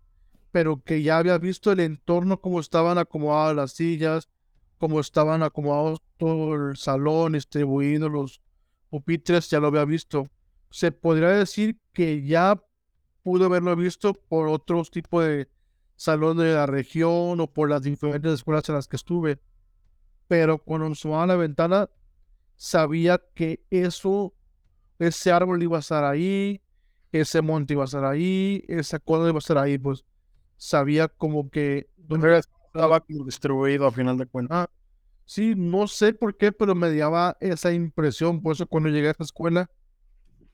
pero 0.52 0.82
que 0.84 1.02
ya 1.02 1.18
había 1.18 1.38
visto 1.38 1.72
el 1.72 1.80
entorno, 1.80 2.42
cómo 2.42 2.60
estaban 2.60 2.98
acomodadas 2.98 3.56
las 3.56 3.72
sillas, 3.74 4.30
cómo 4.78 5.00
estaban 5.00 5.44
acomodados 5.44 6.02
todo 6.18 6.70
el 6.70 6.78
salón, 6.78 7.34
distribuidos 7.34 8.12
los 8.12 8.42
pupitres, 8.90 9.50
ya 9.50 9.60
lo 9.60 9.68
había 9.68 9.86
visto. 9.86 10.28
Se 10.70 10.92
podría 10.92 11.30
decir 11.30 11.80
que 11.94 12.24
ya 12.24 12.62
pude 13.24 13.46
haberlo 13.46 13.76
visto 13.76 14.14
por 14.14 14.48
otros 14.48 14.92
tipos 14.92 15.26
de 15.26 15.50
salones 15.96 16.46
de 16.46 16.54
la 16.54 16.66
región 16.66 17.40
o 17.40 17.48
por 17.48 17.70
las 17.70 17.84
diferentes 17.84 18.34
escuelas 18.34 18.68
en 18.70 18.76
las 18.76 18.88
que 18.88 18.96
estuve. 18.96 19.40
Pero 20.28 20.60
cuando 20.60 20.88
me 20.88 20.94
asomaba 20.94 21.24
a 21.24 21.28
la 21.28 21.36
ventana, 21.36 21.90
sabía 22.56 23.22
que 23.34 23.64
eso 23.70 24.34
ese 25.00 25.32
árbol 25.32 25.64
iba 25.64 25.78
a 25.78 25.80
estar 25.80 26.04
ahí, 26.04 26.62
ese 27.12 27.42
monte 27.42 27.74
iba 27.74 27.84
a 27.84 27.86
estar 27.86 28.06
ahí, 28.06 28.64
esa 28.68 29.00
cosa 29.00 29.30
iba 29.30 29.38
a 29.38 29.40
estar 29.40 29.58
ahí, 29.58 29.78
pues 29.78 30.06
sabía 30.58 31.08
como 31.08 31.50
que 31.50 31.90
estaba 32.68 33.04
distribuido 33.08 33.88
a 33.88 33.92
final 33.92 34.18
de 34.18 34.26
cuentas. 34.26 34.58
Ah, 34.58 34.70
sí, 35.26 35.54
no 35.56 35.88
sé 35.88 36.14
por 36.14 36.36
qué, 36.38 36.52
pero 36.52 36.76
me 36.76 36.94
daba 36.96 37.38
esa 37.40 37.72
impresión. 37.72 38.42
Por 38.42 38.54
eso 38.54 38.68
cuando 38.68 38.90
llegué 38.90 39.08
a 39.08 39.12
esa 39.12 39.24
escuela, 39.24 39.70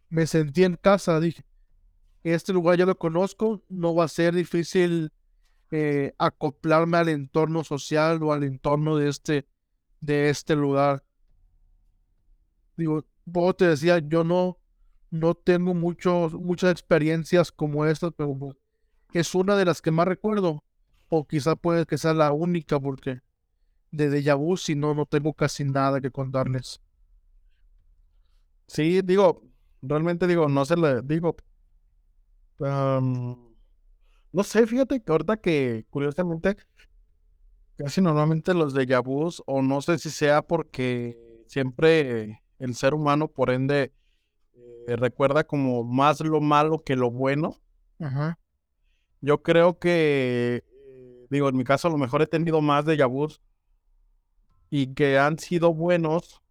me 0.09 0.27
sentí 0.27 0.63
en 0.63 0.75
casa. 0.75 1.19
Dije, 1.19 1.43
este 2.33 2.53
lugar 2.53 2.77
ya 2.77 2.85
lo 2.85 2.97
conozco, 2.97 3.63
no 3.69 3.93
va 3.93 4.05
a 4.05 4.07
ser 4.07 4.33
difícil 4.33 5.11
eh, 5.71 6.13
acoplarme 6.17 6.97
al 6.97 7.09
entorno 7.09 7.63
social 7.63 8.21
o 8.23 8.33
al 8.33 8.43
entorno 8.43 8.97
de 8.97 9.09
este, 9.09 9.47
de 10.01 10.29
este 10.29 10.55
lugar. 10.55 11.03
Digo, 12.77 13.05
vos 13.25 13.55
te 13.55 13.67
decía, 13.67 13.99
yo 13.99 14.23
no, 14.23 14.57
no 15.11 15.35
tengo 15.35 15.73
muchos, 15.73 16.33
muchas 16.33 16.71
experiencias 16.71 17.51
como 17.51 17.85
estas, 17.85 18.11
pero 18.17 18.37
es 19.13 19.35
una 19.35 19.55
de 19.55 19.65
las 19.65 19.81
que 19.81 19.91
más 19.91 20.07
recuerdo. 20.07 20.63
O 21.09 21.27
quizá 21.27 21.55
puede 21.55 21.85
que 21.85 21.99
sea 21.99 22.15
la 22.15 22.31
única, 22.31 22.79
porque 22.79 23.21
de 23.91 24.09
déjà 24.09 24.35
vu, 24.35 24.57
si 24.57 24.75
no, 24.75 24.93
no 24.95 25.05
tengo 25.05 25.33
casi 25.33 25.63
nada 25.63 26.01
que 26.01 26.09
contarles. 26.09 26.81
Sí, 28.67 29.01
digo, 29.03 29.43
realmente 29.81 30.25
digo, 30.27 30.49
no 30.49 30.65
se 30.65 30.75
le 30.75 31.01
digo. 31.03 31.35
No 32.59 34.43
sé, 34.43 34.67
fíjate 34.67 35.01
que 35.01 35.11
ahorita 35.11 35.37
que 35.37 35.85
curiosamente 35.89 36.57
casi 37.77 38.01
normalmente 38.01 38.53
los 38.53 38.73
déjà 38.73 39.03
vus, 39.03 39.43
o 39.45 39.61
no 39.61 39.81
sé 39.81 39.97
si 39.97 40.09
sea 40.09 40.41
porque 40.41 41.17
siempre 41.47 42.41
el 42.59 42.75
ser 42.75 42.93
humano, 42.93 43.27
por 43.27 43.49
ende, 43.49 43.91
eh, 44.87 44.95
recuerda 44.95 45.43
como 45.43 45.83
más 45.83 46.21
lo 46.21 46.39
malo 46.41 46.83
que 46.83 46.95
lo 46.95 47.11
bueno. 47.11 47.59
Ajá. 47.99 48.39
Yo 49.21 49.41
creo 49.41 49.79
que, 49.79 50.63
eh, 50.65 51.27
digo, 51.29 51.49
en 51.49 51.57
mi 51.57 51.63
caso 51.63 51.87
a 51.87 51.91
lo 51.91 51.97
mejor 51.97 52.21
he 52.21 52.27
tenido 52.27 52.61
más 52.61 52.85
de 52.85 53.03
vus 53.05 53.41
y 54.69 54.93
que 54.93 55.17
han 55.17 55.39
sido 55.39 55.73
buenos, 55.73 56.41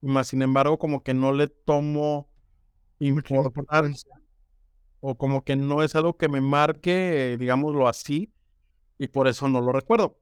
más 0.00 0.28
sin 0.28 0.42
embargo 0.42 0.78
como 0.78 1.02
que 1.02 1.14
no 1.14 1.32
le 1.32 1.48
tomo 1.48 2.28
importancia 2.98 4.21
o 5.04 5.16
como 5.18 5.42
que 5.42 5.56
no 5.56 5.82
es 5.82 5.96
algo 5.96 6.16
que 6.16 6.28
me 6.28 6.40
marque, 6.40 7.36
digámoslo 7.38 7.88
así, 7.88 8.32
y 8.98 9.08
por 9.08 9.26
eso 9.26 9.48
no 9.48 9.60
lo 9.60 9.72
recuerdo. 9.72 10.16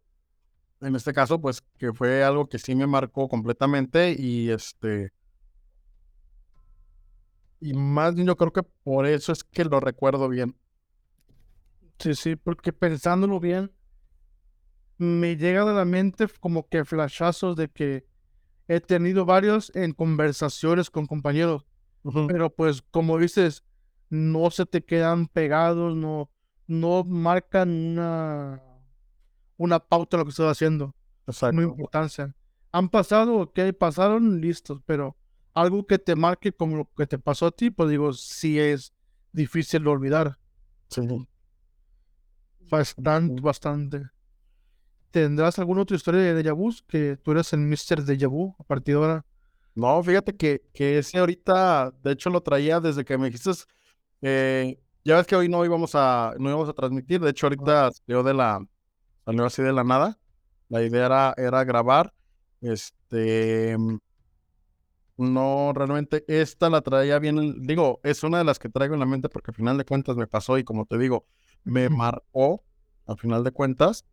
En 0.80 0.96
este 0.96 1.12
caso, 1.12 1.38
pues 1.38 1.60
que 1.76 1.92
fue 1.92 2.24
algo 2.24 2.48
que 2.48 2.58
sí 2.58 2.74
me 2.74 2.86
marcó 2.86 3.28
completamente 3.28 4.16
y 4.18 4.50
este... 4.50 5.12
Y 7.60 7.74
más 7.74 8.14
bien 8.14 8.26
yo 8.26 8.36
creo 8.36 8.54
que 8.54 8.62
por 8.62 9.04
eso 9.04 9.32
es 9.32 9.44
que 9.44 9.66
lo 9.66 9.80
recuerdo 9.80 10.30
bien. 10.30 10.56
Sí, 11.98 12.14
sí, 12.14 12.36
porque 12.36 12.72
pensándolo 12.72 13.38
bien, 13.38 13.70
me 14.96 15.36
llega 15.36 15.60
a 15.60 15.74
la 15.74 15.84
mente 15.84 16.26
como 16.40 16.66
que 16.70 16.86
flashazos 16.86 17.54
de 17.54 17.68
que 17.68 18.06
he 18.66 18.80
tenido 18.80 19.26
varios 19.26 19.70
en 19.74 19.92
conversaciones 19.92 20.88
con 20.88 21.04
compañeros, 21.06 21.66
pero 22.28 22.48
pues 22.48 22.80
como 22.90 23.18
dices, 23.18 23.62
no 24.10 24.50
se 24.50 24.66
te 24.66 24.84
quedan 24.84 25.26
pegados, 25.28 25.96
no, 25.96 26.30
no 26.66 27.04
marcan 27.04 27.70
una, 27.70 28.62
una 29.56 29.78
pauta 29.78 30.16
de 30.16 30.20
lo 30.20 30.24
que 30.26 30.30
estás 30.30 30.50
haciendo. 30.50 30.94
Exacto. 31.26 31.54
Muy 31.54 31.64
importancia. 31.64 32.34
Han 32.72 32.88
pasado, 32.88 33.38
ok, 33.38 33.58
pasaron, 33.78 34.40
listos, 34.40 34.80
pero 34.84 35.16
algo 35.54 35.86
que 35.86 35.98
te 35.98 36.14
marque 36.16 36.52
como 36.52 36.76
lo 36.76 36.90
que 36.96 37.06
te 37.06 37.18
pasó 37.18 37.46
a 37.46 37.50
ti, 37.50 37.70
pues 37.70 37.88
digo, 37.88 38.12
sí 38.12 38.58
es 38.58 38.92
difícil 39.32 39.84
de 39.84 39.90
olvidar. 39.90 40.38
Sí. 40.88 41.02
Bastante, 42.68 43.40
bastante. 43.40 44.02
¿Tendrás 45.10 45.58
alguna 45.58 45.82
otra 45.82 45.96
historia 45.96 46.20
de 46.20 46.34
Deja 46.34 46.52
Vu? 46.52 46.72
Que 46.86 47.16
tú 47.16 47.32
eres 47.32 47.52
el 47.52 47.60
Mr. 47.60 48.04
Deja 48.04 48.28
Vu 48.28 48.54
a 48.58 48.64
partir 48.64 48.94
de 48.94 49.00
ahora. 49.00 49.26
No, 49.74 50.02
fíjate 50.02 50.36
que, 50.36 50.62
que 50.72 50.98
ese 50.98 51.18
ahorita, 51.18 51.92
de 52.02 52.12
hecho 52.12 52.30
lo 52.30 52.42
traía 52.42 52.80
desde 52.80 53.04
que 53.04 53.18
me 53.18 53.26
dijiste, 53.26 53.50
eh, 54.22 54.78
ya 55.04 55.16
ves 55.16 55.26
que 55.26 55.36
hoy 55.36 55.48
no 55.48 55.64
íbamos 55.64 55.94
a, 55.94 56.34
no 56.38 56.48
íbamos 56.50 56.68
a 56.68 56.72
transmitir, 56.72 57.20
de 57.20 57.30
hecho 57.30 57.46
ahorita 57.46 57.90
salió 57.92 58.22
de 58.22 58.34
la, 58.34 58.64
salió 59.24 59.44
así 59.46 59.62
de 59.62 59.72
la 59.72 59.84
nada. 59.84 60.18
La 60.68 60.82
idea 60.82 61.06
era, 61.06 61.34
era 61.36 61.64
grabar, 61.64 62.12
este, 62.60 63.76
no, 65.16 65.72
realmente 65.74 66.24
esta 66.28 66.70
la 66.70 66.80
traía 66.80 67.18
bien, 67.18 67.60
digo, 67.66 68.00
es 68.02 68.22
una 68.22 68.38
de 68.38 68.44
las 68.44 68.58
que 68.58 68.70
traigo 68.70 68.94
en 68.94 69.00
la 69.00 69.06
mente 69.06 69.28
porque 69.28 69.50
al 69.50 69.54
final 69.54 69.76
de 69.76 69.84
cuentas 69.84 70.16
me 70.16 70.26
pasó 70.26 70.56
y 70.56 70.64
como 70.64 70.86
te 70.86 70.96
digo, 70.96 71.26
me 71.62 71.90
marcó, 71.90 72.64
al 73.06 73.18
final 73.18 73.44
de 73.44 73.50
cuentas. 73.50 74.06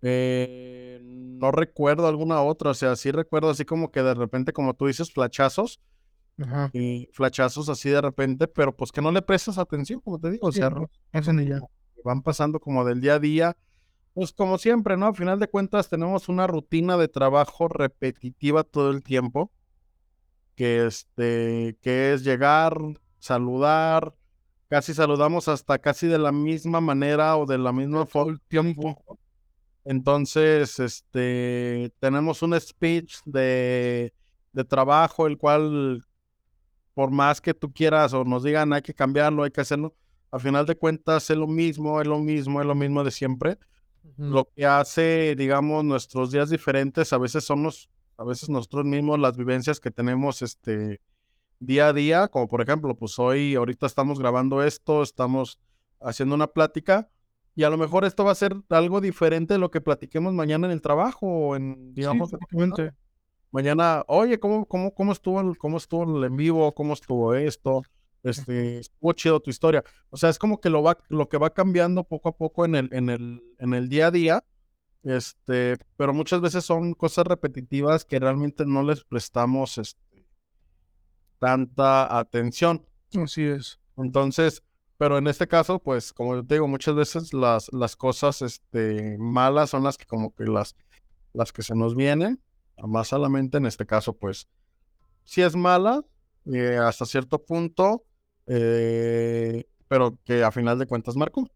Eh, 0.00 1.00
no 1.02 1.50
recuerdo 1.50 2.06
alguna 2.06 2.40
otra, 2.42 2.70
o 2.70 2.74
sea, 2.74 2.94
sí 2.94 3.10
recuerdo 3.10 3.50
así 3.50 3.64
como 3.64 3.90
que 3.90 4.02
de 4.02 4.14
repente, 4.14 4.52
como 4.52 4.74
tú 4.74 4.86
dices, 4.86 5.12
flachazos. 5.12 5.80
Y 6.72 7.08
flachazos 7.12 7.68
así 7.68 7.90
de 7.90 8.00
repente, 8.00 8.46
pero 8.46 8.74
pues 8.76 8.92
que 8.92 9.02
no 9.02 9.10
le 9.10 9.22
prestas 9.22 9.58
atención, 9.58 10.00
como 10.00 10.18
te 10.20 10.30
digo, 10.30 10.46
o 10.46 10.52
sea, 10.52 10.70
van 12.04 12.22
pasando 12.22 12.60
como 12.60 12.84
del 12.84 13.00
día 13.00 13.14
a 13.14 13.18
día. 13.18 13.56
Pues 14.14 14.32
como 14.32 14.58
siempre, 14.58 14.96
¿no? 14.96 15.06
Al 15.06 15.14
final 15.14 15.38
de 15.38 15.48
cuentas 15.48 15.88
tenemos 15.88 16.28
una 16.28 16.46
rutina 16.46 16.96
de 16.96 17.08
trabajo 17.08 17.68
repetitiva 17.68 18.64
todo 18.64 18.90
el 18.90 19.02
tiempo, 19.02 19.52
que, 20.54 20.86
este, 20.86 21.76
que 21.80 22.14
es 22.14 22.24
llegar, 22.24 22.76
saludar, 23.18 24.14
casi 24.68 24.94
saludamos 24.94 25.48
hasta 25.48 25.78
casi 25.78 26.06
de 26.06 26.18
la 26.18 26.32
misma 26.32 26.80
manera 26.80 27.36
o 27.36 27.46
de 27.46 27.58
la 27.58 27.72
misma 27.72 28.06
forma. 28.06 28.40
Entonces, 29.84 30.78
este, 30.80 31.92
tenemos 31.98 32.42
un 32.42 32.58
speech 32.60 33.20
de, 33.24 34.12
de 34.52 34.64
trabajo, 34.64 35.26
el 35.26 35.38
cual, 35.38 36.04
por 36.98 37.12
más 37.12 37.40
que 37.40 37.54
tú 37.54 37.72
quieras 37.72 38.12
o 38.12 38.24
nos 38.24 38.42
digan 38.42 38.72
hay 38.72 38.82
que 38.82 38.92
cambiarlo, 38.92 39.44
hay 39.44 39.52
que 39.52 39.60
hacerlo, 39.60 39.94
al 40.32 40.40
final 40.40 40.66
de 40.66 40.74
cuentas 40.74 41.30
es 41.30 41.36
lo 41.36 41.46
mismo, 41.46 42.00
es 42.00 42.08
lo 42.08 42.18
mismo, 42.18 42.60
es 42.60 42.66
lo 42.66 42.74
mismo 42.74 43.04
de 43.04 43.12
siempre. 43.12 43.56
Lo 44.16 44.48
que 44.56 44.66
hace, 44.66 45.36
digamos, 45.36 45.84
nuestros 45.84 46.32
días 46.32 46.50
diferentes, 46.50 47.12
a 47.12 47.18
veces 47.18 47.44
somos, 47.44 47.88
a 48.16 48.24
veces 48.24 48.48
nosotros 48.48 48.84
mismos, 48.84 49.20
las 49.20 49.36
vivencias 49.36 49.78
que 49.78 49.92
tenemos, 49.92 50.42
este, 50.42 51.00
día 51.60 51.86
a 51.86 51.92
día, 51.92 52.26
como 52.26 52.48
por 52.48 52.62
ejemplo, 52.62 52.96
pues 52.96 53.16
hoy, 53.20 53.54
ahorita 53.54 53.86
estamos 53.86 54.18
grabando 54.18 54.64
esto, 54.64 55.04
estamos 55.04 55.60
haciendo 56.00 56.34
una 56.34 56.48
plática 56.48 57.08
y 57.54 57.62
a 57.62 57.70
lo 57.70 57.78
mejor 57.78 58.06
esto 58.06 58.24
va 58.24 58.32
a 58.32 58.34
ser 58.34 58.56
algo 58.70 59.00
diferente 59.00 59.54
de 59.54 59.60
lo 59.60 59.70
que 59.70 59.80
platiquemos 59.80 60.34
mañana 60.34 60.66
en 60.66 60.72
el 60.72 60.82
trabajo 60.82 61.28
o 61.28 61.54
en, 61.54 61.94
digamos, 61.94 62.32
mañana, 63.50 64.04
oye, 64.08 64.38
¿cómo, 64.38 64.66
cómo, 64.66 64.94
cómo, 64.94 65.12
estuvo 65.12 65.40
el, 65.40 65.56
¿cómo 65.58 65.76
estuvo 65.76 66.18
el 66.18 66.24
en 66.24 66.36
vivo? 66.36 66.74
¿Cómo 66.74 66.94
estuvo 66.94 67.34
esto? 67.34 67.82
Este, 68.22 68.78
estuvo 68.78 69.12
chido 69.12 69.40
tu 69.40 69.50
historia. 69.50 69.84
O 70.10 70.16
sea, 70.16 70.30
es 70.30 70.38
como 70.38 70.60
que 70.60 70.70
lo, 70.70 70.82
va, 70.82 70.98
lo 71.08 71.28
que 71.28 71.38
va 71.38 71.50
cambiando 71.50 72.04
poco 72.04 72.28
a 72.30 72.36
poco 72.36 72.64
en 72.64 72.74
el, 72.74 72.88
en 72.92 73.08
el, 73.10 73.42
en 73.58 73.74
el 73.74 73.88
día 73.88 74.08
a 74.08 74.10
día. 74.10 74.44
Este, 75.04 75.76
pero 75.96 76.12
muchas 76.12 76.40
veces 76.40 76.64
son 76.64 76.92
cosas 76.94 77.26
repetitivas 77.26 78.04
que 78.04 78.18
realmente 78.18 78.66
no 78.66 78.82
les 78.82 79.04
prestamos 79.04 79.78
este, 79.78 80.26
tanta 81.38 82.18
atención. 82.18 82.84
Así 83.14 83.44
es. 83.44 83.80
Entonces, 83.96 84.62
pero 84.98 85.16
en 85.16 85.28
este 85.28 85.46
caso, 85.46 85.78
pues, 85.78 86.12
como 86.12 86.44
te 86.44 86.56
digo, 86.56 86.66
muchas 86.66 86.94
veces 86.94 87.32
las, 87.32 87.72
las 87.72 87.96
cosas 87.96 88.42
este, 88.42 89.16
malas 89.18 89.70
son 89.70 89.84
las 89.84 89.96
que 89.96 90.06
como 90.06 90.34
que 90.34 90.44
las, 90.44 90.74
las 91.32 91.52
que 91.52 91.62
se 91.62 91.74
nos 91.74 91.94
vienen 91.94 92.42
más 92.86 93.12
a 93.12 93.18
la 93.18 93.28
mente. 93.28 93.58
En 93.58 93.66
este 93.66 93.86
caso, 93.86 94.12
pues, 94.12 94.48
si 95.24 95.42
es 95.42 95.56
mala 95.56 96.04
eh, 96.46 96.76
hasta 96.76 97.04
cierto 97.04 97.44
punto, 97.44 98.04
eh, 98.46 99.64
pero 99.88 100.18
que 100.24 100.44
a 100.44 100.50
final 100.50 100.78
de 100.78 100.86
cuentas 100.86 101.16
marcó. 101.16 101.48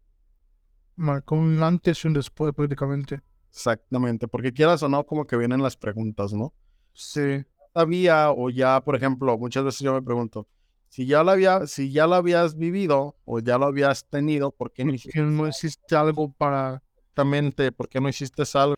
Marcó 0.95 1.35
un 1.35 1.61
antes 1.63 2.03
y 2.03 2.07
un 2.07 2.13
después 2.13 2.53
prácticamente. 2.53 3.21
Exactamente, 3.49 4.27
porque 4.27 4.51
quieras 4.51 4.81
o 4.83 4.89
no, 4.89 5.05
como 5.05 5.25
que 5.25 5.37
vienen 5.37 5.61
las 5.61 5.77
preguntas, 5.77 6.33
¿no? 6.33 6.53
Sí 6.93 7.45
sabía 7.73 8.31
o 8.31 8.49
ya, 8.49 8.81
por 8.81 8.95
ejemplo, 8.95 9.37
muchas 9.37 9.63
veces 9.63 9.81
yo 9.81 9.93
me 9.93 10.01
pregunto, 10.01 10.47
si 10.89 11.05
ya 11.05 11.23
lo 11.23 11.31
había, 11.31 11.65
si 11.65 11.91
ya 11.91 12.05
lo 12.05 12.15
habías 12.15 12.55
vivido 12.55 13.17
o 13.25 13.39
ya 13.39 13.57
lo 13.57 13.65
habías 13.65 14.07
tenido, 14.07 14.51
¿por 14.51 14.71
qué 14.71 14.85
no 14.85 14.93
hiciste, 15.47 15.95
algo 15.95 16.31
para 16.31 16.83
exactamente, 17.15 17.71
por 17.71 17.89
qué 17.89 17.99
no 17.99 18.09
hiciste 18.09 18.43
algo? 18.53 18.75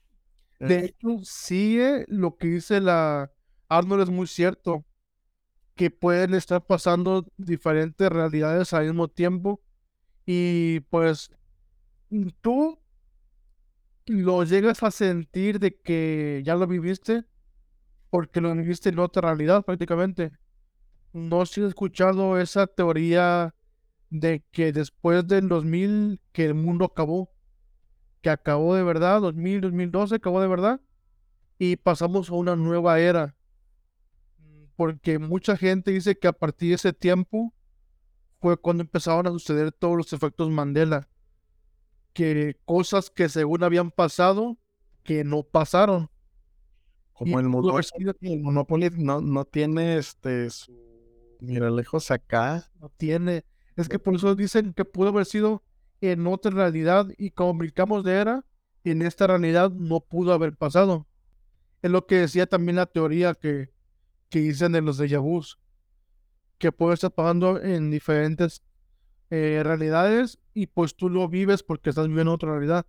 De 0.60 0.76
eh. 0.76 0.86
hecho, 0.86 1.20
sigue 1.24 2.06
lo 2.08 2.38
que 2.38 2.48
dice 2.48 2.80
la 2.82 3.32
Arnold 3.68 4.04
es 4.04 4.10
muy 4.10 4.28
cierto, 4.28 4.86
que 5.76 5.92
pueden 5.92 6.34
estar 6.34 6.66
pasando 6.66 7.26
diferentes 7.38 8.10
realidades 8.10 8.74
al 8.74 8.86
mismo 8.86 9.08
tiempo 9.10 9.62
y 10.26 10.80
pues 10.90 11.30
tú 12.42 12.80
lo 14.06 14.44
llegas 14.44 14.84
a 14.84 14.92
sentir 14.92 15.60
de 15.60 15.76
que 15.76 16.42
ya 16.46 16.56
lo 16.56 16.68
viviste 16.68 17.26
porque 18.10 18.40
lo 18.40 18.56
viviste 18.56 18.90
en 18.90 19.00
otra 19.00 19.22
realidad 19.34 19.66
prácticamente. 19.66 20.32
no 21.12 21.46
sé 21.46 21.56
si 21.56 21.62
has 21.62 21.68
escuchado 21.70 22.40
esa 22.40 22.68
teoría 22.68 23.54
de 24.10 24.44
que 24.52 24.72
después 24.72 25.28
del 25.28 25.50
2000 25.50 26.22
que 26.32 26.46
el 26.46 26.54
mundo 26.54 26.86
acabó, 26.86 27.35
que 28.26 28.32
acabó 28.32 28.74
de 28.74 28.82
verdad, 28.82 29.22
2000, 29.22 29.62
2012 29.62 30.16
acabó 30.16 30.42
de 30.42 30.48
verdad, 30.48 30.82
y 31.60 31.76
pasamos 31.76 32.28
a 32.32 32.34
una 32.34 32.56
nueva 32.56 33.00
era. 33.00 33.36
Porque 34.76 35.20
mucha 35.20 35.56
gente 35.56 35.92
dice 35.92 36.18
que 36.18 36.28
a 36.28 36.34
partir 36.34 36.70
de 36.70 36.76
ese 36.76 36.92
tiempo 36.92 37.54
fue 38.42 38.58
cuando 38.58 38.82
empezaron 38.82 39.28
a 39.28 39.30
suceder 39.30 39.72
todos 39.72 39.96
los 39.96 40.12
efectos 40.12 40.50
Mandela. 40.50 41.08
Que 42.14 42.58
cosas 42.66 43.12
que 43.12 43.30
según 43.30 43.64
habían 43.64 43.92
pasado, 43.92 44.58
que 45.04 45.24
no 45.24 45.44
pasaron. 45.44 46.10
Como 47.14 47.40
el 47.40 47.48
Monopoly, 47.48 48.90
no, 48.98 49.22
no 49.22 49.46
tiene 49.46 49.98
este 49.98 50.50
su 50.50 50.76
mira 51.42 51.70
lejos 51.70 52.10
acá. 52.10 52.72
No 52.80 52.90
tiene. 52.90 53.46
Es 53.76 53.88
que 53.88 54.00
por 54.00 54.16
eso 54.16 54.34
dicen 54.34 54.74
que 54.74 54.84
pudo 54.84 55.10
haber 55.10 55.28
sido 55.28 55.62
en 56.02 56.28
otra 56.28 56.52
realidad 56.52 57.08
y 57.18 57.32
como 57.32 57.54
brincamos 57.56 58.04
de 58.04 58.14
era, 58.14 58.46
en 58.84 59.02
esta 59.02 59.28
realidad 59.28 59.72
no 59.72 60.00
pudo 60.00 60.34
haber 60.34 60.56
pasado. 60.56 61.08
Es 61.82 61.92
lo 61.92 62.06
que 62.06 62.20
decía 62.20 62.48
también 62.48 62.78
la 62.78 62.86
teoría 62.86 63.34
que, 63.34 63.70
que 64.30 64.40
dicen 64.40 64.72
de 64.72 64.82
los 64.82 64.98
de 64.98 65.18
vus, 65.18 65.60
que 66.58 66.72
puede 66.72 66.96
estar 66.96 67.12
pasando 67.12 67.62
en 67.62 67.92
diferentes 67.92 68.64
eh, 69.30 69.62
realidades 69.64 70.40
y 70.54 70.68
pues 70.68 70.96
tú 70.96 71.10
lo 71.10 71.28
vives 71.28 71.64
porque 71.64 71.90
estás 71.90 72.08
viviendo 72.08 72.34
otra 72.34 72.52
realidad. 72.52 72.86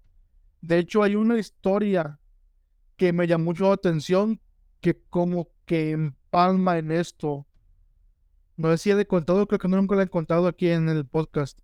De 0.61 0.79
hecho, 0.79 1.03
hay 1.03 1.15
una 1.15 1.39
historia 1.39 2.21
que 2.97 3.13
me 3.13 3.27
llamó 3.27 3.47
mucho 3.47 3.69
la 3.69 3.75
atención 3.75 4.41
que 4.81 5.01
como 5.11 5.49
que 5.65 5.91
empalma 5.91 6.79
en 6.79 6.93
esto. 6.93 7.47
No 8.57 8.71
sé 8.71 8.79
si 8.79 8.91
he 8.91 9.07
contado, 9.07 9.47
creo 9.47 9.59
que 9.59 9.69
nunca 9.69 9.95
lo 9.95 10.03
he 10.03 10.09
contado 10.09 10.47
aquí 10.47 10.69
en 10.69 10.89
el 10.89 11.07
podcast. 11.07 11.59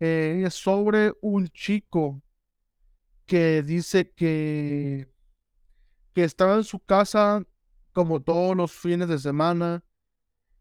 Eh, 0.00 0.42
es 0.46 0.54
sobre 0.54 1.12
un 1.20 1.48
chico 1.48 2.22
que 3.26 3.62
dice 3.62 4.10
que, 4.10 5.08
que 6.12 6.24
estaba 6.24 6.56
en 6.56 6.64
su 6.64 6.80
casa 6.80 7.44
como 7.94 8.20
todos 8.20 8.56
los 8.56 8.72
fines 8.72 9.08
de 9.08 9.18
semana, 9.18 9.84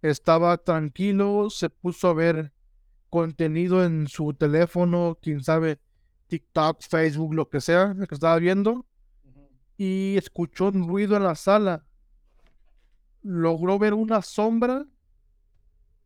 estaba 0.01 0.57
tranquilo, 0.57 1.49
se 1.49 1.69
puso 1.69 2.09
a 2.09 2.13
ver 2.13 2.53
contenido 3.09 3.83
en 3.83 4.07
su 4.07 4.33
teléfono, 4.33 5.17
quién 5.21 5.43
sabe, 5.43 5.79
TikTok, 6.27 6.81
Facebook, 6.81 7.33
lo 7.33 7.49
que 7.49 7.59
sea, 7.59 7.95
que 8.07 8.15
estaba 8.15 8.37
viendo, 8.37 8.85
y 9.77 10.15
escuchó 10.15 10.67
un 10.67 10.87
ruido 10.87 11.17
en 11.17 11.23
la 11.23 11.35
sala. 11.35 11.85
Logró 13.23 13.79
ver 13.79 13.93
una 13.93 14.21
sombra 14.21 14.85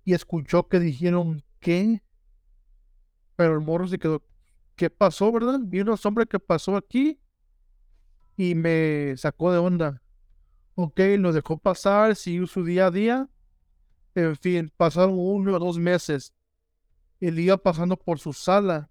y 0.05 0.13
escuchó 0.13 0.67
que 0.69 0.79
dijeron, 0.79 1.43
¿qué? 1.59 2.01
Pero 3.37 3.53
el 3.53 3.61
morro 3.61 3.87
se 3.87 3.97
quedó, 3.97 4.21
¿qué 4.75 4.89
pasó, 4.89 5.31
verdad? 5.31 5.59
Vi 5.63 5.79
una 5.79 5.95
sombra 5.95 6.25
que 6.25 6.39
pasó 6.39 6.75
aquí 6.75 7.21
y 8.35 8.53
me 8.53 9.15
sacó 9.15 9.53
de 9.53 9.59
onda. 9.59 10.01
Ok, 10.75 10.99
lo 11.17 11.31
dejó 11.31 11.57
pasar, 11.57 12.17
siguió 12.17 12.45
su 12.47 12.65
día 12.65 12.87
a 12.87 12.91
día. 12.91 13.29
En 14.13 14.35
fin, 14.35 14.73
pasaron 14.75 15.15
uno 15.17 15.55
o 15.55 15.59
dos 15.59 15.77
meses. 15.77 16.33
Él 17.21 17.39
iba 17.39 17.55
pasando 17.55 17.95
por 17.95 18.19
su 18.19 18.33
sala 18.33 18.89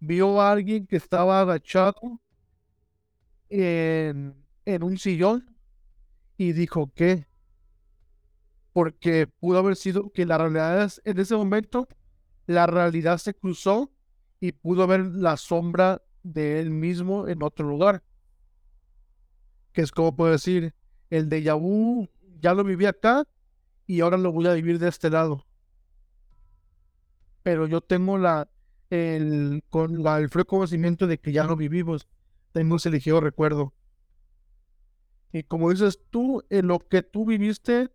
vio 0.00 0.40
a 0.40 0.52
alguien 0.52 0.86
que 0.86 0.96
estaba 0.96 1.40
agachado 1.40 2.20
en, 3.48 4.34
un 4.82 4.98
sillón 4.98 5.56
y 6.36 6.52
dijo 6.52 6.92
que 6.94 7.26
porque 8.72 9.26
pudo 9.26 9.58
haber 9.58 9.76
sido 9.76 10.10
que 10.10 10.26
la 10.26 10.38
realidad 10.38 10.92
en 11.04 11.18
ese 11.18 11.34
momento 11.34 11.88
la 12.48 12.66
realidad 12.66 13.18
se 13.18 13.34
cruzó 13.34 13.92
y 14.40 14.50
pudo 14.50 14.88
ver 14.88 15.06
la 15.06 15.36
sombra 15.36 16.02
de 16.24 16.60
él 16.60 16.70
mismo 16.70 17.28
en 17.28 17.42
otro 17.44 17.68
lugar 17.68 18.02
que 19.72 19.82
es 19.82 19.92
como 19.92 20.16
puedo 20.16 20.32
decir 20.32 20.74
el 21.10 21.28
de 21.28 21.52
vu 21.52 22.08
ya 22.40 22.54
lo 22.54 22.64
viví 22.64 22.86
acá 22.86 23.24
y 23.86 24.00
ahora 24.00 24.16
lo 24.16 24.32
voy 24.32 24.48
a 24.48 24.54
vivir 24.54 24.80
de 24.80 24.88
este 24.88 25.10
lado 25.10 25.46
pero 27.44 27.68
yo 27.68 27.80
tengo 27.80 28.18
la 28.18 28.48
el, 28.90 29.62
con 29.68 30.06
el 30.06 30.28
fresco 30.28 30.56
conocimiento 30.56 31.06
de 31.06 31.18
que 31.18 31.32
ya 31.32 31.44
lo 31.44 31.56
vivimos, 31.56 32.08
tengo 32.52 32.76
ese 32.76 32.90
ligero 32.90 33.20
recuerdo. 33.20 33.74
Y 35.32 35.42
como 35.42 35.70
dices 35.70 36.00
tú, 36.10 36.42
en 36.48 36.68
lo 36.68 36.78
que 36.78 37.02
tú 37.02 37.26
viviste, 37.26 37.90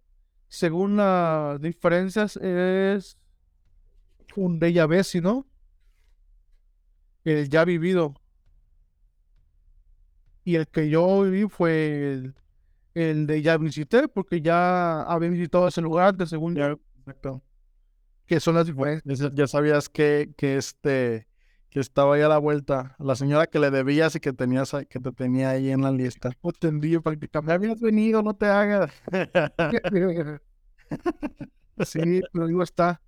según 0.47 0.97
las 0.97 1.59
diferencias, 1.61 2.37
es 2.37 3.17
un 4.35 4.59
déjà 4.59 4.87
vu, 4.87 5.21
¿no? 5.21 5.47
El 7.23 7.49
ya 7.49 7.65
vivido. 7.65 8.13
Y 10.43 10.55
el 10.55 10.67
que 10.67 10.89
yo 10.89 11.23
viví 11.23 11.47
fue 11.49 12.13
el, 12.13 12.35
el 12.93 13.27
de 13.27 13.41
ya 13.41 13.57
visité, 13.57 14.07
porque 14.07 14.41
ya 14.41 15.03
había 15.03 15.29
visitado 15.29 15.67
ese 15.67 15.81
lugar 15.81 16.15
de 16.15 16.27
según 16.27 16.55
ya. 16.55 16.77
Exacto 16.99 17.41
que 18.25 18.39
son 18.39 18.55
las 18.55 18.65
diferencias. 18.67 19.31
Ya 19.33 19.47
sabías 19.47 19.89
que, 19.89 20.33
que 20.37 20.57
este 20.57 21.27
que 21.69 21.79
estaba 21.79 22.15
ahí 22.15 22.21
a 22.21 22.27
la 22.27 22.37
vuelta, 22.37 22.95
la 22.99 23.15
señora 23.15 23.47
que 23.47 23.57
le 23.57 23.71
debías 23.71 24.15
y 24.15 24.19
que 24.19 24.31
tenías 24.31 24.71
que 24.89 24.99
te 24.99 25.11
tenía 25.11 25.49
ahí 25.49 25.71
en 25.71 25.81
la 25.81 25.91
lista. 25.91 26.29
O 26.41 26.51
te 26.51 26.67
envío 26.67 27.01
prácticamente. 27.01 27.51
Habías 27.51 27.81
venido, 27.81 28.21
no 28.21 28.35
te 28.35 28.45
hagas. 28.45 28.91
sí, 31.83 32.21
pero 32.31 32.47
digo, 32.47 32.61
está, 32.61 33.01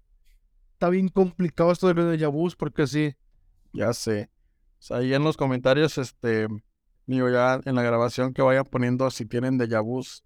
está 0.76 0.89
bien 0.89 1.07
complicado 1.07 1.71
esto 1.71 1.88
de 1.88 1.93
los 1.93 2.19
Yabús, 2.19 2.57
porque 2.57 2.86
sí. 2.86 3.15
Ya 3.71 3.93
sé. 3.93 4.30
ahí 4.89 5.13
en 5.13 5.23
los 5.23 5.38
comentarios, 5.38 5.97
este, 5.97 6.47
digo, 7.05 7.30
ya 7.30 7.61
en 7.63 7.76
la 7.76 7.82
grabación 7.82 8.34
que 8.34 8.41
vayan 8.41 8.65
poniendo 8.65 9.09
si 9.09 9.26
tienen 9.26 9.57
de 9.57 9.69
Yabús, 9.69 10.26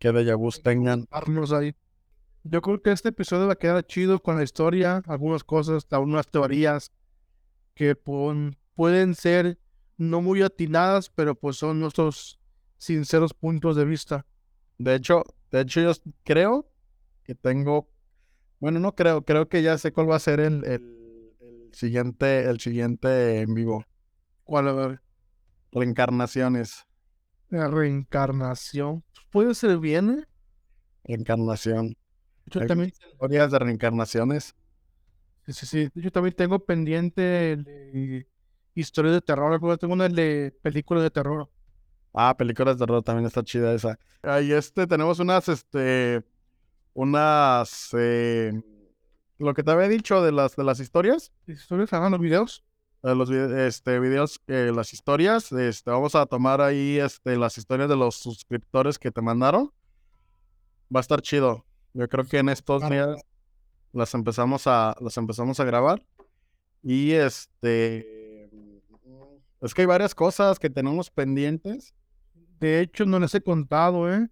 qué 0.00 0.10
de 0.10 0.24
Yabús 0.24 0.62
tengan. 0.62 1.06
ahí. 1.56 1.76
Yo 2.42 2.60
creo 2.60 2.82
que 2.82 2.90
este 2.90 3.10
episodio 3.10 3.46
va 3.46 3.52
a 3.52 3.56
quedar 3.56 3.86
chido 3.86 4.20
con 4.20 4.36
la 4.36 4.42
historia, 4.42 5.02
algunas 5.06 5.44
cosas, 5.44 5.86
algunas 5.90 6.26
teorías 6.26 6.90
que 7.74 7.94
pueden 7.94 9.14
ser 9.14 9.58
no 9.96 10.22
muy 10.22 10.42
atinadas, 10.42 11.08
pero 11.08 11.36
pues 11.36 11.56
son 11.56 11.78
nuestros 11.78 12.40
sinceros 12.78 13.32
puntos 13.32 13.76
de 13.76 13.84
vista. 13.84 14.26
De 14.78 14.96
hecho, 14.96 15.22
de 15.52 15.60
hecho 15.60 15.80
yo 15.82 15.92
creo 16.24 16.68
que 17.22 17.36
tengo, 17.36 17.89
bueno, 18.60 18.78
no 18.78 18.94
creo, 18.94 19.24
creo 19.24 19.48
que 19.48 19.62
ya 19.62 19.78
sé 19.78 19.90
cuál 19.92 20.10
va 20.10 20.16
a 20.16 20.20
ser 20.20 20.38
el, 20.38 20.64
el, 20.64 21.70
siguiente, 21.72 22.48
el 22.48 22.60
siguiente 22.60 23.40
en 23.40 23.54
vivo. 23.54 23.84
¿Cuál? 24.44 24.68
A 24.68 24.72
ver. 24.72 25.02
Reencarnaciones. 25.72 26.86
La 27.48 27.68
reencarnación. 27.68 29.02
Puede 29.30 29.54
ser 29.54 29.78
bien. 29.78 30.26
Reencarnación. 31.04 31.96
Yo 32.46 32.66
también. 32.66 32.92
Historias 33.12 33.50
de 33.50 33.58
reencarnaciones. 33.58 34.54
Sí, 35.46 35.52
sí, 35.52 35.66
sí. 35.66 35.88
Yo 35.94 36.12
también 36.12 36.34
tengo 36.36 36.58
pendiente 36.58 37.22
de 37.56 38.26
historias 38.74 39.14
de 39.14 39.20
terror. 39.22 39.78
Tengo 39.78 39.94
una 39.94 40.08
de 40.08 40.54
películas 40.62 41.02
de 41.02 41.10
terror. 41.10 41.48
Ah, 42.12 42.36
películas 42.36 42.76
de 42.76 42.84
terror 42.84 43.02
también 43.02 43.26
está 43.26 43.42
chida 43.42 43.72
esa. 43.72 43.98
Ahí 44.22 44.52
este, 44.52 44.86
tenemos 44.86 45.18
unas, 45.18 45.48
este, 45.48 46.22
unas, 46.94 47.90
eh, 47.92 48.52
lo 49.38 49.54
que 49.54 49.62
te 49.62 49.70
había 49.70 49.88
dicho 49.88 50.22
de 50.22 50.32
las, 50.32 50.56
de 50.56 50.64
las 50.64 50.80
historias. 50.80 51.32
¿Historias? 51.46 51.92
Ah, 51.92 52.08
los 52.10 52.20
videos. 52.20 52.64
los 53.02 53.30
este, 53.30 53.98
videos, 54.00 54.40
eh, 54.46 54.72
las 54.74 54.92
historias. 54.92 55.52
Este, 55.52 55.90
vamos 55.90 56.14
a 56.14 56.26
tomar 56.26 56.60
ahí, 56.60 56.98
este, 56.98 57.36
las 57.36 57.58
historias 57.58 57.88
de 57.88 57.96
los 57.96 58.16
suscriptores 58.16 58.98
que 58.98 59.10
te 59.10 59.22
mandaron. 59.22 59.72
Va 60.94 61.00
a 61.00 61.02
estar 61.02 61.22
chido. 61.22 61.64
Yo 61.92 62.08
creo 62.08 62.24
que 62.24 62.38
en 62.38 62.48
estos 62.48 62.88
días 62.88 63.20
las 63.92 64.14
empezamos 64.14 64.66
a, 64.66 64.96
las 65.00 65.16
empezamos 65.16 65.58
a 65.60 65.64
grabar. 65.64 66.04
Y 66.82 67.12
este 67.12 68.20
es 69.60 69.74
que 69.74 69.82
hay 69.82 69.86
varias 69.86 70.14
cosas 70.14 70.58
que 70.58 70.70
tenemos 70.70 71.10
pendientes. 71.10 71.94
De 72.58 72.80
hecho, 72.80 73.04
no 73.04 73.18
les 73.18 73.34
he 73.34 73.42
contado, 73.42 74.12
¿eh? 74.12 74.28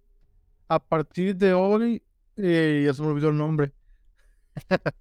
A 0.67 0.79
partir 0.79 1.35
de 1.35 1.53
hoy, 1.53 2.03
eh, 2.41 2.83
ya 2.85 2.93
se 2.93 3.01
me 3.01 3.09
olvidó 3.09 3.29
el 3.29 3.37
nombre. 3.37 3.73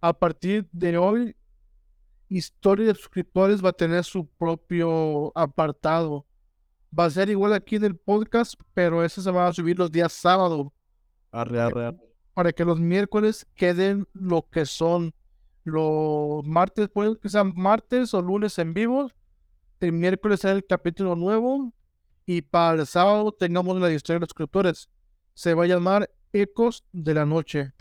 a 0.00 0.12
partir 0.12 0.68
de 0.72 0.96
hoy, 0.96 1.36
Historia 2.28 2.86
de 2.86 2.94
Suscriptores 2.94 3.64
va 3.64 3.70
a 3.70 3.72
tener 3.72 4.04
su 4.04 4.26
propio 4.26 5.32
apartado. 5.34 6.26
Va 6.96 7.06
a 7.06 7.10
ser 7.10 7.28
igual 7.30 7.52
aquí 7.54 7.76
en 7.76 7.84
el 7.84 7.96
podcast, 7.96 8.54
pero 8.74 9.04
ese 9.04 9.22
se 9.22 9.30
va 9.30 9.48
a 9.48 9.52
subir 9.52 9.78
los 9.78 9.90
días 9.90 10.12
sábados. 10.12 10.68
Para 12.34 12.52
que 12.52 12.64
los 12.64 12.78
miércoles 12.78 13.46
queden 13.54 14.06
lo 14.12 14.48
que 14.48 14.64
son 14.64 15.14
los 15.64 16.46
martes, 16.46 16.88
puede 16.88 17.18
que 17.18 17.28
sean 17.28 17.52
martes 17.56 18.14
o 18.14 18.22
lunes 18.22 18.58
en 18.58 18.74
vivo. 18.74 19.10
El 19.80 19.92
miércoles 19.92 20.40
sea 20.40 20.52
el 20.52 20.64
capítulo 20.64 21.16
nuevo. 21.16 21.72
Y 22.26 22.42
para 22.42 22.80
el 22.80 22.86
sábado 22.86 23.32
tengamos 23.32 23.80
la 23.80 23.90
historia 23.90 24.18
de 24.18 24.20
los 24.20 24.28
suscriptores. 24.28 24.88
Se 25.34 25.54
va 25.54 25.64
a 25.64 25.66
llamar 25.66 26.10
Ecos 26.32 26.84
de 26.92 27.14
la 27.14 27.24
Noche. 27.24 27.72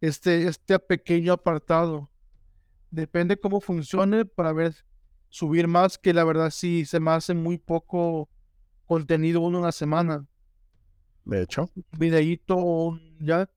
Este, 0.00 0.46
este 0.48 0.78
pequeño 0.78 1.32
apartado. 1.34 2.10
Depende 2.90 3.38
cómo 3.38 3.60
funcione 3.60 4.24
para 4.24 4.52
ver 4.52 4.74
subir 5.28 5.66
más, 5.68 5.96
que 5.96 6.12
la 6.12 6.24
verdad 6.24 6.50
sí 6.50 6.84
se 6.84 7.00
me 7.00 7.12
hace 7.12 7.34
muy 7.34 7.56
poco 7.58 8.28
contenido 8.86 9.40
uno 9.40 9.58
en 9.58 9.64
la 9.64 9.72
semana. 9.72 10.26
De 11.24 11.42
hecho. 11.42 11.70
Un 11.74 11.84
videíto 11.98 12.56
o 12.56 12.88
un- 12.88 13.16
ya 13.20 13.48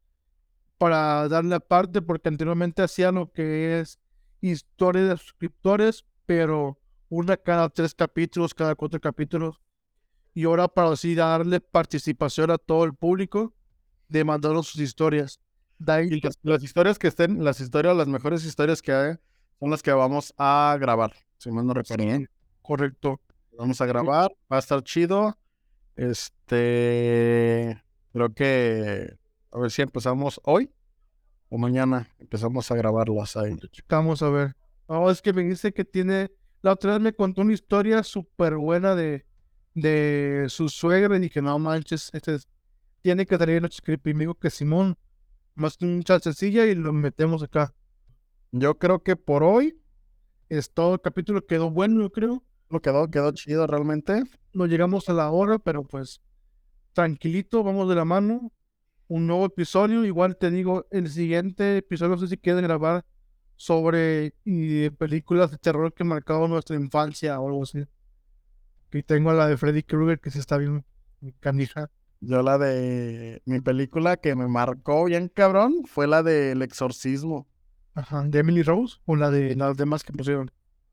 para 0.78 1.28
darle 1.28 1.56
aparte, 1.56 2.02
porque 2.02 2.30
anteriormente 2.30 2.82
hacía 2.84 3.12
lo 3.12 3.32
que 3.32 3.80
es 3.80 4.00
historia 4.41 5.04
de 5.04 5.18
suscriptores, 5.18 6.06
pero 6.26 6.80
una 7.10 7.38
cada 7.38 7.70
tres 7.70 7.96
capítulos, 7.96 8.54
cada 8.54 8.76
cuatro 8.76 9.00
capítulos. 9.00 9.60
Y 10.36 10.43
ahora 10.43 10.67
para 10.67 10.91
así 10.91 11.15
darle 11.15 11.61
participación 11.61 12.51
a 12.51 12.57
todo 12.57 12.83
el 12.83 12.93
público 12.93 13.53
de 14.09 14.25
mandarnos 14.25 14.67
sus 14.67 14.81
historias. 14.81 15.39
Y 15.79 16.19
las, 16.21 16.38
las 16.43 16.61
historias 16.61 16.99
que 16.99 17.07
estén, 17.07 17.41
las 17.43 17.61
historias, 17.61 17.95
las 17.95 18.07
mejores 18.07 18.45
historias 18.45 18.81
que 18.81 18.91
hay, 18.91 19.15
son 19.59 19.71
las 19.71 19.81
que 19.81 19.93
vamos 19.93 20.33
a 20.38 20.77
grabar. 20.79 21.13
Si 21.38 21.49
mal 21.49 21.65
no 21.65 21.73
recuerdo. 21.73 22.25
correcto. 22.61 23.21
Vamos 23.57 23.79
a 23.79 23.86
grabar, 23.86 24.29
va 24.51 24.57
a 24.57 24.59
estar 24.59 24.83
chido. 24.83 25.38
Este, 25.95 27.81
creo 28.11 28.33
que, 28.33 29.17
a 29.51 29.59
ver 29.59 29.71
si 29.71 29.81
empezamos 29.83 30.41
hoy 30.43 30.69
o 31.47 31.57
mañana. 31.57 32.09
Empezamos 32.19 32.69
a 32.71 32.75
grabarlas 32.75 33.38
ahí. 33.38 33.57
Vamos 33.88 34.21
a 34.21 34.29
ver. 34.29 34.55
No, 34.89 35.09
es 35.09 35.21
que 35.21 35.31
me 35.31 35.43
dice 35.43 35.73
que 35.73 35.86
tiene. 35.86 36.29
La 36.61 36.73
otra 36.73 36.93
vez 36.93 37.01
me 37.01 37.13
contó 37.13 37.41
una 37.41 37.53
historia 37.53 38.03
súper 38.03 38.55
buena 38.55 38.95
de, 38.95 39.25
de 39.76 40.47
su 40.49 40.69
suegra 40.69 41.17
y 41.17 41.21
dije, 41.21 41.41
no 41.43 41.59
manches, 41.59 42.11
este 42.13 42.36
es- 42.38 42.49
tiene 43.03 43.26
que. 43.28 43.36
Y 44.05 44.15
me 44.15 44.21
dijo 44.21 44.36
que 44.36 44.49
Simón, 44.51 44.97
más 45.55 45.78
que 45.78 45.86
un 45.86 46.03
chancecilla 46.03 46.65
y 46.67 46.76
lo 46.76 46.93
metemos 46.93 47.43
acá. 47.43 47.73
Yo 48.51 48.78
creo 48.80 49.03
que 49.03 49.15
por 49.15 49.43
hoy 49.43 49.80
Es 50.49 50.71
todo 50.73 50.95
el 50.95 51.01
capítulo 51.01 51.45
quedó 51.45 51.71
bueno, 51.71 52.01
yo 52.01 52.11
creo. 52.11 52.43
lo 52.69 52.82
quedó, 52.82 53.09
quedó 53.11 53.32
chido 53.34 53.67
realmente. 53.67 54.23
No 54.53 54.67
llegamos 54.67 55.09
a 55.09 55.13
la 55.13 55.32
hora, 55.32 55.59
pero 55.59 55.84
pues 55.86 56.21
tranquilito, 56.93 57.63
vamos 57.63 57.89
de 57.89 57.95
la 57.95 58.05
mano. 58.05 58.51
Un 59.07 59.28
nuevo 59.28 59.45
episodio. 59.47 60.05
Igual 60.05 60.38
te 60.38 60.51
digo, 60.51 60.88
el 60.91 61.09
siguiente 61.09 61.78
episodio, 61.80 62.11
no 62.15 62.19
sé 62.21 62.28
si 62.30 62.38
quieren 62.38 62.63
grabar 62.63 63.05
sobre 63.57 64.36
y, 64.45 64.89
películas 64.91 65.51
de 65.51 65.57
terror 65.59 65.93
que 65.93 66.03
marcaron 66.05 66.51
nuestra 66.51 66.76
infancia 66.78 67.39
o 67.39 67.47
algo 67.49 67.63
así. 67.63 67.86
Que 68.89 69.03
tengo 69.03 69.33
la 69.33 69.47
de 69.47 69.57
Freddy 69.57 69.83
Krueger, 69.83 70.19
que 70.19 70.31
se 70.31 70.39
está 70.39 70.57
bien 70.57 70.86
canija. 71.39 71.89
Yo 72.21 72.41
la 72.41 72.57
de 72.57 73.41
mi 73.45 73.59
película 73.61 74.17
que 74.17 74.36
me 74.36 74.47
marcó 74.47 75.05
bien 75.05 75.27
cabrón 75.29 75.83
fue 75.86 76.07
la 76.07 76.23
del 76.23 76.61
exorcismo. 76.61 77.47
Ajá, 77.93 78.23
de 78.23 78.39
Emily 78.39 78.63
Rose 78.63 78.97
o 79.05 79.15
la 79.15 79.29
de 79.31 79.55
las 79.55 79.77
demás 79.77 80.03
que 80.03 80.11
pusieron. 80.13 80.51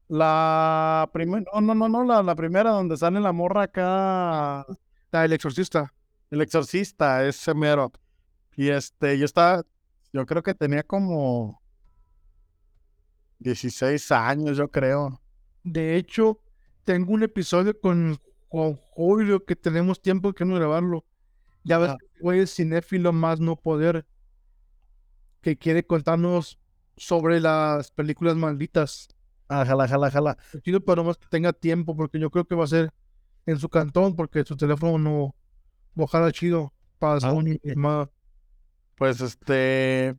La 0.09 1.09
primera, 1.13 1.45
no, 1.55 1.61
no, 1.61 1.75
no, 1.75 1.89
no, 1.89 2.05
la, 2.05 2.23
la 2.23 2.35
primera 2.35 2.71
donde 2.71 2.97
sale 2.97 3.19
la 3.21 3.33
morra 3.33 3.63
acá, 3.63 4.67
La 5.11 5.23
del 5.23 5.33
exorcista. 5.33 5.93
el 6.31 6.41
exorcista, 6.43 7.27
ese 7.27 7.55
mero. 7.55 7.93
Y 8.57 8.69
este, 8.69 9.19
yo 9.19 9.25
estaba, 9.25 9.63
yo 10.13 10.27
creo 10.27 10.43
que 10.43 10.55
tenía 10.55 10.83
como 10.83 11.63
16 13.39 14.13
años, 14.13 14.57
yo 14.57 14.71
creo. 14.71 15.21
De 15.65 15.97
hecho, 15.97 16.39
tengo 16.85 17.13
un 17.13 17.23
episodio 17.23 17.79
con, 17.81 18.19
con 18.49 18.75
Julio 18.77 19.45
que 19.45 19.57
tenemos 19.57 20.01
tiempo 20.01 20.33
que 20.33 20.45
no 20.45 20.55
grabarlo. 20.57 21.05
Ya 21.65 21.79
ves, 21.79 21.91
Ah. 21.91 21.97
güey 22.21 22.41
es 22.41 22.55
cinéfilo 22.55 23.13
más 23.13 23.41
no 23.41 23.57
poder. 23.57 24.05
Que 25.41 25.57
quiere 25.57 25.85
contarnos 25.87 26.59
sobre 26.97 27.41
las 27.41 27.91
películas 27.91 28.37
malditas. 28.37 29.09
Ah, 29.49 29.65
jala, 29.67 29.87
jala, 29.89 30.11
jala. 30.11 30.39
Chido, 30.63 30.81
pero 30.85 31.05
más 31.05 31.19
que 31.19 31.27
tenga 31.29 31.53
tiempo, 31.53 31.97
porque 31.97 32.19
yo 32.19 32.31
creo 32.31 32.45
que 32.45 32.55
va 32.55 32.65
a 32.65 32.69
ser 32.69 32.93
en 33.47 33.59
su 33.59 33.69
cantón, 33.69 34.15
porque 34.15 34.45
su 34.45 34.57
teléfono 34.57 34.99
no, 34.99 35.35
no 35.95 36.07
jala 36.07 36.31
chido 36.33 36.73
para 36.99 37.19
Ah, 37.27 37.33
una 37.33 37.55
ok. 37.55 37.61
llamada. 37.65 38.11
Pues 38.97 39.21
este, 39.21 40.17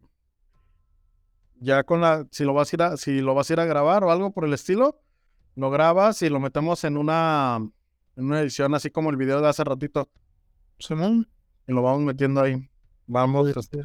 ya 1.60 1.84
con 1.84 2.02
la, 2.02 2.28
si 2.32 2.44
lo 2.44 2.54
vas 2.54 2.72
a 2.72 2.76
ir 2.76 2.82
a, 2.82 2.98
si 2.98 3.22
lo 3.22 3.34
vas 3.34 3.50
a 3.50 3.54
ir 3.54 3.60
a 3.60 3.66
grabar 3.66 4.04
o 4.04 4.12
algo 4.12 4.32
por 4.34 4.46
el 4.46 4.54
estilo, 4.54 5.00
lo 5.56 5.70
grabas 5.70 6.22
y 6.22 6.30
lo 6.30 6.40
metemos 6.40 6.84
en 6.84 6.98
una, 6.98 7.58
en 8.16 8.26
una 8.26 8.42
edición 8.42 8.74
así 8.76 8.90
como 8.90 9.10
el 9.10 9.18
video 9.18 9.42
de 9.42 9.50
hace 9.50 9.64
ratito 9.64 10.10
Simón, 10.80 11.30
y 11.68 11.72
lo 11.72 11.82
vamos 11.82 12.02
metiendo 12.02 12.42
ahí. 12.42 12.70
Vamos, 13.06 13.56
este, 13.56 13.82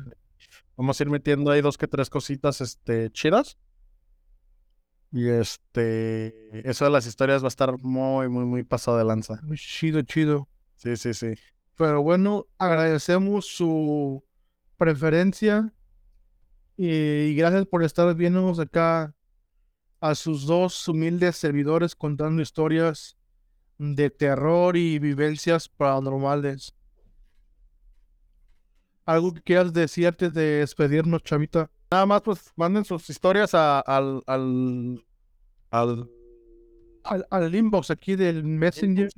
vamos 0.77 0.99
a 0.99 1.03
ir 1.03 1.11
metiendo 1.11 1.51
ahí 1.51 1.61
dos 1.61 1.77
que 1.77 1.87
tres 1.87 2.11
cositas, 2.11 2.61
este, 2.61 3.11
chidas. 3.11 3.59
Y 5.11 5.29
este, 5.29 6.69
eso 6.69 6.85
de 6.85 6.91
las 6.91 7.07
historias 7.07 7.43
va 7.43 7.47
a 7.47 7.49
estar 7.49 7.79
muy, 7.79 8.29
muy, 8.29 8.45
muy 8.45 8.63
pasado 8.63 8.99
de 8.99 9.05
lanza. 9.05 9.41
muy 9.43 9.57
chido, 9.57 10.03
chido. 10.03 10.49
Sí, 10.77 10.97
sí, 10.97 11.15
sí. 11.15 11.35
Pero 11.77 12.03
bueno, 12.03 12.47
agradecemos 12.59 13.47
su 13.47 14.25
preferencia 14.77 15.73
y, 16.77 16.89
y 16.89 17.35
gracias 17.35 17.67
por 17.67 17.83
estar 17.83 18.15
viéndonos 18.15 18.59
acá 18.59 19.15
a 20.01 20.15
sus 20.15 20.47
dos 20.47 20.87
humildes 20.89 21.37
servidores 21.37 21.95
contando 21.95 22.43
historias 22.43 23.17
de 23.79 24.11
terror 24.11 24.77
y 24.77 24.99
vivencias 24.99 25.69
paranormales. 25.69 26.75
¿Algo 29.07 29.33
que 29.33 29.41
quieras 29.43 29.73
decir 29.73 30.07
antes 30.07 30.33
de 30.35 30.59
despedirnos, 30.61 31.23
chavita? 31.23 31.71
Nada 31.91 32.05
más, 32.07 32.23
pues, 32.23 32.53
manden 32.57 32.85
sus 32.85 33.09
historias 33.09 33.55
a- 33.55 33.81
al, 33.81 34.23
al, 34.27 35.05
al 35.71 36.11
Al, 37.05 37.27
al 37.31 37.55
inbox 37.55 37.91
aquí 37.91 38.17
del 38.17 38.45
Messenger. 38.45 39.09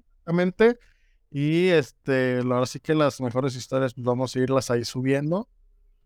Y 1.33 1.68
este, 1.68 2.39
ahora 2.39 2.66
sí 2.66 2.78
que 2.81 2.95
las 2.95 3.20
mejores 3.20 3.57
historias 3.57 3.95
pues, 3.95 4.05
vamos 4.05 4.35
a 4.37 4.39
irlas 4.41 4.70
ahí 4.70 4.85
subiendo. 4.85 5.49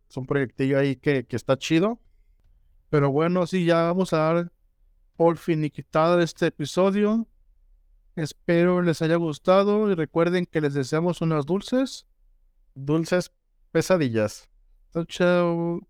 Es 0.09 0.17
un 0.17 0.27
proyectillo 0.27 0.79
ahí 0.79 0.97
que, 0.97 1.27
que 1.27 1.37
está 1.37 1.59
chido. 1.59 2.01
Pero 2.91 3.11
bueno, 3.11 3.47
sí, 3.47 3.65
ya 3.67 3.83
vamos 3.85 4.13
a 4.15 4.19
dar 4.19 4.53
por 5.17 5.37
finiquitada 5.39 6.23
este 6.23 6.47
episodio. 6.47 7.27
Espero 8.17 8.83
les 8.83 9.03
haya 9.03 9.17
gustado 9.17 9.91
y 9.91 9.95
recuerden 9.95 10.47
que 10.47 10.61
les 10.61 10.75
deseamos 10.75 11.21
unas 11.21 11.47
dulces. 11.47 12.07
Dulces 12.75 13.33
pesadillas. 13.73 14.49
Chao, 14.93 15.05
chao. 15.05 15.81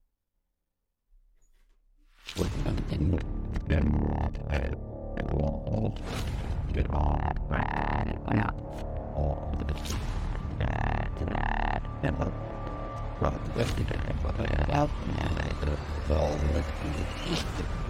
Well, 16.08 17.84